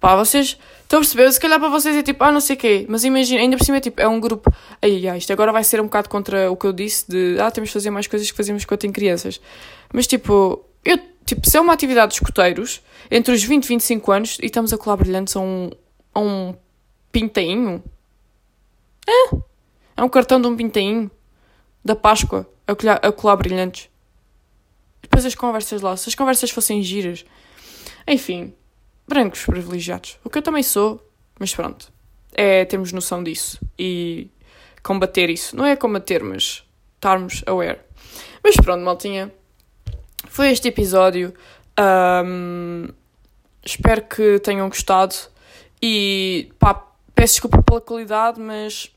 Pá, 0.00 0.14
vocês 0.14 0.58
estão 0.82 0.98
a 0.98 1.02
perceber? 1.02 1.32
Se 1.32 1.40
calhar 1.40 1.58
para 1.58 1.68
vocês 1.68 1.96
é 1.96 2.02
tipo, 2.02 2.22
ah, 2.22 2.30
não 2.30 2.40
sei 2.40 2.54
o 2.54 2.58
quê. 2.58 2.86
Mas 2.88 3.04
imagina, 3.04 3.40
ainda 3.40 3.56
por 3.56 3.64
cima 3.64 3.78
é 3.78 3.80
tipo, 3.80 4.00
é 4.00 4.06
um 4.06 4.20
grupo. 4.20 4.52
Aí, 4.80 5.08
ah, 5.08 5.16
isto 5.16 5.32
agora 5.32 5.52
vai 5.52 5.64
ser 5.64 5.80
um 5.80 5.84
bocado 5.84 6.08
contra 6.08 6.50
o 6.50 6.56
que 6.56 6.66
eu 6.66 6.72
disse 6.72 7.10
de, 7.10 7.40
ah, 7.40 7.50
temos 7.50 7.70
de 7.70 7.72
fazer 7.72 7.90
mais 7.90 8.06
coisas 8.06 8.30
que 8.30 8.36
fazíamos 8.36 8.64
quando 8.64 8.80
tem 8.80 8.92
crianças. 8.92 9.40
Mas 9.92 10.06
tipo, 10.06 10.64
eu, 10.84 10.98
tipo, 11.24 11.48
se 11.48 11.56
é 11.56 11.60
uma 11.60 11.72
atividade 11.72 12.10
de 12.10 12.14
escuteiros, 12.16 12.82
entre 13.10 13.32
os 13.32 13.42
20 13.42 13.64
e 13.64 13.68
25 13.68 14.12
anos, 14.12 14.38
e 14.42 14.46
estamos 14.46 14.72
a 14.72 14.78
colar 14.78 14.96
brilhantes 14.96 15.34
a 15.34 15.40
um, 15.40 15.70
a 16.14 16.20
um 16.20 16.54
pintainho. 17.10 17.82
É, 19.08 19.36
é 19.96 20.04
um 20.04 20.08
cartão 20.08 20.40
de 20.40 20.46
um 20.46 20.56
pintainho. 20.56 21.10
Da 21.82 21.94
Páscoa, 21.94 22.48
a 22.66 22.74
colar, 22.74 23.00
a 23.00 23.12
colar 23.12 23.36
brilhantes. 23.36 23.88
Depois 25.00 25.24
as 25.24 25.36
conversas 25.36 25.80
lá, 25.80 25.96
se 25.96 26.08
as 26.08 26.16
conversas 26.16 26.50
fossem 26.50 26.82
giras. 26.82 27.24
Enfim, 28.08 28.52
brancos 29.06 29.44
privilegiados. 29.44 30.18
O 30.24 30.30
que 30.30 30.38
eu 30.38 30.42
também 30.42 30.62
sou, 30.62 31.00
mas 31.38 31.54
pronto. 31.54 31.92
É 32.32 32.64
termos 32.64 32.92
noção 32.92 33.22
disso 33.22 33.58
e 33.78 34.30
combater 34.82 35.30
isso. 35.30 35.56
Não 35.56 35.64
é 35.64 35.74
combater, 35.76 36.22
mas 36.22 36.64
estarmos 36.94 37.42
aware. 37.46 37.80
Mas 38.42 38.56
pronto, 38.56 38.84
maltinha. 38.84 39.32
Foi 40.28 40.50
este 40.50 40.68
episódio. 40.68 41.32
Um, 41.78 42.88
espero 43.64 44.02
que 44.02 44.38
tenham 44.40 44.68
gostado. 44.68 45.14
E 45.80 46.50
pá, 46.58 46.74
peço 47.14 47.34
desculpa 47.34 47.62
pela 47.62 47.80
qualidade, 47.80 48.40
mas 48.40 48.90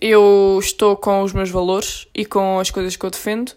eu 0.00 0.58
estou 0.60 0.96
com 0.96 1.22
os 1.22 1.32
meus 1.32 1.50
valores 1.50 2.06
e 2.14 2.24
com 2.24 2.58
as 2.58 2.70
coisas 2.70 2.96
que 2.96 3.04
eu 3.04 3.10
defendo. 3.10 3.52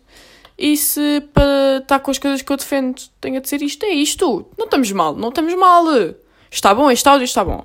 E 0.57 0.75
se 0.75 1.21
para 1.33 1.77
estar 1.81 1.99
com 1.99 2.09
as 2.09 2.17
coisas 2.17 2.41
que 2.41 2.51
eu 2.51 2.57
defendo 2.57 2.99
tenha 3.21 3.39
de 3.39 3.47
ser 3.47 3.61
isto, 3.61 3.83
é 3.85 3.89
isto. 3.89 4.49
Não 4.57 4.65
estamos 4.65 4.91
mal, 4.91 5.15
não 5.15 5.29
estamos 5.29 5.53
mal. 5.55 5.85
Está 6.49 6.73
bom, 6.73 6.89
este 6.89 7.07
áudio 7.07 7.25
está 7.25 7.43
bom. 7.43 7.63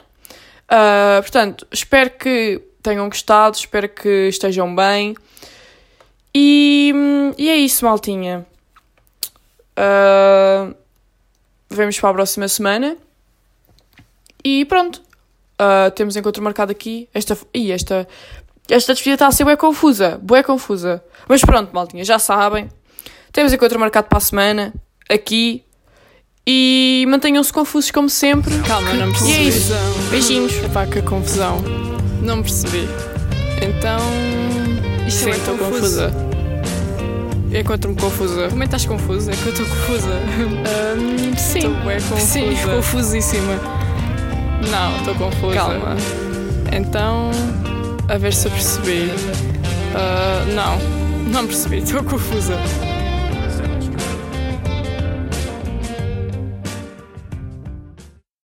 Uh, 0.65 1.23
portanto, 1.23 1.67
espero 1.73 2.11
que 2.11 2.61
tenham 2.83 3.09
gostado, 3.09 3.57
espero 3.57 3.89
que 3.89 4.29
estejam 4.29 4.75
bem. 4.75 5.17
E, 6.35 6.93
e 7.39 7.49
é 7.49 7.57
isso, 7.57 7.85
maltinha. 7.85 8.47
Uh, 9.73 10.75
vemos 11.71 11.99
para 11.99 12.11
a 12.11 12.15
próxima 12.15 12.49
semana. 12.49 12.97
E 14.45 14.65
pronto. 14.65 15.03
Uh, 15.61 15.91
temos 15.93 16.17
encontro 16.17 16.43
marcado 16.43 16.73
aqui. 16.73 17.09
Esta, 17.15 17.39
e 17.55 17.71
esta, 17.71 18.09
esta 18.69 18.93
despedida 18.93 19.15
está 19.15 19.27
a 19.29 19.33
ser 19.33 19.45
bem 19.45 19.57
confusa. 19.57 20.19
Bué 20.23 20.43
confusa. 20.43 21.05
Mas 21.29 21.41
pronto, 21.43 21.73
maltinha, 21.73 22.05
já 22.05 22.19
sabem. 22.19 22.69
Temos 23.33 23.51
encontro 23.51 23.81
marcado 23.81 24.09
para 24.09 24.19
a 24.19 24.21
semana, 24.21 24.75
aqui. 25.09 25.65
E 26.47 27.07
mantenham-se 27.09 27.53
confusos 27.53 27.91
como 27.91 28.11
sempre. 28.11 28.53
Calma, 28.67 28.93
não 28.93 29.11
percebi. 29.11 29.31
E 29.31 29.37
é 29.37 29.43
isso. 29.43 29.73
Beijinhos. 30.11 30.53
Epá, 30.65 30.87
que 30.87 31.01
confusão. 31.01 31.63
Não 32.21 32.43
percebi. 32.43 32.87
Então. 33.63 34.01
Isto 35.07 35.25
Sim, 35.25 35.31
é 35.31 35.37
estou 35.37 35.57
confusa. 35.57 36.13
Encontro-me 37.59 37.97
confusa. 37.97 38.49
Como 38.49 38.63
é 38.63 38.67
que 38.67 38.75
estás 38.75 38.87
confusa? 38.87 39.33
É 39.33 39.37
que 39.37 39.47
eu 39.47 39.53
estou 39.53 39.67
confusa. 39.67 40.21
Um, 40.99 41.37
sim. 41.37 41.59
Estou 41.59 41.75
confusa. 41.75 42.21
Sim, 42.21 42.57
confusíssima. 42.75 43.55
Não, 44.71 44.97
estou 44.99 45.15
confusa. 45.15 45.55
Calma. 45.55 45.97
Então, 46.73 47.31
a 48.09 48.19
ver 48.19 48.35
se 48.35 48.47
eu 48.47 48.51
percebi. 48.51 49.11
Uh, 49.95 50.55
não, 50.55 50.79
não 51.31 51.47
percebi, 51.47 51.79
estou 51.79 52.03
confusa. 52.03 52.57